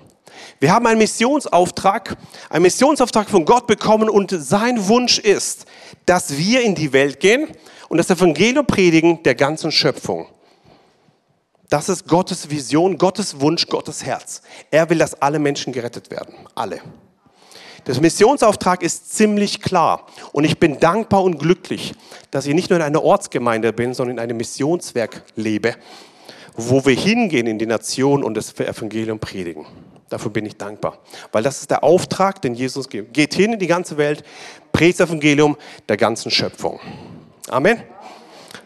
Wir 0.59 0.73
haben 0.73 0.85
einen 0.87 0.99
Missionsauftrag, 0.99 2.17
einen 2.49 2.63
Missionsauftrag 2.63 3.29
von 3.29 3.45
Gott 3.45 3.67
bekommen 3.67 4.09
und 4.09 4.31
sein 4.31 4.87
Wunsch 4.87 5.19
ist, 5.19 5.65
dass 6.05 6.37
wir 6.37 6.61
in 6.61 6.75
die 6.75 6.93
Welt 6.93 7.19
gehen 7.19 7.47
und 7.89 7.97
das 7.97 8.09
Evangelium 8.09 8.65
predigen 8.65 9.21
der 9.23 9.35
ganzen 9.35 9.71
Schöpfung. 9.71 10.27
Das 11.69 11.87
ist 11.89 12.07
Gottes 12.07 12.49
Vision, 12.49 12.97
Gottes 12.97 13.39
Wunsch, 13.39 13.67
Gottes 13.67 14.03
Herz. 14.03 14.41
Er 14.71 14.89
will, 14.89 14.97
dass 14.97 15.21
alle 15.21 15.39
Menschen 15.39 15.71
gerettet 15.71 16.11
werden. 16.11 16.35
Alle. 16.53 16.81
Der 17.87 17.99
Missionsauftrag 17.99 18.83
ist 18.83 19.15
ziemlich 19.15 19.61
klar. 19.61 20.05
Und 20.33 20.43
ich 20.43 20.59
bin 20.59 20.79
dankbar 20.79 21.23
und 21.23 21.39
glücklich, 21.39 21.93
dass 22.29 22.45
ich 22.45 22.53
nicht 22.53 22.69
nur 22.69 22.77
in 22.77 22.85
einer 22.85 23.03
Ortsgemeinde 23.03 23.73
bin, 23.73 23.93
sondern 23.93 24.17
in 24.17 24.23
einem 24.23 24.37
Missionswerk 24.37 25.23
lebe, 25.35 25.75
wo 26.55 26.85
wir 26.85 26.95
hingehen 26.95 27.47
in 27.47 27.59
die 27.59 27.65
Nation 27.65 28.23
und 28.23 28.35
das 28.35 28.57
Evangelium 28.59 29.19
predigen. 29.19 29.65
Dafür 30.09 30.31
bin 30.31 30.45
ich 30.45 30.57
dankbar. 30.57 30.99
Weil 31.31 31.41
das 31.41 31.61
ist 31.61 31.71
der 31.71 31.83
Auftrag, 31.83 32.41
den 32.41 32.53
Jesus 32.53 32.89
gibt. 32.89 33.13
Geht 33.13 33.33
hin 33.33 33.53
in 33.53 33.59
die 33.59 33.67
ganze 33.67 33.97
Welt, 33.97 34.23
predigt 34.73 34.99
das 34.99 35.09
Evangelium 35.09 35.57
der 35.87 35.95
ganzen 35.95 36.31
Schöpfung. 36.31 36.79
Amen. 37.49 37.81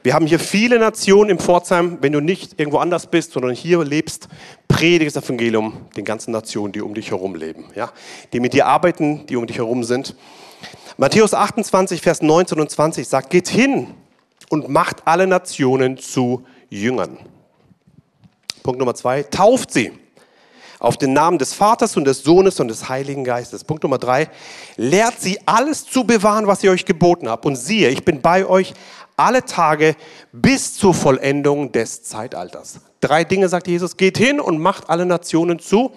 Wir 0.02 0.14
haben 0.14 0.26
hier 0.28 0.40
viele 0.40 0.80
Nationen 0.80 1.30
im 1.30 1.40
Pforzheim. 1.40 2.00
Wenn 2.02 2.14
du 2.14 2.20
nicht 2.20 2.60
irgendwo 2.60 2.80
anders 2.80 3.08
bist, 3.08 3.34
sondern 3.34 3.54
hier 3.54 3.84
lebst, 3.84 4.28
predige 4.68 5.12
das 5.12 5.24
Evangelium 5.24 5.86
den 5.96 6.06
ganzen 6.06 6.32
Nationen, 6.32 6.74
die 6.74 6.82
um 6.82 6.94
dich 6.96 7.12
herum 7.12 7.36
leben. 7.36 7.66
Ja? 7.76 7.92
Die 8.34 8.40
mit 8.40 8.54
dir 8.54 8.66
arbeiten, 8.66 9.26
die 9.28 9.36
um 9.36 9.46
dich 9.46 9.58
herum 9.58 9.84
sind. 9.84 10.16
Matthäus 10.98 11.34
28, 11.34 12.02
Vers 12.02 12.22
19 12.22 12.60
und 12.60 12.72
20 12.72 13.08
sagt, 13.08 13.30
geht 13.30 13.50
hin 13.50 13.88
und 14.50 14.70
macht 14.70 15.06
alle 15.06 15.28
Nationen 15.28 15.98
zu 15.98 16.46
Jüngern. 16.70 17.18
Punkt 18.66 18.80
Nummer 18.80 18.96
zwei, 18.96 19.22
tauft 19.22 19.72
sie 19.72 19.92
auf 20.80 20.98
den 20.98 21.14
Namen 21.14 21.38
des 21.38 21.54
Vaters 21.54 21.96
und 21.98 22.06
des 22.06 22.24
Sohnes 22.24 22.60
und 22.60 22.68
des 22.68 22.90
Heiligen 22.90 23.24
Geistes. 23.24 23.64
Punkt 23.64 23.84
Nummer 23.84 24.00
drei, 24.00 24.28
lehrt 24.76 25.22
sie 25.22 25.38
alles 25.46 25.86
zu 25.86 26.04
bewahren, 26.04 26.48
was 26.48 26.64
ich 26.64 26.70
euch 26.72 26.84
geboten 26.84 27.30
habe. 27.30 27.48
Und 27.48 27.58
siehe, 27.58 27.90
ich 27.90 28.04
bin 28.04 28.22
bei 28.22 28.44
euch 28.44 28.74
alle 29.18 29.46
Tage 29.46 29.96
bis 30.32 30.74
zur 30.74 30.96
Vollendung 30.96 31.72
des 31.72 32.02
Zeitalters. 32.02 32.80
Drei 33.02 33.24
Dinge 33.24 33.50
sagt 33.50 33.68
Jesus, 33.68 33.98
geht 33.98 34.18
hin 34.18 34.40
und 34.40 34.58
macht 34.58 34.90
alle 34.90 35.06
Nationen 35.06 35.60
zu 35.60 35.92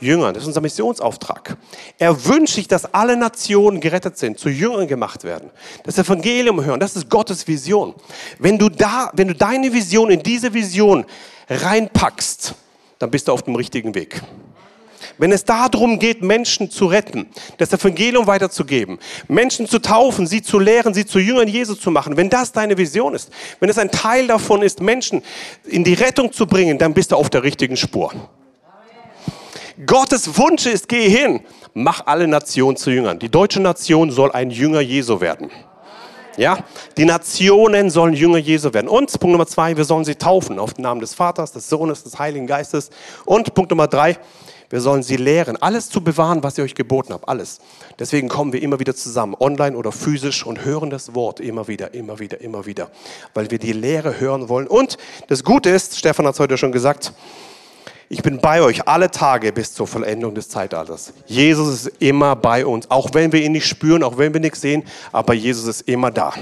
Jüngern. 0.00 0.34
Das 0.34 0.42
ist 0.42 0.48
unser 0.48 0.60
Missionsauftrag. 0.60 1.56
Er 1.98 2.26
wünscht 2.26 2.56
sich, 2.56 2.66
dass 2.66 2.92
alle 2.92 3.16
Nationen 3.16 3.80
gerettet 3.80 4.18
sind, 4.18 4.40
zu 4.40 4.48
Jüngern 4.48 4.88
gemacht 4.88 5.22
werden, 5.22 5.50
das 5.84 5.98
Evangelium 5.98 6.64
hören. 6.64 6.80
Das 6.80 6.96
ist 6.96 7.08
Gottes 7.08 7.46
Vision. 7.46 7.94
Wenn 8.40 8.58
du 8.58 8.68
da, 8.68 9.12
wenn 9.14 9.28
du 9.28 9.34
deine 9.34 9.72
Vision 9.72 10.10
in 10.10 10.20
diese 10.20 10.52
Vision 10.52 11.06
reinpackst, 11.56 12.54
dann 12.98 13.10
bist 13.10 13.28
du 13.28 13.32
auf 13.32 13.42
dem 13.42 13.54
richtigen 13.56 13.94
Weg. 13.94 14.22
Wenn 15.18 15.32
es 15.32 15.44
darum 15.44 15.98
geht, 15.98 16.22
Menschen 16.22 16.70
zu 16.70 16.86
retten, 16.86 17.28
das 17.58 17.72
Evangelium 17.72 18.26
weiterzugeben, 18.26 18.98
Menschen 19.28 19.66
zu 19.66 19.78
taufen, 19.78 20.26
sie 20.26 20.42
zu 20.42 20.58
lehren, 20.58 20.94
sie 20.94 21.04
zu 21.04 21.18
Jüngern 21.18 21.48
Jesus 21.48 21.80
zu 21.80 21.90
machen, 21.90 22.16
wenn 22.16 22.30
das 22.30 22.52
deine 22.52 22.78
Vision 22.78 23.14
ist, 23.14 23.30
wenn 23.60 23.68
es 23.68 23.78
ein 23.78 23.90
Teil 23.90 24.26
davon 24.26 24.62
ist, 24.62 24.80
Menschen 24.80 25.22
in 25.64 25.84
die 25.84 25.94
Rettung 25.94 26.32
zu 26.32 26.46
bringen, 26.46 26.78
dann 26.78 26.94
bist 26.94 27.12
du 27.12 27.16
auf 27.16 27.30
der 27.30 27.42
richtigen 27.42 27.76
Spur. 27.76 28.12
Gottes 29.86 30.36
Wunsch 30.38 30.66
ist, 30.66 30.88
geh 30.88 31.08
hin, 31.08 31.40
mach 31.74 32.06
alle 32.06 32.28
Nationen 32.28 32.76
zu 32.76 32.90
Jüngern. 32.90 33.18
Die 33.18 33.30
deutsche 33.30 33.60
Nation 33.60 34.10
soll 34.10 34.30
ein 34.32 34.50
Jünger 34.50 34.80
Jesu 34.80 35.20
werden. 35.20 35.50
Ja, 36.36 36.64
die 36.96 37.04
Nationen 37.04 37.90
sollen 37.90 38.14
Jünger 38.14 38.38
Jesu 38.38 38.72
werden. 38.72 38.88
Und 38.88 39.10
Punkt 39.20 39.32
Nummer 39.32 39.46
zwei, 39.46 39.76
wir 39.76 39.84
sollen 39.84 40.04
sie 40.04 40.14
taufen 40.14 40.58
auf 40.58 40.74
den 40.74 40.82
Namen 40.82 41.00
des 41.00 41.14
Vaters, 41.14 41.52
des 41.52 41.68
Sohnes, 41.68 42.04
des 42.04 42.18
Heiligen 42.18 42.46
Geistes. 42.46 42.90
Und 43.24 43.54
Punkt 43.54 43.70
Nummer 43.70 43.86
drei, 43.86 44.16
wir 44.70 44.80
sollen 44.80 45.02
sie 45.02 45.16
lehren, 45.16 45.58
alles 45.58 45.90
zu 45.90 46.02
bewahren, 46.02 46.42
was 46.42 46.56
ich 46.56 46.64
euch 46.64 46.74
geboten 46.74 47.12
habe, 47.12 47.28
alles. 47.28 47.58
Deswegen 47.98 48.30
kommen 48.30 48.54
wir 48.54 48.62
immer 48.62 48.80
wieder 48.80 48.94
zusammen, 48.94 49.36
online 49.38 49.76
oder 49.76 49.92
physisch, 49.92 50.46
und 50.46 50.64
hören 50.64 50.88
das 50.88 51.14
Wort 51.14 51.40
immer 51.40 51.68
wieder, 51.68 51.92
immer 51.92 52.18
wieder, 52.18 52.40
immer 52.40 52.64
wieder, 52.64 52.90
weil 53.34 53.50
wir 53.50 53.58
die 53.58 53.74
Lehre 53.74 54.18
hören 54.18 54.48
wollen. 54.48 54.66
Und 54.66 54.96
das 55.28 55.44
Gute 55.44 55.68
ist, 55.68 55.98
Stefan 55.98 56.26
hat 56.26 56.34
es 56.34 56.40
heute 56.40 56.56
schon 56.56 56.72
gesagt, 56.72 57.12
ich 58.12 58.22
bin 58.22 58.42
bei 58.42 58.60
euch 58.60 58.86
alle 58.86 59.10
Tage 59.10 59.54
bis 59.54 59.72
zur 59.72 59.86
Vollendung 59.86 60.34
des 60.34 60.50
Zeitalters. 60.50 61.14
Jesus 61.24 61.86
ist 61.86 61.92
immer 61.98 62.36
bei 62.36 62.66
uns, 62.66 62.90
auch 62.90 63.08
wenn 63.14 63.32
wir 63.32 63.40
ihn 63.40 63.52
nicht 63.52 63.66
spüren, 63.66 64.02
auch 64.02 64.18
wenn 64.18 64.34
wir 64.34 64.40
nichts 64.40 64.60
sehen, 64.60 64.84
aber 65.12 65.32
Jesus 65.32 65.66
ist 65.66 65.88
immer 65.88 66.10
da. 66.10 66.34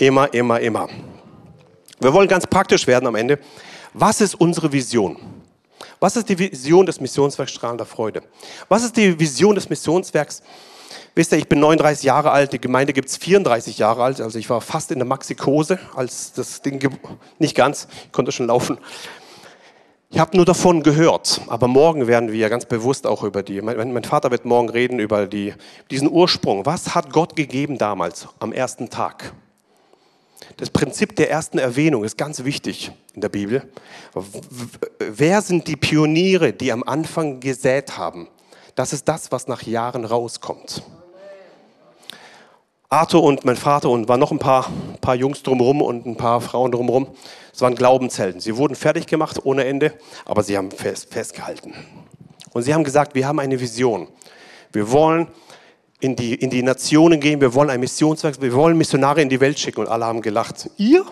Immer, 0.00 0.34
immer, 0.34 0.58
immer. 0.58 0.88
Wir 2.00 2.12
wollen 2.12 2.26
ganz 2.26 2.48
praktisch 2.48 2.84
werden 2.88 3.06
am 3.06 3.14
Ende. 3.14 3.38
Was 3.94 4.20
ist 4.20 4.34
unsere 4.34 4.72
Vision? 4.72 5.18
Was 6.00 6.16
ist 6.16 6.28
die 6.28 6.36
Vision 6.36 6.84
des 6.84 7.00
Missionswerks 7.00 7.52
Strahlender 7.52 7.86
Freude? 7.86 8.20
Was 8.68 8.82
ist 8.82 8.96
die 8.96 9.16
Vision 9.20 9.54
des 9.54 9.70
Missionswerks? 9.70 10.42
Wisst 11.14 11.30
ihr, 11.30 11.38
ich 11.38 11.48
bin 11.48 11.60
39 11.60 12.02
Jahre 12.02 12.32
alt, 12.32 12.52
die 12.52 12.60
Gemeinde 12.60 12.92
gibt 12.92 13.08
es 13.08 13.16
34 13.16 13.78
Jahre 13.78 14.02
alt, 14.02 14.20
also 14.20 14.36
ich 14.38 14.50
war 14.50 14.60
fast 14.60 14.90
in 14.90 14.98
der 14.98 15.06
Maxikose, 15.06 15.78
als 15.94 16.32
das 16.32 16.62
Ding, 16.62 16.80
nicht 17.38 17.54
ganz, 17.54 17.86
ich 18.06 18.12
konnte 18.12 18.32
schon 18.32 18.46
laufen, 18.46 18.78
ich 20.12 20.18
habe 20.18 20.36
nur 20.36 20.44
davon 20.44 20.82
gehört, 20.82 21.40
aber 21.46 21.68
morgen 21.68 22.08
werden 22.08 22.32
wir 22.32 22.48
ganz 22.50 22.64
bewusst 22.64 23.06
auch 23.06 23.22
über 23.22 23.44
die, 23.44 23.62
mein, 23.62 23.92
mein 23.92 24.04
Vater 24.04 24.32
wird 24.32 24.44
morgen 24.44 24.68
reden 24.68 24.98
über 24.98 25.26
die, 25.26 25.54
diesen 25.90 26.10
Ursprung. 26.10 26.66
Was 26.66 26.96
hat 26.96 27.12
Gott 27.12 27.36
gegeben 27.36 27.78
damals, 27.78 28.26
am 28.40 28.52
ersten 28.52 28.90
Tag? 28.90 29.32
Das 30.56 30.68
Prinzip 30.68 31.14
der 31.14 31.30
ersten 31.30 31.58
Erwähnung 31.58 32.02
ist 32.02 32.18
ganz 32.18 32.44
wichtig 32.44 32.90
in 33.14 33.20
der 33.20 33.28
Bibel. 33.28 33.62
Wer 34.98 35.42
sind 35.42 35.68
die 35.68 35.76
Pioniere, 35.76 36.52
die 36.52 36.72
am 36.72 36.82
Anfang 36.82 37.38
gesät 37.38 37.96
haben? 37.96 38.26
Das 38.74 38.92
ist 38.92 39.06
das, 39.06 39.30
was 39.30 39.46
nach 39.46 39.62
Jahren 39.62 40.04
rauskommt. 40.04 40.82
Arthur 42.88 43.22
und 43.22 43.44
mein 43.44 43.56
Vater 43.56 43.88
und 43.88 44.08
waren 44.08 44.18
noch 44.18 44.32
ein 44.32 44.40
paar, 44.40 44.68
paar 45.00 45.14
Jungs 45.14 45.44
drumherum 45.44 45.80
und 45.80 46.06
ein 46.06 46.16
paar 46.16 46.40
Frauen 46.40 46.72
drumherum. 46.72 47.06
Es 47.52 47.60
waren 47.60 47.74
Glaubenshelden. 47.74 48.40
Sie 48.40 48.56
wurden 48.56 48.74
fertig 48.74 49.06
gemacht 49.06 49.44
ohne 49.44 49.64
Ende, 49.64 49.92
aber 50.24 50.42
sie 50.42 50.56
haben 50.56 50.70
fest, 50.70 51.12
festgehalten. 51.12 51.74
Und 52.52 52.62
sie 52.62 52.74
haben 52.74 52.84
gesagt, 52.84 53.14
wir 53.14 53.26
haben 53.26 53.38
eine 53.38 53.60
Vision. 53.60 54.08
Wir 54.72 54.90
wollen 54.90 55.28
in 56.00 56.16
die, 56.16 56.34
in 56.34 56.50
die 56.50 56.62
Nationen 56.62 57.20
gehen, 57.20 57.40
wir 57.40 57.54
wollen 57.54 57.70
ein 57.70 57.80
Missionswerk, 57.80 58.40
wir 58.40 58.54
wollen 58.54 58.76
Missionare 58.76 59.20
in 59.20 59.28
die 59.28 59.40
Welt 59.40 59.58
schicken. 59.58 59.80
Und 59.80 59.88
alle 59.88 60.06
haben 60.06 60.22
gelacht. 60.22 60.70
Ihr? 60.76 61.04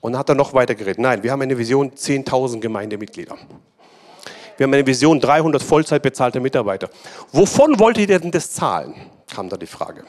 Und 0.00 0.12
dann 0.12 0.18
hat 0.18 0.28
er 0.28 0.34
noch 0.34 0.52
weiter 0.52 0.74
geredet. 0.74 0.98
Nein, 0.98 1.22
wir 1.22 1.30
haben 1.30 1.42
eine 1.42 1.56
Vision, 1.56 1.92
10.000 1.92 2.60
Gemeindemitglieder. 2.60 3.36
Wir 4.56 4.64
haben 4.64 4.74
eine 4.74 4.86
Vision, 4.86 5.20
300 5.20 5.62
Vollzeit 5.62 6.02
bezahlte 6.02 6.40
Mitarbeiter. 6.40 6.90
Wovon 7.30 7.78
wollt 7.78 7.98
ihr 7.98 8.06
denn 8.06 8.30
das 8.30 8.52
zahlen? 8.52 8.94
kam 9.32 9.48
da 9.48 9.56
die 9.56 9.66
Frage. 9.66 10.04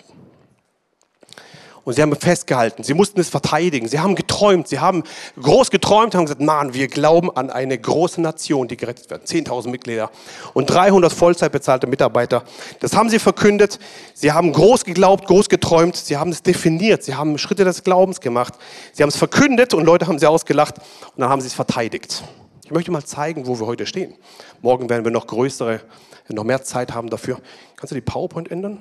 Und 1.85 1.93
sie 1.93 2.01
haben 2.01 2.15
festgehalten, 2.15 2.83
sie 2.83 2.93
mussten 2.93 3.19
es 3.19 3.27
verteidigen, 3.27 3.89
sie 3.89 3.99
haben 3.99 4.15
geträumt, 4.15 4.69
sie 4.69 4.79
haben 4.79 5.03
groß 5.41 5.69
geträumt, 5.69 6.15
haben 6.15 6.23
gesagt, 6.23 6.39
Mann, 6.39 6.73
wir 6.73 6.87
glauben 6.87 7.29
an 7.35 7.49
eine 7.49 7.77
große 7.77 8.21
Nation, 8.21 8.69
die 8.69 8.77
gerettet 8.77 9.09
wird. 9.09 9.27
10.000 9.27 9.69
Mitglieder 9.69 10.09
und 10.53 10.69
300 10.69 11.11
Vollzeit 11.11 11.51
bezahlte 11.51 11.87
Mitarbeiter. 11.87 12.43
Das 12.79 12.95
haben 12.95 13.09
sie 13.09 13.19
verkündet, 13.19 13.79
sie 14.13 14.31
haben 14.31 14.53
groß 14.53 14.85
geglaubt, 14.85 15.27
groß 15.27 15.49
geträumt, 15.49 15.97
sie 15.97 16.15
haben 16.15 16.31
es 16.31 16.41
definiert, 16.41 17.03
sie 17.03 17.15
haben 17.15 17.37
Schritte 17.37 17.65
des 17.65 17.83
Glaubens 17.83 18.21
gemacht, 18.21 18.53
sie 18.93 19.03
haben 19.03 19.09
es 19.09 19.17
verkündet 19.17 19.73
und 19.73 19.83
Leute 19.83 20.07
haben 20.07 20.19
sie 20.19 20.27
ausgelacht 20.27 20.77
und 20.77 21.19
dann 21.19 21.29
haben 21.29 21.41
sie 21.41 21.47
es 21.47 21.53
verteidigt. 21.53 22.23
Ich 22.63 22.71
möchte 22.71 22.91
mal 22.91 23.03
zeigen, 23.03 23.45
wo 23.45 23.59
wir 23.59 23.67
heute 23.67 23.85
stehen. 23.85 24.15
Morgen 24.61 24.89
werden 24.89 25.03
wir 25.03 25.11
noch 25.11 25.27
größere, 25.27 25.81
noch 26.29 26.45
mehr 26.45 26.63
Zeit 26.63 26.93
haben 26.93 27.09
dafür. 27.09 27.39
Kannst 27.75 27.91
du 27.91 27.95
die 27.95 28.01
PowerPoint 28.01 28.49
ändern? 28.49 28.79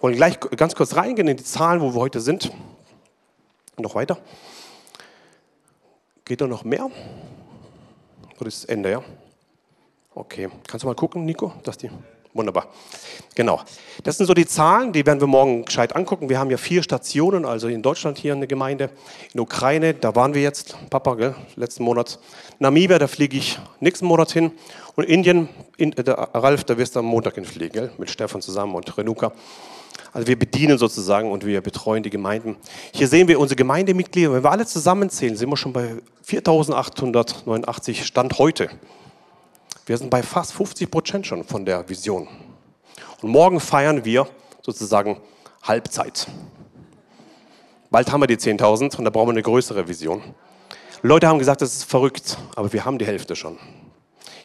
Wollen 0.00 0.16
gleich 0.16 0.40
ganz 0.56 0.74
kurz 0.74 0.96
reingehen 0.96 1.28
in 1.28 1.36
die 1.36 1.44
Zahlen, 1.44 1.80
wo 1.80 1.94
wir 1.94 2.00
heute 2.00 2.20
sind. 2.20 2.50
Noch 3.76 3.94
weiter. 3.94 4.18
Geht 6.24 6.40
da 6.40 6.46
noch 6.46 6.64
mehr? 6.64 6.90
Oder 8.38 8.48
ist 8.48 8.62
das 8.62 8.64
Ende, 8.70 8.90
ja? 8.90 9.02
Okay. 10.14 10.48
Kannst 10.66 10.84
du 10.84 10.86
mal 10.86 10.94
gucken, 10.94 11.24
Nico, 11.24 11.52
dass 11.64 11.76
die. 11.76 11.90
Wunderbar. 12.32 12.68
Genau. 13.34 13.60
Das 14.04 14.16
sind 14.16 14.26
so 14.26 14.34
die 14.34 14.46
Zahlen, 14.46 14.92
die 14.92 15.04
werden 15.04 15.20
wir 15.20 15.26
morgen 15.26 15.64
gescheit 15.64 15.96
angucken. 15.96 16.28
Wir 16.28 16.38
haben 16.38 16.48
ja 16.48 16.56
vier 16.56 16.82
Stationen, 16.84 17.44
also 17.44 17.66
in 17.66 17.82
Deutschland 17.82 18.18
hier 18.18 18.32
eine 18.32 18.46
Gemeinde, 18.46 18.90
in 19.34 19.40
Ukraine, 19.40 19.94
da 19.94 20.14
waren 20.14 20.32
wir 20.32 20.40
jetzt, 20.40 20.76
Papa, 20.90 21.14
gell, 21.16 21.34
letzten 21.56 21.82
Monat. 21.82 22.20
Namibia, 22.60 23.00
da 23.00 23.08
fliege 23.08 23.36
ich 23.36 23.58
nächsten 23.80 24.06
Monat 24.06 24.30
hin. 24.30 24.52
Und 24.94 25.04
Indien, 25.04 25.48
in, 25.76 25.90
der 25.90 26.14
Ralf, 26.14 26.62
da 26.62 26.78
wirst 26.78 26.94
du 26.94 27.00
am 27.00 27.06
Montag 27.06 27.34
hinfliegen, 27.34 27.72
gell, 27.72 27.92
mit 27.98 28.10
Stefan 28.10 28.40
zusammen 28.40 28.76
und 28.76 28.96
Renuka. 28.96 29.32
Also 30.12 30.26
wir 30.26 30.38
bedienen 30.38 30.76
sozusagen 30.76 31.30
und 31.30 31.46
wir 31.46 31.60
betreuen 31.60 32.02
die 32.02 32.10
Gemeinden. 32.10 32.56
Hier 32.92 33.06
sehen 33.06 33.28
wir 33.28 33.38
unsere 33.38 33.56
Gemeindemitglieder. 33.56 34.32
Wenn 34.32 34.42
wir 34.42 34.50
alle 34.50 34.66
zusammenzählen, 34.66 35.36
sind 35.36 35.48
wir 35.48 35.56
schon 35.56 35.72
bei 35.72 35.96
4.889 36.26 38.02
Stand 38.02 38.38
heute. 38.38 38.70
Wir 39.86 39.96
sind 39.98 40.10
bei 40.10 40.22
fast 40.22 40.52
50 40.52 40.90
Prozent 40.90 41.26
schon 41.26 41.44
von 41.44 41.64
der 41.64 41.88
Vision. 41.88 42.28
Und 43.22 43.30
morgen 43.30 43.60
feiern 43.60 44.04
wir 44.04 44.26
sozusagen 44.62 45.20
Halbzeit. 45.62 46.26
Bald 47.90 48.10
haben 48.10 48.20
wir 48.20 48.26
die 48.26 48.36
10.000 48.36 48.96
und 48.98 49.04
da 49.04 49.10
brauchen 49.10 49.28
wir 49.28 49.32
eine 49.32 49.42
größere 49.42 49.88
Vision. 49.88 50.22
Leute 51.02 51.28
haben 51.28 51.38
gesagt, 51.38 51.62
das 51.62 51.74
ist 51.74 51.84
verrückt, 51.84 52.36
aber 52.56 52.72
wir 52.72 52.84
haben 52.84 52.98
die 52.98 53.06
Hälfte 53.06 53.34
schon. 53.34 53.58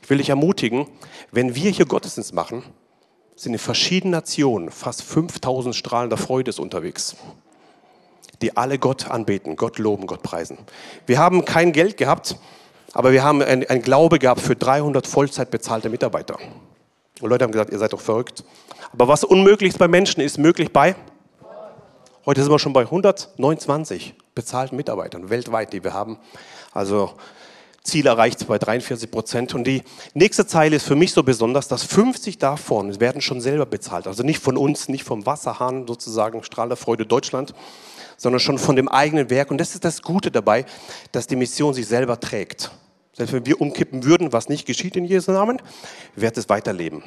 Ich 0.01 0.09
will 0.09 0.17
dich 0.19 0.29
ermutigen, 0.29 0.87
wenn 1.31 1.55
wir 1.55 1.69
hier 1.71 1.85
Gottesdienst 1.85 2.33
machen, 2.33 2.63
sind 3.35 3.53
in 3.53 3.59
verschiedenen 3.59 4.11
Nationen 4.11 4.71
fast 4.71 5.03
5000 5.03 5.75
strahlender 5.75 6.17
Freude 6.17 6.51
unterwegs, 6.57 7.15
die 8.41 8.55
alle 8.55 8.79
Gott 8.79 9.09
anbeten, 9.09 9.55
Gott 9.55 9.77
loben, 9.77 10.07
Gott 10.07 10.23
preisen. 10.23 10.57
Wir 11.05 11.19
haben 11.19 11.45
kein 11.45 11.73
Geld 11.73 11.97
gehabt, 11.97 12.37
aber 12.93 13.11
wir 13.11 13.23
haben 13.23 13.41
ein, 13.41 13.67
ein 13.67 13.81
Glaube 13.81 14.19
gehabt 14.19 14.41
für 14.41 14.55
300 14.55 15.05
Vollzeit 15.05 15.51
bezahlte 15.51 15.89
Mitarbeiter. 15.89 16.37
Und 17.21 17.29
Leute 17.29 17.43
haben 17.43 17.51
gesagt, 17.51 17.71
ihr 17.71 17.79
seid 17.79 17.93
doch 17.93 18.01
verrückt. 18.01 18.43
Aber 18.93 19.07
was 19.07 19.23
unmöglich 19.23 19.69
ist 19.69 19.79
bei 19.79 19.87
Menschen, 19.87 20.21
ist 20.21 20.37
möglich 20.37 20.71
bei? 20.71 20.95
Heute 22.25 22.41
sind 22.41 22.51
wir 22.51 22.59
schon 22.59 22.73
bei 22.73 22.81
129 22.81 24.15
bezahlten 24.33 24.75
Mitarbeitern 24.75 25.29
weltweit, 25.29 25.73
die 25.73 25.83
wir 25.83 25.93
haben. 25.93 26.17
Also 26.73 27.13
Ziel 27.85 28.07
erreicht 28.07 28.45
bei 28.47 28.57
43 28.57 29.09
Prozent. 29.09 29.53
Und 29.53 29.65
die 29.65 29.83
nächste 30.13 30.45
Zeile 30.45 30.75
ist 30.75 30.85
für 30.85 30.95
mich 30.95 31.13
so 31.13 31.23
besonders, 31.23 31.67
dass 31.67 31.83
50 31.83 32.37
davon 32.37 32.99
werden 32.99 33.21
schon 33.21 33.41
selber 33.41 33.65
bezahlt. 33.65 34.07
Also 34.07 34.23
nicht 34.23 34.39
von 34.39 34.57
uns, 34.57 34.89
nicht 34.89 35.03
vom 35.03 35.25
Wasserhahn 35.25 35.87
sozusagen, 35.87 36.43
Strahlerfreude 36.43 37.05
Deutschland, 37.05 37.53
sondern 38.17 38.39
schon 38.39 38.57
von 38.57 38.75
dem 38.75 38.89
eigenen 38.89 39.29
Werk. 39.29 39.51
Und 39.51 39.59
das 39.59 39.73
ist 39.73 39.85
das 39.85 40.01
Gute 40.01 40.31
dabei, 40.31 40.65
dass 41.11 41.27
die 41.27 41.35
Mission 41.35 41.73
sich 41.73 41.87
selber 41.87 42.19
trägt. 42.19 42.71
Selbst 43.13 43.31
wenn 43.31 43.45
wir 43.45 43.61
umkippen 43.61 44.03
würden, 44.03 44.33
was 44.33 44.49
nicht 44.49 44.65
geschieht 44.65 44.97
in 44.97 45.05
Jesu 45.05 45.31
Namen, 45.31 45.61
wird 46.15 46.37
es 46.37 46.49
weiterleben. 46.49 47.03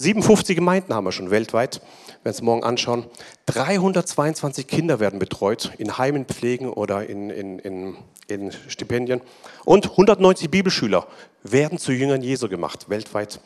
57 0.00 0.54
Gemeinden 0.54 0.94
haben 0.94 1.04
wir 1.04 1.12
schon 1.12 1.32
weltweit, 1.32 1.80
wenn 2.22 2.26
wir 2.26 2.28
uns 2.30 2.42
morgen 2.42 2.62
anschauen. 2.62 3.06
322 3.46 4.68
Kinder 4.68 5.00
werden 5.00 5.18
betreut 5.18 5.72
in 5.78 5.98
Heimen, 5.98 6.24
Pflegen 6.24 6.70
oder 6.70 7.04
in, 7.08 7.30
in, 7.30 7.58
in, 7.58 7.96
in 8.28 8.52
Stipendien. 8.68 9.20
Und 9.64 9.90
190 9.90 10.52
Bibelschüler 10.52 11.08
werden 11.42 11.78
zu 11.78 11.90
Jüngern 11.90 12.22
Jesu 12.22 12.48
gemacht, 12.48 12.88
weltweit. 12.88 13.40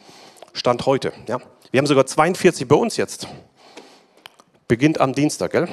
Stand 0.53 0.85
heute. 0.85 1.15
Ja. 1.27 1.41
Wir 1.71 1.79
haben 1.79 1.87
sogar 1.87 2.05
42 2.05 2.69
bei 2.69 2.77
uns 2.77 2.99
jetzt. 2.99 3.29
Beginnt 4.69 5.01
am 5.01 5.15
Dienstag, 5.15 5.53
gell? 5.53 5.69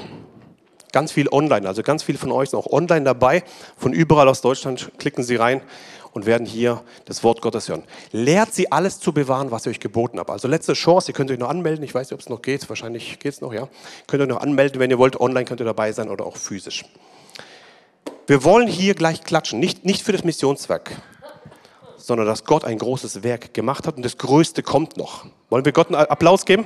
Ganz 0.94 1.12
viel 1.12 1.28
online, 1.30 1.68
also 1.68 1.84
ganz 1.84 2.04
viele 2.04 2.18
von 2.18 2.32
euch 2.32 2.52
sind 2.52 2.58
auch 2.58 2.72
online 2.72 3.04
dabei. 3.04 3.44
Von 3.78 3.92
überall 3.92 4.30
aus 4.30 4.40
Deutschland 4.40 4.92
klicken 4.98 5.26
Sie 5.26 5.36
rein 5.36 5.62
und 6.14 6.26
werden 6.26 6.45
hier 6.45 6.82
das 7.05 7.24
Wort 7.24 7.41
Gottes 7.41 7.70
hören. 7.70 7.84
Lehrt 8.12 8.53
sie 8.53 8.72
alles 8.72 8.99
zu 8.99 9.14
bewahren, 9.14 9.51
was 9.51 9.66
ich 9.66 9.72
euch 9.72 9.80
geboten 9.80 10.20
habe. 10.20 10.32
Also 10.32 10.47
letzte 10.47 10.74
Chance, 10.74 11.12
ihr 11.12 11.14
könnt 11.14 11.32
euch 11.32 11.39
noch 11.39 11.49
anmelden. 11.49 11.84
Ich 11.84 11.93
weiß 11.93 12.07
nicht, 12.07 12.14
ob 12.14 12.20
es 12.20 12.30
noch 12.30 12.41
geht. 12.41 12.68
Wahrscheinlich 12.70 13.20
geht 13.20 13.34
es 13.34 13.41
noch, 13.41 13.53
ja. 13.53 13.68
Könnt 14.07 14.24
ihr 14.24 14.28
noch 14.28 14.41
anmelden, 14.41 14.80
wenn 14.80 14.89
ihr 14.89 14.97
wollt. 14.97 15.20
Online 15.20 15.45
könnt 15.45 15.62
ihr 15.62 15.66
dabei 15.66 15.91
sein 15.91 16.10
oder 16.10 16.26
auch 16.26 16.38
physisch. 16.38 16.86
Wir 18.28 18.43
wollen 18.43 18.68
hier 18.68 18.93
gleich 18.93 19.24
klatschen. 19.24 19.60
Nicht, 19.60 19.86
nicht 19.86 20.03
für 20.03 20.12
das 20.12 20.24
Missionswerk, 20.24 20.91
sondern 21.97 22.28
dass 22.28 22.45
Gott 22.45 22.64
ein 22.64 22.78
großes 22.78 23.24
Werk 23.24 23.53
gemacht 23.53 23.88
hat 23.88 23.97
und 23.97 24.03
das 24.03 24.18
Größte 24.18 24.64
kommt 24.64 24.97
noch. 24.97 25.26
Wollen 25.49 25.66
wir 25.66 25.72
Gott 25.72 25.88
einen 25.88 25.95
Applaus 25.95 26.45
geben? 26.45 26.66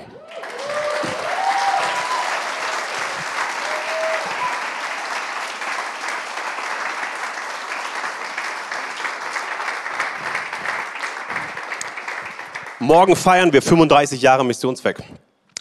Morgen 12.84 13.16
feiern 13.16 13.54
wir 13.54 13.62
35 13.62 14.22
Jahre 14.22 14.44
Missionswerk. 14.44 15.02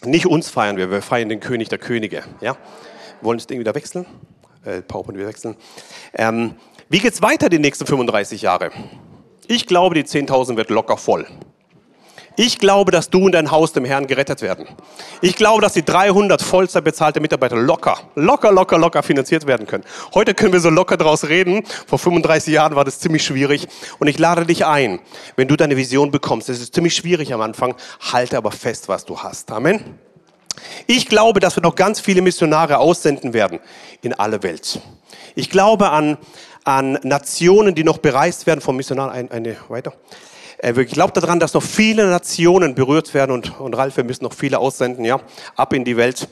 Nicht 0.04 0.26
uns 0.26 0.50
feiern 0.50 0.76
wir, 0.76 0.90
wir 0.90 1.02
feiern 1.02 1.28
den 1.28 1.38
König 1.38 1.68
der 1.68 1.78
Könige. 1.78 2.24
Ja? 2.40 2.56
Wollen 3.20 3.38
das 3.38 3.46
Ding 3.46 3.60
wieder 3.60 3.76
wechseln. 3.76 4.06
Äh, 4.64 4.82
PowerPoint 4.82 5.16
wieder 5.16 5.28
wechseln. 5.28 5.54
Ähm, 6.14 6.56
wie 6.88 6.98
geht 6.98 7.12
es 7.12 7.22
weiter 7.22 7.48
die 7.48 7.60
nächsten 7.60 7.86
35 7.86 8.42
Jahre? 8.42 8.72
Ich 9.46 9.68
glaube, 9.68 9.94
die 9.94 10.02
10.000 10.02 10.56
wird 10.56 10.70
locker 10.70 10.96
voll. 10.96 11.28
Ich 12.36 12.58
glaube, 12.58 12.90
dass 12.90 13.10
du 13.10 13.26
und 13.26 13.32
dein 13.32 13.50
Haus 13.50 13.72
dem 13.72 13.84
Herrn 13.84 14.06
gerettet 14.06 14.40
werden. 14.40 14.66
Ich 15.20 15.36
glaube, 15.36 15.60
dass 15.60 15.74
die 15.74 15.84
300 15.84 16.40
Vollzeit 16.40 16.84
bezahlte 16.84 17.20
Mitarbeiter 17.20 17.56
locker, 17.56 17.98
locker, 18.14 18.50
locker, 18.52 18.78
locker 18.78 19.02
finanziert 19.02 19.46
werden 19.46 19.66
können. 19.66 19.84
Heute 20.14 20.34
können 20.34 20.52
wir 20.52 20.60
so 20.60 20.70
locker 20.70 20.96
draus 20.96 21.28
reden. 21.28 21.64
Vor 21.86 21.98
35 21.98 22.52
Jahren 22.52 22.74
war 22.74 22.84
das 22.84 23.00
ziemlich 23.00 23.22
schwierig. 23.22 23.68
Und 23.98 24.06
ich 24.06 24.18
lade 24.18 24.46
dich 24.46 24.64
ein, 24.64 25.00
wenn 25.36 25.48
du 25.48 25.56
deine 25.56 25.76
Vision 25.76 26.10
bekommst, 26.10 26.48
es 26.48 26.60
ist 26.60 26.74
ziemlich 26.74 26.94
schwierig 26.94 27.34
am 27.34 27.42
Anfang, 27.42 27.74
halte 28.12 28.36
aber 28.36 28.50
fest, 28.50 28.88
was 28.88 29.04
du 29.04 29.18
hast. 29.18 29.50
Amen. 29.50 29.98
Ich 30.86 31.08
glaube, 31.08 31.40
dass 31.40 31.56
wir 31.56 31.62
noch 31.62 31.74
ganz 31.74 32.00
viele 32.00 32.22
Missionare 32.22 32.78
aussenden 32.78 33.32
werden 33.34 33.60
in 34.00 34.14
alle 34.14 34.42
Welt. 34.42 34.80
Ich 35.34 35.50
glaube 35.50 35.90
an, 35.90 36.18
an 36.64 36.98
Nationen, 37.02 37.74
die 37.74 37.84
noch 37.84 37.98
bereist 37.98 38.46
werden 38.46 38.60
vom 38.60 38.76
Missionar. 38.76 39.12
Eine, 39.12 39.30
eine 39.30 39.56
weiter. 39.68 39.92
Äh, 40.62 40.80
ich 40.80 40.92
glaube 40.92 41.12
daran, 41.12 41.40
dass 41.40 41.52
noch 41.52 41.62
viele 41.62 42.06
Nationen 42.08 42.74
berührt 42.74 43.12
werden 43.12 43.32
und, 43.32 43.60
und 43.60 43.74
Ralf, 43.74 43.96
wir 43.96 44.04
müssen 44.04 44.24
noch 44.24 44.32
viele 44.32 44.58
aussenden, 44.58 45.04
ja, 45.04 45.20
ab 45.56 45.72
in 45.74 45.84
die 45.84 45.96
Welt. 45.96 46.28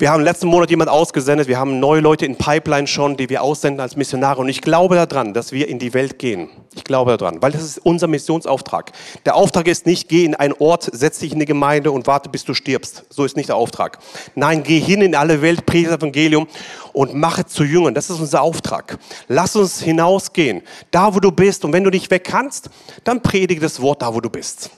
Wir 0.00 0.10
haben 0.10 0.24
letzten 0.24 0.46
Monat 0.46 0.70
jemand 0.70 0.88
ausgesendet, 0.88 1.46
wir 1.46 1.58
haben 1.58 1.78
neue 1.78 2.00
Leute 2.00 2.24
in 2.24 2.34
Pipeline 2.34 2.86
schon, 2.86 3.18
die 3.18 3.28
wir 3.28 3.42
aussenden 3.42 3.80
als 3.80 3.96
Missionare. 3.96 4.40
Und 4.40 4.48
ich 4.48 4.62
glaube 4.62 4.94
daran, 4.94 5.34
dass 5.34 5.52
wir 5.52 5.68
in 5.68 5.78
die 5.78 5.92
Welt 5.92 6.18
gehen. 6.18 6.48
Ich 6.74 6.84
glaube 6.84 7.14
daran, 7.18 7.42
weil 7.42 7.52
das 7.52 7.62
ist 7.62 7.76
unser 7.84 8.06
Missionsauftrag. 8.06 8.92
Der 9.26 9.36
Auftrag 9.36 9.68
ist 9.68 9.84
nicht, 9.84 10.08
geh 10.08 10.24
in 10.24 10.34
einen 10.34 10.54
Ort, 10.54 10.88
setz 10.90 11.18
dich 11.18 11.32
in 11.32 11.36
eine 11.36 11.44
Gemeinde 11.44 11.92
und 11.92 12.06
warte, 12.06 12.30
bis 12.30 12.46
du 12.46 12.54
stirbst. 12.54 13.04
So 13.10 13.26
ist 13.26 13.36
nicht 13.36 13.50
der 13.50 13.56
Auftrag. 13.56 13.98
Nein, 14.34 14.62
geh 14.62 14.80
hin 14.80 15.02
in 15.02 15.14
alle 15.14 15.42
Welt, 15.42 15.66
predige 15.66 15.90
das 15.90 15.98
Evangelium 15.98 16.46
und 16.94 17.12
mache 17.12 17.44
zu 17.44 17.62
Jüngern. 17.62 17.92
Das 17.92 18.08
ist 18.08 18.20
unser 18.20 18.40
Auftrag. 18.40 18.96
Lass 19.28 19.54
uns 19.54 19.82
hinausgehen, 19.82 20.62
da 20.92 21.14
wo 21.14 21.20
du 21.20 21.30
bist. 21.30 21.62
Und 21.66 21.74
wenn 21.74 21.84
du 21.84 21.90
nicht 21.90 22.10
weg 22.10 22.24
kannst, 22.24 22.70
dann 23.04 23.20
predige 23.20 23.60
das 23.60 23.82
Wort 23.82 24.00
da, 24.00 24.14
wo 24.14 24.22
du 24.22 24.30
bist. 24.30 24.70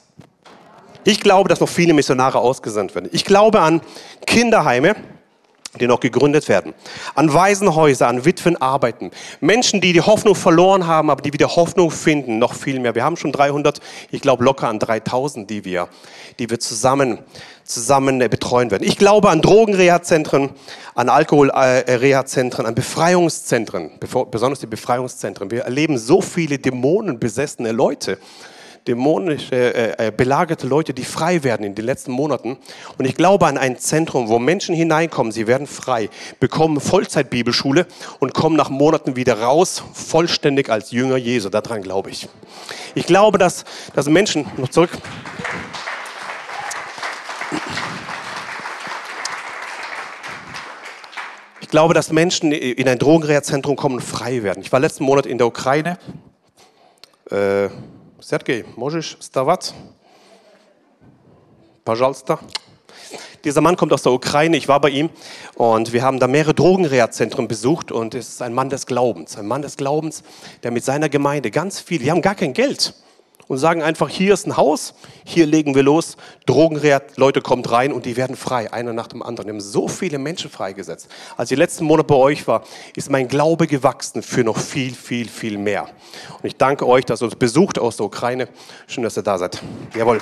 Ich 1.04 1.20
glaube, 1.20 1.48
dass 1.48 1.60
noch 1.60 1.68
viele 1.68 1.94
Missionare 1.94 2.38
ausgesandt 2.38 2.94
werden. 2.94 3.08
Ich 3.12 3.24
glaube 3.24 3.60
an 3.60 3.80
Kinderheime, 4.26 4.94
die 5.80 5.86
noch 5.86 6.00
gegründet 6.00 6.48
werden. 6.50 6.74
An 7.14 7.32
Waisenhäuser, 7.32 8.06
an 8.06 8.26
Witwen 8.26 8.60
arbeiten. 8.60 9.10
Menschen, 9.40 9.80
die 9.80 9.94
die 9.94 10.02
Hoffnung 10.02 10.34
verloren 10.34 10.86
haben, 10.86 11.08
aber 11.08 11.22
die 11.22 11.32
wieder 11.32 11.56
Hoffnung 11.56 11.90
finden, 11.90 12.38
noch 12.38 12.52
viel 12.54 12.78
mehr. 12.78 12.94
Wir 12.94 13.04
haben 13.04 13.16
schon 13.16 13.32
300, 13.32 13.80
ich 14.10 14.20
glaube 14.20 14.44
locker 14.44 14.68
an 14.68 14.78
3000, 14.78 15.48
die 15.48 15.64
wir, 15.64 15.88
die 16.38 16.50
wir 16.50 16.60
zusammen, 16.60 17.20
zusammen 17.64 18.18
betreuen 18.18 18.70
werden. 18.70 18.86
Ich 18.86 18.98
glaube 18.98 19.30
an 19.30 19.40
Drogenreha-Zentren, 19.40 20.50
an 20.94 21.08
Alkoholreha-Zentren, 21.08 22.66
an 22.66 22.74
Befreiungszentren, 22.74 23.92
besonders 24.30 24.60
die 24.60 24.66
Befreiungszentren. 24.66 25.50
Wir 25.50 25.62
erleben 25.62 25.96
so 25.96 26.20
viele 26.20 26.58
dämonenbesessene 26.58 27.72
Leute 27.72 28.18
dämonisch 28.86 29.52
äh, 29.52 29.92
äh, 29.92 30.10
belagerte 30.10 30.66
Leute, 30.66 30.92
die 30.92 31.04
frei 31.04 31.44
werden 31.44 31.64
in 31.64 31.74
den 31.74 31.84
letzten 31.84 32.12
Monaten. 32.12 32.58
Und 32.98 33.04
ich 33.04 33.14
glaube 33.14 33.46
an 33.46 33.58
ein 33.58 33.78
Zentrum, 33.78 34.28
wo 34.28 34.38
Menschen 34.38 34.74
hineinkommen, 34.74 35.32
sie 35.32 35.46
werden 35.46 35.66
frei, 35.66 36.10
bekommen 36.40 36.80
Vollzeitbibelschule 36.80 37.86
und 38.18 38.34
kommen 38.34 38.56
nach 38.56 38.70
Monaten 38.70 39.14
wieder 39.16 39.40
raus, 39.40 39.82
vollständig 39.92 40.68
als 40.68 40.90
Jünger 40.90 41.16
Jesu. 41.16 41.48
Daran 41.48 41.82
glaube 41.82 42.10
ich. 42.10 42.28
Ich 42.94 43.06
glaube, 43.06 43.38
dass, 43.38 43.64
dass 43.94 44.08
Menschen, 44.08 44.46
noch 44.56 44.68
zurück. 44.68 44.90
Ich 51.60 51.68
glaube, 51.68 51.94
dass 51.94 52.12
Menschen 52.12 52.52
in 52.52 52.86
ein 52.86 52.98
Drogenreha-Zentrum 52.98 53.76
kommen 53.76 53.94
und 53.94 54.02
frei 54.02 54.42
werden. 54.42 54.62
Ich 54.62 54.72
war 54.72 54.80
letzten 54.80 55.04
Monat 55.04 55.24
in 55.24 55.38
der 55.38 55.46
Ukraine. 55.46 55.98
Äh, 57.30 57.68
Sergej, 58.21 58.65
можешь 58.75 59.17
вставать? 59.19 59.73
Пожалуйста. 61.83 62.39
Dieser 63.43 63.61
Mann 63.61 63.77
kommt 63.77 63.93
aus 63.93 64.03
der 64.03 64.11
Ukraine, 64.11 64.57
ich 64.57 64.67
war 64.67 64.81
bei 64.81 64.89
ihm 64.89 65.09
und 65.55 65.93
wir 65.93 66.01
haben 66.01 66.19
da 66.19 66.27
mehrere 66.27 66.53
Drogenreha-Zentren 66.53 67.47
besucht 67.47 67.91
und 67.91 68.15
es 68.15 68.29
ist 68.29 68.41
ein 68.41 68.53
Mann 68.53 68.69
des 68.69 68.85
Glaubens, 68.85 69.37
ein 69.37 69.47
Mann 69.47 69.61
des 69.61 69.77
Glaubens, 69.77 70.23
der 70.63 70.71
mit 70.71 70.83
seiner 70.83 71.07
Gemeinde 71.07 71.51
ganz 71.51 71.79
viel, 71.79 71.99
die 71.99 72.11
haben 72.11 72.21
gar 72.21 72.35
kein 72.35 72.53
Geld, 72.53 72.93
und 73.48 73.58
sagen 73.58 73.82
einfach, 73.82 74.08
hier 74.08 74.34
ist 74.34 74.46
ein 74.46 74.56
Haus, 74.56 74.94
hier 75.24 75.46
legen 75.46 75.74
wir 75.74 75.82
los, 75.82 76.16
Drogenreha, 76.46 77.02
Leute 77.16 77.40
kommt 77.40 77.70
rein 77.70 77.92
und 77.92 78.06
die 78.06 78.16
werden 78.16 78.36
frei, 78.36 78.72
einer 78.72 78.92
nach 78.92 79.08
dem 79.08 79.22
anderen. 79.22 79.48
Wir 79.48 79.54
haben 79.54 79.60
so 79.60 79.88
viele 79.88 80.18
Menschen 80.18 80.50
freigesetzt. 80.50 81.08
Als 81.36 81.50
ich 81.50 81.58
letzten 81.58 81.84
Monat 81.84 82.06
bei 82.06 82.14
euch 82.14 82.46
war, 82.46 82.62
ist 82.96 83.10
mein 83.10 83.28
Glaube 83.28 83.66
gewachsen 83.66 84.22
für 84.22 84.44
noch 84.44 84.58
viel, 84.58 84.94
viel, 84.94 85.28
viel 85.28 85.58
mehr. 85.58 85.88
Und 86.40 86.44
ich 86.44 86.56
danke 86.56 86.86
euch, 86.86 87.04
dass 87.04 87.22
ihr 87.22 87.26
uns 87.26 87.36
besucht 87.36 87.78
aus 87.78 87.96
der 87.96 88.06
Ukraine. 88.06 88.48
Schön, 88.86 89.04
dass 89.04 89.16
ihr 89.16 89.22
da 89.22 89.38
seid. 89.38 89.62
Jawohl. 89.94 90.20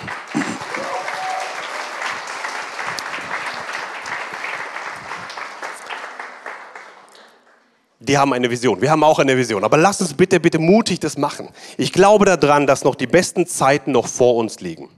Die 8.11 8.19
haben 8.19 8.33
eine 8.33 8.51
Vision. 8.51 8.81
Wir 8.83 8.91
haben 8.91 9.05
auch 9.05 9.21
eine 9.21 9.37
Vision. 9.37 9.63
Aber 9.63 9.77
lass 9.77 10.01
uns 10.01 10.15
bitte, 10.15 10.41
bitte 10.41 10.59
mutig 10.59 10.99
das 10.99 11.17
machen. 11.17 11.49
Ich 11.77 11.93
glaube 11.93 12.25
daran, 12.25 12.67
dass 12.67 12.83
noch 12.83 12.97
die 12.97 13.07
besten 13.07 13.47
Zeiten 13.47 13.93
noch 13.93 14.09
vor 14.09 14.35
uns 14.35 14.59
liegen. 14.59 14.89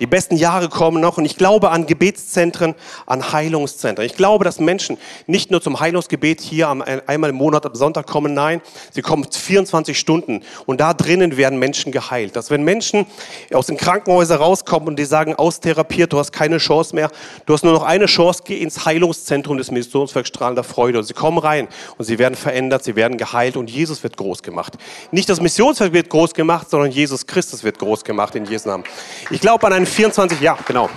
Die 0.00 0.06
besten 0.06 0.36
Jahre 0.36 0.68
kommen 0.68 1.00
noch 1.00 1.18
und 1.18 1.24
ich 1.24 1.36
glaube 1.36 1.70
an 1.70 1.86
Gebetszentren, 1.86 2.74
an 3.06 3.32
Heilungszentren. 3.32 4.06
Ich 4.06 4.14
glaube, 4.14 4.44
dass 4.44 4.60
Menschen 4.60 4.98
nicht 5.26 5.50
nur 5.50 5.60
zum 5.60 5.80
Heilungsgebet 5.80 6.40
hier 6.40 6.68
einmal 6.68 7.30
im 7.30 7.36
Monat 7.36 7.66
am 7.66 7.74
Sonntag 7.74 8.06
kommen, 8.06 8.34
nein, 8.34 8.60
sie 8.92 9.02
kommen 9.02 9.26
24 9.30 9.98
Stunden 9.98 10.42
und 10.66 10.80
da 10.80 10.94
drinnen 10.94 11.36
werden 11.36 11.58
Menschen 11.58 11.92
geheilt. 11.92 12.36
Dass 12.36 12.50
wenn 12.50 12.62
Menschen 12.62 13.06
aus 13.52 13.66
den 13.66 13.76
Krankenhäusern 13.76 14.38
rauskommen 14.38 14.88
und 14.88 14.98
die 14.98 15.04
sagen, 15.04 15.34
austherapiert, 15.34 16.12
du 16.12 16.18
hast 16.18 16.32
keine 16.32 16.58
Chance 16.58 16.94
mehr, 16.94 17.10
du 17.46 17.52
hast 17.52 17.64
nur 17.64 17.72
noch 17.72 17.82
eine 17.82 18.06
Chance, 18.06 18.42
geh 18.44 18.58
ins 18.58 18.84
Heilungszentrum 18.84 19.58
des 19.58 19.70
Missionswerks 19.70 20.28
Strahlender 20.28 20.64
Freude. 20.64 20.98
Und 20.98 21.04
sie 21.04 21.14
kommen 21.14 21.38
rein 21.38 21.68
und 21.96 22.04
sie 22.04 22.18
werden 22.18 22.34
verändert, 22.34 22.84
sie 22.84 22.96
werden 22.96 23.18
geheilt 23.18 23.56
und 23.56 23.70
Jesus 23.70 24.02
wird 24.02 24.16
groß 24.16 24.42
gemacht. 24.42 24.74
Nicht 25.10 25.28
das 25.28 25.40
Missionswerk 25.40 25.92
wird 25.92 26.10
groß 26.10 26.34
gemacht, 26.34 26.70
sondern 26.70 26.90
Jesus 26.90 27.26
Christus 27.26 27.64
wird 27.64 27.78
groß 27.78 28.04
gemacht 28.04 28.34
in 28.34 28.44
Jesu 28.44 28.68
Namen. 28.68 28.84
Ich 29.30 29.40
glaube 29.40 29.66
an 29.66 29.72
einen 29.72 29.87
24, 29.90 30.40
ja, 30.40 30.56
genau. 30.66 30.88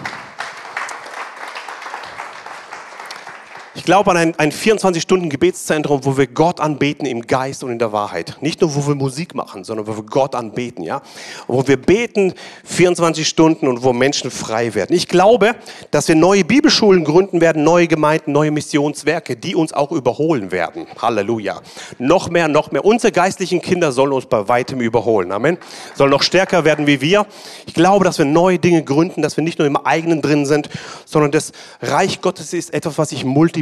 Ich 3.74 3.86
glaube 3.86 4.12
an 4.12 4.18
ein, 4.18 4.36
ein 4.38 4.52
24-Stunden-Gebetszentrum, 4.52 6.04
wo 6.04 6.18
wir 6.18 6.28
Gott 6.28 6.60
anbeten 6.60 7.06
im 7.06 7.26
Geist 7.26 7.64
und 7.64 7.72
in 7.72 7.80
der 7.80 7.94
Wahrheit. 7.94 8.36
Nicht 8.42 8.60
nur, 8.60 8.76
wo 8.76 8.86
wir 8.86 8.96
Musik 8.96 9.34
machen, 9.34 9.64
sondern 9.64 9.88
wo 9.88 9.96
wir 9.96 10.04
Gott 10.04 10.36
anbeten, 10.36 10.84
ja. 10.84 11.02
Wo 11.48 11.66
wir 11.66 11.78
beten 11.78 12.34
24 12.66 13.26
Stunden 13.26 13.70
und 13.70 13.82
wo 13.82 13.94
Menschen 13.94 14.30
frei 14.30 14.76
werden. 14.76 14.94
Ich 14.94 15.08
glaube, 15.08 15.56
dass 15.90 16.10
wir 16.10 16.16
neue 16.16 16.44
Bibelschulen 16.44 17.06
gründen 17.06 17.40
werden, 17.40 17.64
neue 17.64 17.88
Gemeinden, 17.88 18.34
neue 18.34 18.52
Missionswerke, 18.52 19.38
die 19.38 19.56
uns 19.56 19.72
auch 19.72 19.94
überholen 19.94 20.52
werden. 20.52 20.86
Halleluja. 21.02 21.62
Noch 21.98 22.30
mehr, 22.30 22.50
noch 22.50 22.72
mehr. 22.74 22.84
Unsere 22.84 23.14
geistlichen 23.14 23.62
Kinder 23.62 23.94
sollen 23.94 24.12
uns 24.12 24.26
bei 24.26 24.50
weitem 24.50 24.82
überholen. 24.82 25.32
Amen. 25.32 25.58
Sollen 25.96 26.12
noch 26.12 26.24
stärker 26.24 26.66
werden 26.66 26.88
wie 26.88 27.00
wir. 27.00 27.26
Ich 27.66 27.74
glaube, 27.74 28.04
dass 28.04 28.18
wir 28.18 28.26
neue 28.26 28.60
Dinge 28.60 28.84
gründen, 28.84 29.22
dass 29.22 29.38
wir 29.38 29.46
nicht 29.46 29.60
nur 29.60 29.68
im 29.68 29.78
eigenen 29.78 30.22
drin 30.22 30.46
sind, 30.46 30.70
sondern 31.06 31.32
das 31.32 31.54
Reich 31.82 32.20
Gottes 32.20 32.52
ist 32.52 32.74
etwas, 32.74 32.98
was 32.98 33.12
sich 33.12 33.24
multipliziert, 33.24 33.61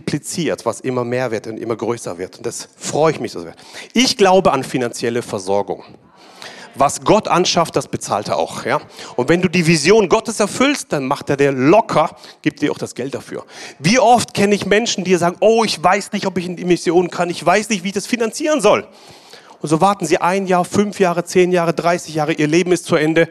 was 0.65 0.79
immer 0.79 1.03
mehr 1.03 1.31
wird 1.31 1.47
und 1.47 1.57
immer 1.57 1.75
größer 1.75 2.17
wird. 2.17 2.37
Und 2.37 2.45
das 2.45 2.69
freue 2.77 3.11
ich 3.11 3.19
mich 3.19 3.31
so 3.31 3.41
sehr. 3.41 3.55
Ich 3.93 4.17
glaube 4.17 4.51
an 4.51 4.63
finanzielle 4.63 5.21
Versorgung. 5.21 5.83
Was 6.75 7.01
Gott 7.01 7.27
anschafft, 7.27 7.75
das 7.75 7.87
bezahlt 7.87 8.27
er 8.27 8.37
auch. 8.37 8.65
Ja? 8.65 8.79
Und 9.15 9.27
wenn 9.27 9.41
du 9.41 9.49
die 9.49 9.65
Vision 9.65 10.07
Gottes 10.07 10.39
erfüllst, 10.39 10.93
dann 10.93 11.05
macht 11.05 11.29
er 11.29 11.35
dir 11.35 11.51
locker, 11.51 12.15
gibt 12.41 12.61
dir 12.61 12.71
auch 12.71 12.77
das 12.77 12.95
Geld 12.95 13.15
dafür. 13.15 13.45
Wie 13.79 13.99
oft 13.99 14.33
kenne 14.33 14.55
ich 14.55 14.65
Menschen, 14.65 15.03
die 15.03 15.15
sagen, 15.15 15.35
oh, 15.39 15.63
ich 15.63 15.83
weiß 15.83 16.11
nicht, 16.11 16.25
ob 16.25 16.37
ich 16.37 16.45
in 16.45 16.55
die 16.55 16.65
Mission 16.65 17.09
kann, 17.09 17.29
ich 17.29 17.43
weiß 17.45 17.69
nicht, 17.69 17.83
wie 17.83 17.89
ich 17.89 17.95
das 17.95 18.07
finanzieren 18.07 18.61
soll. 18.61 18.87
Und 19.61 19.67
so 19.67 19.81
warten 19.81 20.05
sie 20.05 20.19
ein 20.19 20.47
Jahr, 20.47 20.63
fünf 20.63 20.99
Jahre, 20.99 21.25
zehn 21.25 21.51
Jahre, 21.51 21.73
30 21.73 22.15
Jahre, 22.15 22.33
ihr 22.33 22.47
Leben 22.47 22.71
ist 22.71 22.85
zu 22.85 22.95
Ende. 22.95 23.27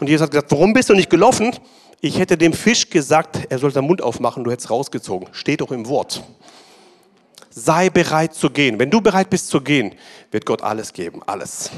Und 0.00 0.08
Jesus 0.08 0.24
hat 0.24 0.32
gesagt, 0.32 0.50
warum 0.50 0.72
bist 0.72 0.88
du 0.88 0.94
nicht 0.94 1.10
gelaufen? 1.10 1.54
Ich 2.02 2.18
hätte 2.18 2.38
dem 2.38 2.54
Fisch 2.54 2.88
gesagt, 2.88 3.46
er 3.50 3.58
soll 3.58 3.70
seinen 3.70 3.86
Mund 3.86 4.00
aufmachen, 4.00 4.42
du 4.42 4.50
hättest 4.50 4.70
rausgezogen. 4.70 5.28
Steht 5.32 5.60
doch 5.60 5.70
im 5.70 5.86
Wort. 5.86 6.22
Sei 7.50 7.90
bereit 7.90 8.34
zu 8.34 8.48
gehen. 8.48 8.78
Wenn 8.78 8.90
du 8.90 9.00
bereit 9.00 9.28
bist 9.28 9.48
zu 9.48 9.60
gehen, 9.60 9.94
wird 10.30 10.46
Gott 10.46 10.62
alles 10.62 10.92
geben. 10.94 11.20
Alles. 11.26 11.70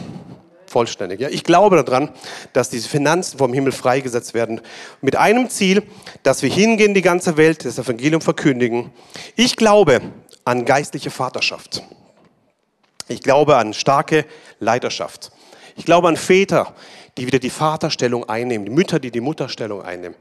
Vollständig. 0.66 1.20
Ja? 1.20 1.28
Ich 1.28 1.42
glaube 1.42 1.82
daran, 1.82 2.10
dass 2.52 2.70
diese 2.70 2.88
Finanzen 2.88 3.36
vom 3.36 3.52
Himmel 3.52 3.72
freigesetzt 3.72 4.32
werden. 4.32 4.60
Mit 5.00 5.16
einem 5.16 5.50
Ziel, 5.50 5.82
dass 6.22 6.42
wir 6.42 6.50
hingehen, 6.50 6.94
die 6.94 7.02
ganze 7.02 7.36
Welt, 7.36 7.64
das 7.64 7.78
Evangelium 7.78 8.20
verkündigen. 8.20 8.92
Ich 9.34 9.56
glaube 9.56 10.00
an 10.44 10.64
geistliche 10.64 11.10
Vaterschaft. 11.10 11.82
Ich 13.08 13.22
glaube 13.22 13.56
an 13.56 13.74
starke 13.74 14.24
Leiterschaft. 14.60 15.32
Ich 15.76 15.84
glaube 15.84 16.08
an 16.08 16.16
Väter, 16.16 16.74
die 17.16 17.26
wieder 17.26 17.38
die 17.38 17.50
Vaterstellung 17.50 18.28
einnehmen, 18.28 18.64
die 18.64 18.72
Mütter, 18.72 18.98
die 18.98 19.10
die 19.10 19.20
Mutterstellung 19.20 19.82
einnehmen. 19.82 20.16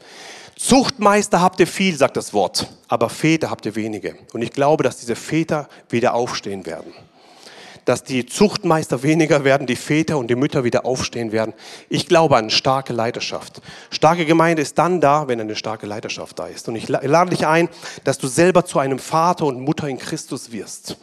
Zuchtmeister 0.56 1.42
habt 1.42 1.60
ihr 1.60 1.68
viel, 1.68 1.96
sagt 1.96 2.18
das 2.18 2.34
Wort, 2.34 2.68
aber 2.88 3.10
Väter 3.10 3.50
habt 3.50 3.66
ihr 3.66 3.76
wenige. 3.76 4.16
Und 4.34 4.42
ich 4.42 4.52
glaube, 4.52 4.84
dass 4.84 4.98
diese 4.98 5.16
Väter 5.16 5.68
wieder 5.90 6.14
aufstehen 6.14 6.66
werden 6.66 6.94
dass 7.86 8.04
die 8.04 8.26
Zuchtmeister 8.26 9.04
weniger 9.04 9.44
werden, 9.44 9.68
die 9.68 9.76
Väter 9.76 10.18
und 10.18 10.28
die 10.28 10.36
Mütter 10.36 10.64
wieder 10.64 10.86
aufstehen 10.86 11.32
werden. 11.32 11.54
Ich 11.90 12.08
glaube 12.08 12.38
an 12.38 12.50
starke 12.50 12.94
Leiterschaft. 12.94 13.62
Starke 13.90 14.26
Gemeinde 14.26 14.62
ist 14.62 14.78
dann 14.78 15.02
da, 15.02 15.28
wenn 15.28 15.40
eine 15.42 15.56
starke 15.56 15.88
Leiterschaft 15.88 16.40
da 16.40 16.48
ist. 16.48 16.68
Und 16.68 16.76
ich 16.76 16.88
lade 16.88 17.30
dich 17.32 17.48
ein, 17.48 17.70
dass 18.04 18.18
du 18.18 18.28
selber 18.28 18.66
zu 18.66 18.80
einem 18.80 19.00
Vater 19.00 19.46
und 19.46 19.60
Mutter 19.62 19.88
in 19.88 19.98
Christus 19.98 20.52
wirst. 20.52 20.98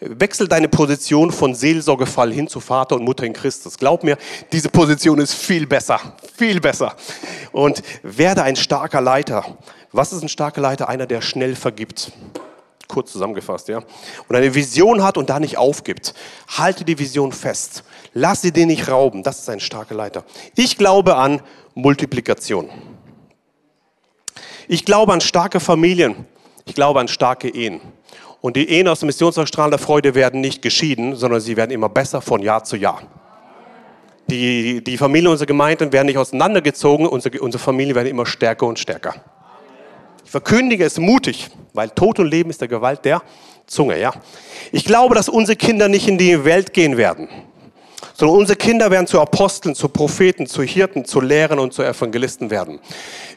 Wechsel 0.00 0.48
deine 0.48 0.68
Position 0.68 1.32
von 1.32 1.54
Seelsorgefall 1.54 2.32
hin 2.32 2.48
zu 2.48 2.60
Vater 2.60 2.96
und 2.96 3.04
Mutter 3.04 3.24
in 3.24 3.32
Christus. 3.32 3.78
Glaub 3.78 4.04
mir, 4.04 4.18
diese 4.52 4.68
Position 4.68 5.18
ist 5.18 5.34
viel 5.34 5.66
besser, 5.66 6.00
viel 6.36 6.60
besser. 6.60 6.94
Und 7.52 7.82
werde 8.02 8.42
ein 8.42 8.56
starker 8.56 9.00
Leiter. 9.00 9.44
Was 9.92 10.12
ist 10.12 10.22
ein 10.22 10.28
starker 10.28 10.60
Leiter? 10.60 10.88
Einer, 10.88 11.06
der 11.06 11.22
schnell 11.22 11.56
vergibt 11.56 12.12
kurz 12.88 13.12
zusammengefasst, 13.12 13.68
ja, 13.68 13.82
und 14.28 14.36
eine 14.36 14.54
Vision 14.54 15.04
hat 15.04 15.16
und 15.16 15.30
da 15.30 15.38
nicht 15.38 15.58
aufgibt. 15.58 16.14
Halte 16.56 16.84
die 16.84 16.98
Vision 16.98 17.32
fest. 17.32 17.84
Lass 18.14 18.42
sie 18.42 18.52
dir 18.52 18.66
nicht 18.66 18.88
rauben. 18.88 19.22
Das 19.22 19.38
ist 19.38 19.48
ein 19.48 19.60
starker 19.60 19.94
Leiter. 19.94 20.24
Ich 20.56 20.78
glaube 20.78 21.16
an 21.16 21.42
Multiplikation. 21.74 22.70
Ich 24.66 24.84
glaube 24.84 25.12
an 25.12 25.20
starke 25.20 25.60
Familien. 25.60 26.26
Ich 26.64 26.74
glaube 26.74 27.00
an 27.00 27.08
starke 27.08 27.48
Ehen. 27.48 27.80
Und 28.40 28.56
die 28.56 28.68
Ehen 28.68 28.88
aus 28.88 29.00
dem 29.00 29.06
Missionsstrahl 29.06 29.70
der 29.70 29.78
Freude 29.78 30.14
werden 30.14 30.40
nicht 30.40 30.62
geschieden, 30.62 31.16
sondern 31.16 31.40
sie 31.40 31.56
werden 31.56 31.70
immer 31.70 31.88
besser 31.88 32.20
von 32.20 32.42
Jahr 32.42 32.64
zu 32.64 32.76
Jahr. 32.76 33.02
Die, 34.30 34.84
die 34.84 34.98
Familien 34.98 35.30
unserer 35.30 35.46
Gemeinden 35.46 35.92
werden 35.92 36.06
nicht 36.06 36.18
auseinandergezogen, 36.18 37.06
unsere, 37.06 37.40
unsere 37.40 37.62
Familien 37.62 37.96
werden 37.96 38.08
immer 38.08 38.26
stärker 38.26 38.66
und 38.66 38.78
stärker. 38.78 39.14
Ich 40.28 40.32
verkündige 40.32 40.84
es 40.84 40.98
mutig, 40.98 41.48
weil 41.72 41.88
Tod 41.88 42.18
und 42.18 42.26
Leben 42.26 42.50
ist 42.50 42.60
der 42.60 42.68
Gewalt 42.68 43.02
der 43.06 43.22
Zunge. 43.66 43.98
Ja? 43.98 44.12
Ich 44.72 44.84
glaube, 44.84 45.14
dass 45.14 45.30
unsere 45.30 45.56
Kinder 45.56 45.88
nicht 45.88 46.06
in 46.06 46.18
die 46.18 46.44
Welt 46.44 46.74
gehen 46.74 46.98
werden, 46.98 47.30
sondern 48.12 48.36
unsere 48.36 48.58
Kinder 48.58 48.90
werden 48.90 49.06
zu 49.06 49.22
Aposteln, 49.22 49.74
zu 49.74 49.88
Propheten, 49.88 50.46
zu 50.46 50.62
Hirten, 50.62 51.06
zu 51.06 51.22
Lehrern 51.22 51.58
und 51.58 51.72
zu 51.72 51.82
Evangelisten 51.82 52.50
werden. 52.50 52.78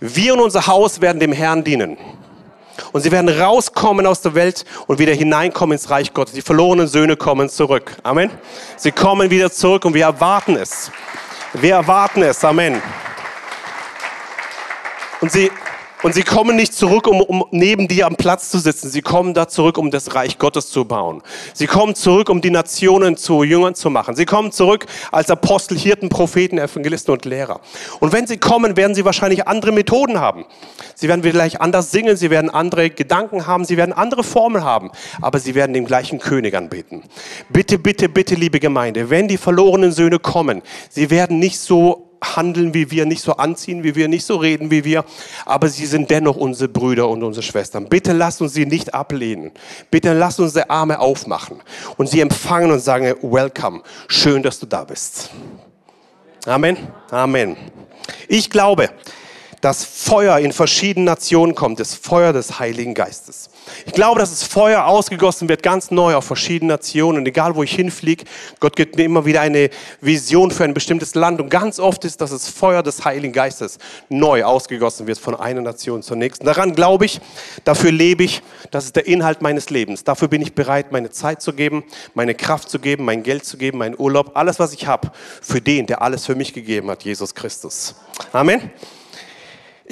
Wir 0.01 0.33
und 0.33 0.41
unser 0.41 0.67
Haus 0.67 0.99
werden 0.99 1.21
dem 1.21 1.31
Herrn 1.31 1.63
dienen. 1.63 1.97
Und 2.91 2.99
sie 2.99 3.11
werden 3.13 3.29
rauskommen 3.29 4.05
aus 4.05 4.19
der 4.19 4.35
Welt 4.35 4.65
und 4.87 4.99
wieder 4.99 5.13
hineinkommen 5.13 5.77
ins 5.77 5.89
Reich 5.89 6.13
Gottes. 6.13 6.33
Die 6.33 6.41
verlorenen 6.41 6.89
Söhne 6.89 7.15
kommen 7.15 7.47
zurück. 7.47 7.95
Amen. 8.03 8.29
Sie 8.75 8.91
kommen 8.91 9.29
wieder 9.29 9.49
zurück 9.49 9.85
und 9.85 9.93
wir 9.93 10.03
erwarten 10.03 10.57
es. 10.57 10.91
Wir 11.53 11.75
erwarten 11.75 12.21
es. 12.21 12.43
Amen. 12.43 12.81
Und 15.21 15.31
sie, 15.31 15.49
und 16.03 16.13
sie 16.15 16.23
kommen 16.23 16.55
nicht 16.55 16.73
zurück, 16.73 17.07
um, 17.07 17.21
um 17.21 17.45
neben 17.51 17.87
dir 17.87 18.07
am 18.07 18.15
Platz 18.15 18.49
zu 18.49 18.59
sitzen. 18.59 18.89
Sie 18.89 19.01
kommen 19.01 19.33
da 19.33 19.47
zurück, 19.47 19.77
um 19.77 19.91
das 19.91 20.15
Reich 20.15 20.37
Gottes 20.37 20.69
zu 20.69 20.85
bauen. 20.85 21.21
Sie 21.53 21.67
kommen 21.67 21.95
zurück, 21.95 22.29
um 22.29 22.41
die 22.41 22.49
Nationen 22.49 23.17
zu 23.17 23.43
Jüngern 23.43 23.75
zu 23.75 23.89
machen. 23.89 24.15
Sie 24.15 24.25
kommen 24.25 24.51
zurück 24.51 24.85
als 25.11 25.29
Apostel, 25.29 25.77
Hirten, 25.77 26.09
Propheten, 26.09 26.57
Evangelisten 26.57 27.13
und 27.13 27.25
Lehrer. 27.25 27.61
Und 27.99 28.13
wenn 28.13 28.27
sie 28.27 28.37
kommen, 28.37 28.77
werden 28.77 28.95
sie 28.95 29.05
wahrscheinlich 29.05 29.47
andere 29.47 29.71
Methoden 29.71 30.19
haben. 30.19 30.45
Sie 30.95 31.07
werden 31.07 31.23
vielleicht 31.23 31.61
anders 31.61 31.91
singen, 31.91 32.17
sie 32.17 32.29
werden 32.29 32.49
andere 32.49 32.89
Gedanken 32.89 33.47
haben, 33.47 33.65
sie 33.65 33.77
werden 33.77 33.93
andere 33.93 34.23
Formen 34.23 34.63
haben. 34.63 34.91
Aber 35.21 35.39
sie 35.39 35.55
werden 35.55 35.73
den 35.73 35.85
gleichen 35.85 36.19
König 36.19 36.55
anbeten. 36.55 37.03
Bitte, 37.49 37.77
bitte, 37.77 38.09
bitte, 38.09 38.35
liebe 38.35 38.59
Gemeinde, 38.59 39.09
wenn 39.09 39.27
die 39.27 39.37
verlorenen 39.37 39.91
Söhne 39.91 40.19
kommen, 40.19 40.61
sie 40.89 41.09
werden 41.09 41.39
nicht 41.39 41.59
so 41.59 42.10
handeln 42.23 42.73
wie 42.73 42.91
wir, 42.91 43.05
nicht 43.05 43.21
so 43.21 43.33
anziehen 43.33 43.83
wie 43.83 43.95
wir, 43.95 44.07
nicht 44.07 44.25
so 44.25 44.35
reden 44.35 44.71
wie 44.71 44.83
wir, 44.83 45.03
aber 45.45 45.69
sie 45.69 45.85
sind 45.85 46.09
dennoch 46.09 46.35
unsere 46.35 46.69
Brüder 46.69 47.07
und 47.09 47.23
unsere 47.23 47.43
Schwestern. 47.43 47.87
Bitte 47.89 48.13
lasst 48.13 48.41
uns 48.41 48.53
sie 48.53 48.65
nicht 48.65 48.93
ablehnen. 48.93 49.51
Bitte 49.89 50.13
lasst 50.13 50.39
uns 50.39 50.53
die 50.53 50.69
Arme 50.69 50.99
aufmachen 50.99 51.61
und 51.97 52.07
sie 52.07 52.19
empfangen 52.21 52.71
und 52.71 52.79
sagen, 52.79 53.15
welcome, 53.21 53.81
schön, 54.07 54.43
dass 54.43 54.59
du 54.59 54.65
da 54.65 54.83
bist. 54.83 55.31
Amen. 56.45 56.77
Amen. 57.09 57.57
Ich 58.27 58.49
glaube, 58.49 58.89
dass 59.61 59.85
Feuer 59.85 60.39
in 60.39 60.51
verschiedenen 60.51 61.05
Nationen 61.05 61.53
kommt, 61.53 61.79
das 61.79 61.93
Feuer 61.93 62.33
des 62.33 62.59
Heiligen 62.59 62.95
Geistes. 62.95 63.49
Ich 63.85 63.93
glaube, 63.93 64.19
dass 64.19 64.31
das 64.31 64.43
Feuer 64.43 64.85
ausgegossen 64.85 65.47
wird, 65.49 65.61
ganz 65.61 65.91
neu 65.91 66.15
auf 66.15 66.25
verschiedene 66.25 66.73
Nationen, 66.73 67.25
egal 67.27 67.55
wo 67.55 67.61
ich 67.61 67.75
hinfliege. 67.75 68.25
Gott 68.59 68.75
gibt 68.75 68.97
mir 68.97 69.03
immer 69.03 69.25
wieder 69.25 69.41
eine 69.41 69.69
Vision 70.01 70.49
für 70.49 70.63
ein 70.63 70.73
bestimmtes 70.73 71.13
Land. 71.13 71.39
Und 71.39 71.49
ganz 71.49 71.79
oft 71.79 72.03
ist, 72.05 72.21
dass 72.21 72.31
das 72.31 72.49
Feuer 72.49 72.81
des 72.81 73.05
Heiligen 73.05 73.33
Geistes 73.33 73.77
neu 74.09 74.43
ausgegossen 74.43 75.05
wird 75.05 75.19
von 75.19 75.35
einer 75.35 75.61
Nation 75.61 76.01
zur 76.01 76.17
nächsten. 76.17 76.45
Daran 76.45 76.73
glaube 76.73 77.05
ich, 77.05 77.21
dafür 77.63 77.91
lebe 77.91 78.23
ich, 78.23 78.41
das 78.71 78.85
ist 78.85 78.95
der 78.95 79.05
Inhalt 79.05 79.43
meines 79.43 79.69
Lebens. 79.69 80.03
Dafür 80.03 80.27
bin 80.27 80.41
ich 80.41 80.55
bereit, 80.55 80.91
meine 80.91 81.11
Zeit 81.11 81.41
zu 81.41 81.53
geben, 81.53 81.83
meine 82.15 82.33
Kraft 82.33 82.69
zu 82.69 82.79
geben, 82.79 83.05
mein 83.05 83.21
Geld 83.21 83.45
zu 83.45 83.57
geben, 83.57 83.77
meinen 83.77 83.95
Urlaub, 83.97 84.31
alles, 84.33 84.57
was 84.57 84.73
ich 84.73 84.87
habe, 84.87 85.11
für 85.41 85.61
den, 85.61 85.85
der 85.85 86.01
alles 86.01 86.25
für 86.25 86.35
mich 86.35 86.53
gegeben 86.53 86.89
hat, 86.89 87.03
Jesus 87.03 87.35
Christus. 87.35 87.93
Amen. 88.33 88.71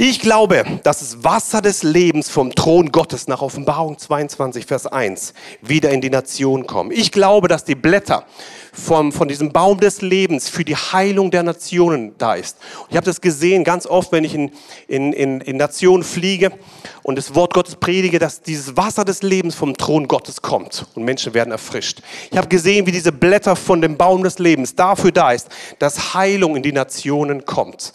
Ich 0.01 0.21
glaube, 0.21 0.63
dass 0.83 0.99
das 0.99 1.25
Wasser 1.25 1.61
des 1.61 1.83
Lebens 1.83 2.29
vom 2.29 2.55
Thron 2.55 2.89
Gottes 2.89 3.27
nach 3.27 3.41
Offenbarung 3.41 3.97
22, 3.97 4.65
Vers 4.65 4.87
1 4.87 5.33
wieder 5.61 5.89
in 5.89 5.99
die 5.99 6.09
Nation 6.09 6.65
kommen. 6.65 6.91
Ich 6.91 7.11
glaube, 7.11 7.49
dass 7.49 7.65
die 7.65 7.75
Blätter 7.75 8.23
vom, 8.71 9.11
von 9.11 9.27
diesem 9.27 9.51
Baum 9.51 9.81
des 9.81 10.01
Lebens 10.01 10.47
für 10.47 10.63
die 10.63 10.77
Heilung 10.77 11.31
der 11.31 11.43
Nationen 11.43 12.13
da 12.17 12.35
ist. 12.35 12.59
ich 12.89 12.95
habe 12.95 13.05
das 13.05 13.19
gesehen 13.19 13.65
ganz 13.65 13.85
oft, 13.85 14.13
wenn 14.13 14.23
ich 14.23 14.33
in, 14.33 14.51
in, 14.87 15.11
in, 15.11 15.41
in 15.41 15.57
Nationen 15.57 16.03
fliege 16.03 16.53
und 17.09 17.15
das 17.15 17.33
Wort 17.33 17.55
Gottes 17.55 17.75
predige, 17.75 18.19
dass 18.19 18.43
dieses 18.43 18.77
Wasser 18.77 19.03
des 19.03 19.23
Lebens 19.23 19.55
vom 19.55 19.75
Thron 19.75 20.07
Gottes 20.07 20.43
kommt 20.43 20.85
und 20.93 21.05
Menschen 21.05 21.33
werden 21.33 21.49
erfrischt. 21.49 22.03
Ich 22.29 22.37
habe 22.37 22.47
gesehen, 22.47 22.85
wie 22.85 22.91
diese 22.91 23.11
Blätter 23.11 23.55
von 23.55 23.81
dem 23.81 23.97
Baum 23.97 24.21
des 24.21 24.37
Lebens 24.37 24.75
dafür 24.75 25.11
da 25.11 25.31
ist, 25.31 25.49
dass 25.79 26.13
Heilung 26.13 26.55
in 26.55 26.61
die 26.61 26.71
Nationen 26.71 27.45
kommt. 27.45 27.93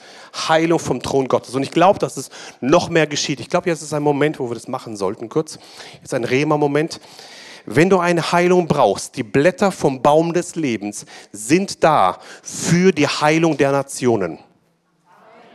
Heilung 0.48 0.80
vom 0.80 1.00
Thron 1.00 1.28
Gottes. 1.28 1.54
Und 1.54 1.62
ich 1.62 1.70
glaube, 1.70 2.00
dass 2.00 2.16
es 2.16 2.28
noch 2.60 2.88
mehr 2.88 3.06
geschieht. 3.06 3.38
Ich 3.38 3.48
glaube, 3.48 3.70
jetzt 3.70 3.82
ist 3.82 3.94
ein 3.94 4.02
Moment, 4.02 4.40
wo 4.40 4.50
wir 4.50 4.54
das 4.54 4.66
machen 4.66 4.96
sollten. 4.96 5.28
Kurz, 5.28 5.60
jetzt 6.02 6.12
ein 6.12 6.24
Rema-Moment. 6.24 7.00
Wenn 7.66 7.90
du 7.90 8.00
eine 8.00 8.32
Heilung 8.32 8.66
brauchst, 8.66 9.16
die 9.16 9.22
Blätter 9.22 9.70
vom 9.70 10.02
Baum 10.02 10.32
des 10.32 10.56
Lebens 10.56 11.06
sind 11.30 11.84
da 11.84 12.18
für 12.42 12.90
die 12.90 13.06
Heilung 13.06 13.56
der 13.58 13.70
Nationen. 13.70 14.40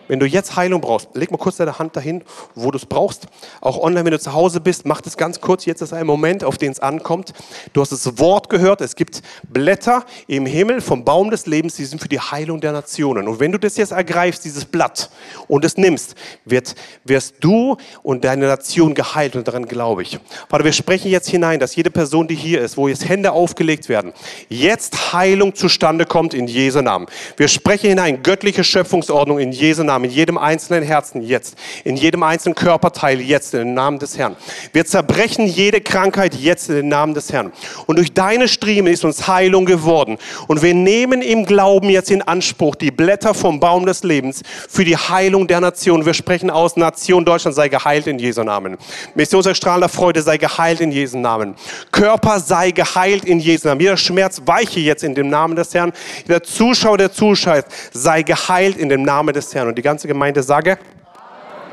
Wenn 0.09 0.19
du 0.19 0.25
jetzt 0.25 0.55
Heilung 0.55 0.81
brauchst, 0.81 1.07
leg 1.13 1.29
mal 1.29 1.37
kurz 1.37 1.57
deine 1.57 1.77
Hand 1.77 1.95
dahin, 1.95 2.23
wo 2.55 2.71
du 2.71 2.77
es 2.77 2.85
brauchst. 2.85 3.27
Auch 3.61 3.77
online, 3.77 4.05
wenn 4.05 4.11
du 4.11 4.19
zu 4.19 4.33
Hause 4.33 4.59
bist, 4.59 4.85
mach 4.85 5.01
das 5.01 5.17
ganz 5.17 5.39
kurz. 5.39 5.65
Jetzt 5.65 5.81
ist 5.81 5.93
ein 5.93 6.07
Moment, 6.07 6.43
auf 6.43 6.57
den 6.57 6.71
es 6.71 6.79
ankommt. 6.79 7.31
Du 7.73 7.81
hast 7.81 7.91
das 7.91 8.17
Wort 8.17 8.49
gehört. 8.49 8.81
Es 8.81 8.95
gibt 8.95 9.21
Blätter 9.47 10.03
im 10.25 10.47
Himmel 10.47 10.81
vom 10.81 11.05
Baum 11.05 11.29
des 11.29 11.45
Lebens, 11.45 11.75
die 11.75 11.85
sind 11.85 12.01
für 12.01 12.09
die 12.09 12.19
Heilung 12.19 12.59
der 12.59 12.71
Nationen. 12.71 13.27
Und 13.27 13.39
wenn 13.39 13.51
du 13.51 13.59
das 13.59 13.77
jetzt 13.77 13.91
ergreifst, 13.91 14.43
dieses 14.45 14.65
Blatt, 14.65 15.11
und 15.47 15.63
es 15.63 15.77
nimmst, 15.77 16.15
wird, 16.43 16.73
wirst 17.03 17.35
du 17.39 17.77
und 18.01 18.23
deine 18.23 18.47
Nation 18.47 18.95
geheilt. 18.95 19.35
Und 19.35 19.47
daran 19.47 19.67
glaube 19.67 20.01
ich. 20.01 20.17
Vater, 20.49 20.63
wir 20.63 20.73
sprechen 20.73 21.11
jetzt 21.11 21.29
hinein, 21.29 21.59
dass 21.59 21.75
jede 21.75 21.91
Person, 21.91 22.27
die 22.27 22.35
hier 22.35 22.61
ist, 22.61 22.77
wo 22.77 22.87
jetzt 22.87 23.07
Hände 23.07 23.31
aufgelegt 23.31 23.89
werden, 23.89 24.13
jetzt 24.49 25.13
Heilung 25.13 25.53
zustande 25.53 26.07
kommt 26.07 26.33
in 26.33 26.47
Jesu 26.47 26.81
Namen. 26.81 27.05
Wir 27.37 27.47
sprechen 27.47 27.89
hinein, 27.89 28.23
göttliche 28.23 28.63
Schöpfungsordnung 28.63 29.37
in 29.37 29.51
Jesu 29.51 29.83
Namen, 29.83 29.98
in 30.03 30.11
jedem 30.11 30.37
einzelnen 30.37 30.83
Herzen 30.83 31.21
jetzt, 31.21 31.55
in 31.83 31.95
jedem 31.95 32.23
einzelnen 32.23 32.55
Körperteil 32.55 33.21
jetzt, 33.21 33.53
in 33.53 33.59
den 33.59 33.73
Namen 33.73 33.99
des 33.99 34.17
Herrn. 34.17 34.35
Wir 34.73 34.85
zerbrechen 34.85 35.45
jede 35.45 35.81
Krankheit 35.81 36.35
jetzt 36.35 36.69
in 36.69 36.75
den 36.75 36.87
Namen 36.89 37.13
des 37.13 37.31
Herrn. 37.31 37.51
Und 37.85 37.97
durch 37.97 38.13
deine 38.13 38.47
Striemen 38.47 38.91
ist 38.91 39.05
uns 39.05 39.27
Heilung 39.27 39.65
geworden. 39.65 40.17
Und 40.47 40.61
wir 40.61 40.73
nehmen 40.73 41.21
im 41.21 41.45
Glauben 41.45 41.89
jetzt 41.89 42.11
in 42.11 42.21
Anspruch 42.21 42.75
die 42.75 42.91
Blätter 42.91 43.33
vom 43.33 43.59
Baum 43.59 43.85
des 43.85 44.03
Lebens 44.03 44.41
für 44.67 44.85
die 44.85 44.97
Heilung 44.97 45.47
der 45.47 45.61
Nation. 45.61 46.05
Wir 46.05 46.13
sprechen 46.13 46.49
aus, 46.49 46.75
Nation 46.75 47.25
Deutschland 47.25 47.55
sei 47.55 47.69
geheilt 47.69 48.07
in 48.07 48.19
Jesu 48.19 48.43
Namen. 48.43 48.77
Missionserstrahlender 49.15 49.89
Freude 49.89 50.21
sei 50.21 50.37
geheilt 50.37 50.81
in 50.81 50.91
Jesu 50.91 51.17
Namen. 51.17 51.55
Körper 51.91 52.39
sei 52.39 52.71
geheilt 52.71 53.25
in 53.25 53.39
Jesu 53.39 53.67
Namen. 53.67 53.81
Jeder 53.81 53.97
Schmerz 53.97 54.41
weiche 54.45 54.79
jetzt 54.79 55.03
in 55.03 55.15
dem 55.15 55.29
Namen 55.29 55.55
des 55.55 55.73
Herrn. 55.73 55.91
Jeder 56.27 56.43
Zuschauer, 56.43 56.97
der 56.97 57.11
zuschaut, 57.11 57.65
sei 57.91 58.23
geheilt 58.23 58.77
in 58.77 58.89
dem 58.89 59.03
Namen 59.03 59.33
des 59.33 59.53
Herrn. 59.53 59.67
Und 59.67 59.77
die 59.77 59.81
ganze 59.89 60.07
Gemeinde 60.07 60.43
sage 60.43 60.77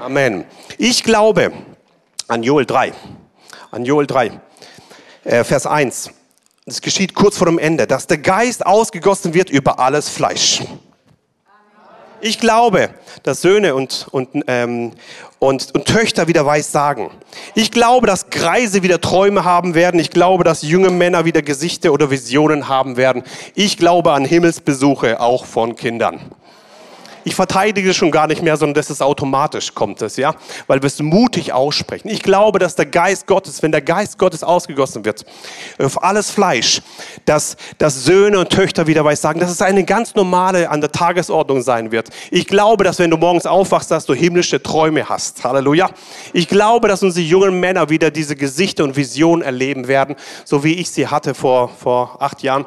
Amen. 0.01 0.47
Ich 0.79 1.05
glaube 1.05 1.53
an 2.29 2.43
Joel 2.43 2.65
3. 2.65 2.95
An 3.71 3.85
Joel 3.85 4.07
3, 4.07 4.41
äh, 5.25 5.45
Vers 5.45 5.67
1. 5.67 6.13
Es 6.65 6.81
geschieht 6.81 7.15
kurz 7.15 7.37
vor 7.37 7.47
dem 7.47 7.59
Ende, 7.59 7.87
dass 7.87 8.07
der 8.07 8.17
Geist 8.17 8.65
ausgegossen 8.65 9.35
wird 9.35 9.51
über 9.51 9.79
alles 9.81 10.09
Fleisch. 10.09 10.63
Ich 12.23 12.41
glaube, 12.41 12.89
dass 13.23 13.43
Söhne 13.43 13.75
und, 13.75 14.07
und, 14.11 14.31
ähm, 14.47 14.93
und, 15.39 15.75
und 15.75 15.85
Töchter 15.85 16.27
wieder 16.27 16.47
weiß 16.47 16.73
sagen. 16.73 17.11
Ich 17.55 17.71
glaube, 17.71 18.07
dass 18.07 18.31
Greise 18.31 18.83
wieder 18.83 19.03
Träume 19.03 19.45
haben 19.45 19.75
werden. 19.75 20.01
Ich 20.01 20.09
glaube, 20.09 20.43
dass 20.43 20.63
junge 20.63 20.89
Männer 20.89 21.27
wieder 21.27 21.43
Gesichter 21.43 21.93
oder 21.93 22.11
Visionen 22.11 22.67
haben 22.67 22.97
werden. 22.97 23.25
Ich 23.55 23.77
glaube 23.77 24.13
an 24.13 24.25
Himmelsbesuche 24.25 25.21
auch 25.21 25.45
von 25.45 25.77
Kindern 25.77 26.35
ich 27.27 27.35
verteidige 27.35 27.93
schon 27.93 28.13
gar 28.13 28.29
nicht 28.29 28.41
mehr, 28.41 28.57
sondern 28.57 28.75
das 28.75 28.89
ist 28.89 29.03
automatisch, 29.03 29.75
kommt 29.75 30.01
es, 30.01 30.17
ja, 30.17 30.37
weil 30.69 30.81
wir 30.81 30.87
es 30.87 31.03
mutig 31.03 31.53
aussprechen. 31.53 32.09
Ich 32.09 32.23
glaube, 32.23 32.61
dass 32.61 32.77
der 32.77 32.87
Geist 32.87 33.27
Gottes, 33.27 33.65
wenn 33.65 33.73
der 33.73 33.83
Geist 33.83 34.17
Gottes 34.17 34.45
ausgegossen 34.45 35.05
wird, 35.05 35.25
auf 35.81 36.05
alles 36.05 36.31
Fleisch, 36.31 36.81
dass, 37.25 37.57
dass 37.79 38.05
Söhne 38.05 38.39
und 38.39 38.51
Töchter 38.51 38.87
wieder 38.87 39.05
weiß 39.05 39.21
sagen, 39.21 39.41
dass 39.41 39.51
es 39.51 39.61
eine 39.61 39.83
ganz 39.83 40.15
normale 40.15 40.71
an 40.71 40.81
der 40.81 40.93
Tagesordnung 40.93 41.63
sein 41.63 41.91
wird. 41.91 42.11
Ich 42.31 42.47
glaube, 42.47 42.85
dass 42.85 43.01
wenn 43.01 43.11
du 43.11 43.17
morgens 43.17 43.45
aufwachst, 43.45 43.91
dass 43.91 44.07
du 44.07 44.15
himmlische 44.15 44.63
Träume 44.63 45.09
hast. 45.09 45.43
Halleluja. 45.43 45.91
Ich 46.33 46.47
glaube, 46.47 46.87
dass 46.87 47.03
unsere 47.03 47.27
jungen 47.27 47.59
Männer 47.59 47.91
wieder 47.91 48.13
diese 48.13 48.37
Gesichter 48.37 48.85
und 48.85 48.95
Visionen 48.95 49.43
erleben 49.43 49.89
werden, 49.89 50.15
so 50.45 50.63
wie 50.63 50.75
ich 50.75 50.93
sie 50.93 51.09
hatte 51.09 51.35
vor, 51.35 51.71
vor 51.71 52.23
acht 52.23 52.45
Jahren 52.45 52.67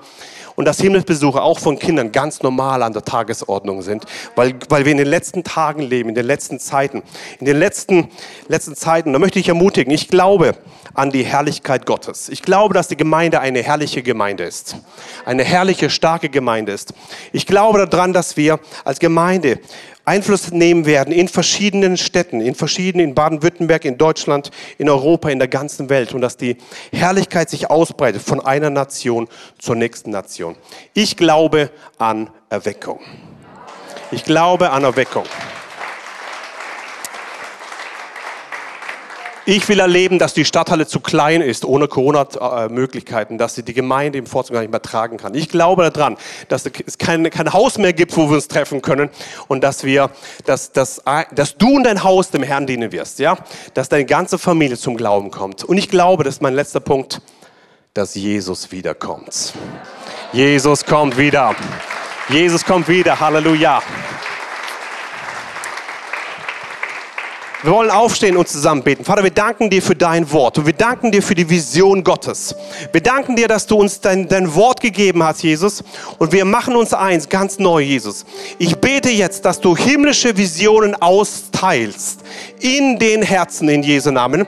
und 0.59 0.65
dass 0.65 0.81
Himmelsbesuche 0.81 1.41
auch 1.41 1.57
von 1.57 1.79
Kindern 1.79 2.11
ganz 2.11 2.43
normal 2.43 2.83
an 2.83 2.91
der 2.91 3.05
Tagesordnung 3.05 3.81
sind, 3.81 4.03
weil, 4.35 4.55
weil 4.67 4.83
wir 4.83 4.91
in 4.91 4.97
den 4.97 5.07
letzten 5.07 5.45
Tagen 5.45 5.81
leben, 5.81 6.09
in 6.09 6.15
den 6.15 6.25
letzten 6.25 6.59
Zeiten. 6.59 7.01
In 7.39 7.45
den 7.45 7.55
letzten, 7.55 8.09
letzten 8.49 8.75
Zeiten, 8.75 9.13
da 9.13 9.19
möchte 9.19 9.39
ich 9.39 9.47
ermutigen, 9.47 9.93
ich 9.93 10.09
glaube 10.09 10.57
an 10.93 11.11
die 11.11 11.23
Herrlichkeit 11.23 11.85
Gottes. 11.85 12.27
Ich 12.27 12.41
glaube, 12.41 12.73
dass 12.73 12.89
die 12.89 12.97
Gemeinde 12.97 13.39
eine 13.39 13.63
herrliche 13.63 14.03
Gemeinde 14.03 14.43
ist. 14.43 14.75
Eine 15.23 15.45
herrliche, 15.45 15.89
starke 15.89 16.27
Gemeinde 16.27 16.73
ist. 16.73 16.93
Ich 17.31 17.47
glaube 17.47 17.87
daran, 17.87 18.11
dass 18.11 18.35
wir 18.35 18.59
als 18.83 18.99
Gemeinde 18.99 19.61
Einfluss 20.09 20.51
nehmen 20.51 20.87
werden 20.87 21.13
in 21.13 21.27
verschiedenen 21.27 21.95
Städten, 21.95 22.41
in 22.41 22.55
verschiedenen, 22.55 23.09
in 23.09 23.15
Baden-Württemberg, 23.15 23.85
in 23.85 23.99
Deutschland, 23.99 24.49
in 24.79 24.89
Europa, 24.89 25.29
in 25.29 25.37
der 25.37 25.47
ganzen 25.47 25.89
Welt 25.89 26.15
und 26.15 26.21
dass 26.21 26.35
die 26.35 26.57
Herrlichkeit 26.91 27.51
sich 27.51 27.69
ausbreitet 27.69 28.23
von 28.23 28.39
einer 28.43 28.71
Nation 28.71 29.27
zur 29.59 29.75
nächsten 29.75 30.09
Nation. 30.09 30.55
Ich 30.95 31.15
glaube 31.15 31.69
an 31.99 32.31
Erweckung. 32.49 32.99
Ich 34.09 34.23
glaube 34.23 34.71
an 34.71 34.83
Erweckung. 34.83 35.25
Ich 39.51 39.67
will 39.67 39.79
erleben, 39.79 40.19
dass 40.19 40.35
die 40.35 40.45
Stadthalle 40.45 40.85
zu 40.85 40.99
klein 40.99 41.41
ist, 41.41 41.65
ohne 41.65 41.87
Corona-Möglichkeiten, 41.87 43.39
dass 43.39 43.55
sie 43.55 43.63
die 43.63 43.73
Gemeinde 43.73 44.19
im 44.19 44.27
Vorzug 44.27 44.53
gar 44.53 44.59
nicht 44.59 44.69
mehr 44.69 44.79
tragen 44.79 45.17
kann. 45.17 45.33
Ich 45.33 45.49
glaube 45.49 45.89
daran, 45.89 46.17
dass 46.49 46.67
es 46.67 46.99
kein, 46.99 47.27
kein 47.31 47.51
Haus 47.51 47.79
mehr 47.79 47.93
gibt, 47.93 48.15
wo 48.15 48.29
wir 48.29 48.35
uns 48.35 48.47
treffen 48.47 48.83
können 48.83 49.09
und 49.47 49.63
dass 49.63 49.83
wir, 49.83 50.11
dass, 50.45 50.71
dass, 50.71 51.01
dass 51.33 51.57
du 51.57 51.77
und 51.77 51.83
dein 51.85 52.03
Haus 52.03 52.29
dem 52.29 52.43
Herrn 52.43 52.67
dienen 52.67 52.91
wirst, 52.91 53.17
ja? 53.17 53.39
Dass 53.73 53.89
deine 53.89 54.05
ganze 54.05 54.37
Familie 54.37 54.77
zum 54.77 54.95
Glauben 54.95 55.31
kommt. 55.31 55.63
Und 55.63 55.79
ich 55.79 55.89
glaube, 55.89 56.23
das 56.23 56.35
ist 56.35 56.41
mein 56.43 56.53
letzter 56.53 56.79
Punkt, 56.79 57.19
dass 57.95 58.13
Jesus 58.13 58.71
wiederkommt. 58.71 59.53
Jesus 60.31 60.85
kommt 60.85 61.17
wieder. 61.17 61.55
Jesus 62.29 62.63
kommt 62.63 62.87
wieder. 62.87 63.19
Halleluja. 63.19 63.81
Wir 67.61 67.73
wollen 67.73 67.91
aufstehen 67.91 68.37
und 68.37 68.47
zusammen 68.47 68.83
beten. 68.83 69.03
Vater, 69.03 69.21
wir 69.21 69.31
danken 69.31 69.69
dir 69.69 69.81
für 69.81 69.93
dein 69.93 70.31
Wort 70.31 70.57
und 70.57 70.65
wir 70.65 70.71
danken 70.71 71.11
dir 71.11 71.21
für 71.21 71.35
die 71.35 71.49
Vision 71.49 72.05
Gottes. 72.05 72.55
Wir 72.93 73.01
danken 73.01 73.35
dir, 73.35 73.49
dass 73.49 73.67
du 73.67 73.75
uns 73.75 73.99
dein, 73.99 74.29
dein 74.29 74.55
Wort 74.55 74.79
gegeben 74.79 75.21
hast, 75.21 75.43
Jesus. 75.43 75.83
Und 76.19 76.31
wir 76.31 76.45
machen 76.45 76.77
uns 76.77 76.93
eins 76.93 77.27
ganz 77.27 77.59
neu, 77.59 77.81
Jesus. 77.81 78.25
Ich 78.59 78.77
bete 78.77 79.09
jetzt, 79.09 79.43
dass 79.43 79.59
du 79.59 79.75
himmlische 79.75 80.37
Visionen 80.37 80.95
austeilst 80.95 82.21
in 82.61 82.97
den 82.97 83.23
Herzen 83.23 83.67
in 83.67 83.83
Jesu 83.83 84.11
Namen. 84.11 84.45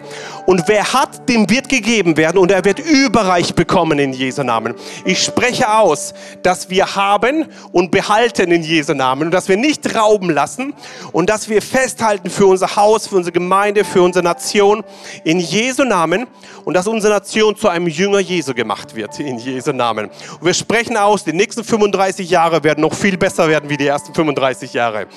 Und 0.52 0.68
wer 0.68 0.92
hat, 0.92 1.30
dem 1.30 1.50
wird 1.50 1.70
gegeben 1.70 2.18
werden 2.18 2.38
und 2.38 2.52
er 2.52 2.66
wird 2.66 2.78
überreich 2.78 3.56
bekommen 3.56 4.00
in 4.00 4.12
Jesu 4.12 4.44
Namen. 4.44 4.76
Ich 5.06 5.24
spreche 5.24 5.74
aus, 5.74 6.14
dass 6.44 6.70
wir 6.70 6.94
haben 6.94 7.46
und 7.72 7.90
behalten 7.90 8.52
in 8.52 8.62
Jesu 8.62 8.94
Namen 8.94 9.28
und 9.28 9.32
dass 9.32 9.48
wir 9.48 9.56
nicht 9.56 9.96
rauben 9.96 10.30
lassen 10.30 10.74
und 11.14 11.30
dass 11.30 11.48
wir 11.48 11.62
festhalten 11.62 12.30
für 12.30 12.48
unser 12.48 12.76
Haus, 12.76 13.08
für 13.08 13.16
unsere 13.16 13.32
Gemeinde, 13.32 13.86
für 13.86 14.02
unsere 14.02 14.26
Nation 14.26 14.84
in 15.24 15.40
Jesu 15.40 15.86
Namen 15.86 16.28
und 16.66 16.74
dass 16.74 16.86
unsere 16.86 17.14
Nation 17.14 17.56
zu 17.56 17.70
einem 17.70 17.88
Jünger 17.88 18.20
Jesu 18.20 18.54
gemacht 18.54 18.94
wird 18.94 19.18
in 19.22 19.38
Jesu 19.38 19.72
Namen. 19.72 20.08
Und 20.08 20.46
wir 20.46 20.54
sprechen 20.54 20.98
aus, 20.98 21.24
die 21.24 21.32
nächsten 21.32 21.64
35 21.64 22.30
Jahre 22.30 22.62
werden 22.62 22.82
noch 22.82 22.94
viel 22.94 23.18
besser 23.18 23.48
werden 23.48 23.70
wie 23.70 23.78
die 23.78 23.88
ersten 23.88 24.14
35 24.14 24.74
Jahre. 24.74 25.08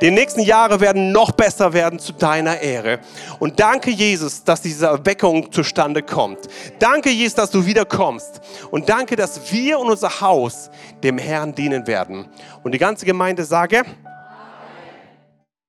Die 0.00 0.10
nächsten 0.10 0.40
Jahre 0.40 0.80
werden 0.80 1.12
noch 1.12 1.30
besser 1.30 1.72
werden 1.72 2.00
zu 2.00 2.12
deiner 2.12 2.60
Ehre. 2.60 2.98
Und 3.38 3.60
danke 3.60 3.92
Jesus, 3.92 4.42
dass 4.42 4.60
diese 4.80 4.86
Erweckung 4.86 5.52
zustande 5.52 6.02
kommt. 6.02 6.38
Danke 6.78 7.10
Jesus, 7.10 7.34
dass 7.34 7.50
du 7.50 7.66
wiederkommst. 7.66 8.40
Und 8.70 8.88
danke, 8.88 9.14
dass 9.14 9.52
wir 9.52 9.78
und 9.78 9.90
unser 9.90 10.22
Haus 10.22 10.70
dem 11.02 11.18
Herrn 11.18 11.54
dienen 11.54 11.86
werden. 11.86 12.26
Und 12.62 12.72
die 12.72 12.78
ganze 12.78 13.04
Gemeinde 13.04 13.44
sage, 13.44 13.82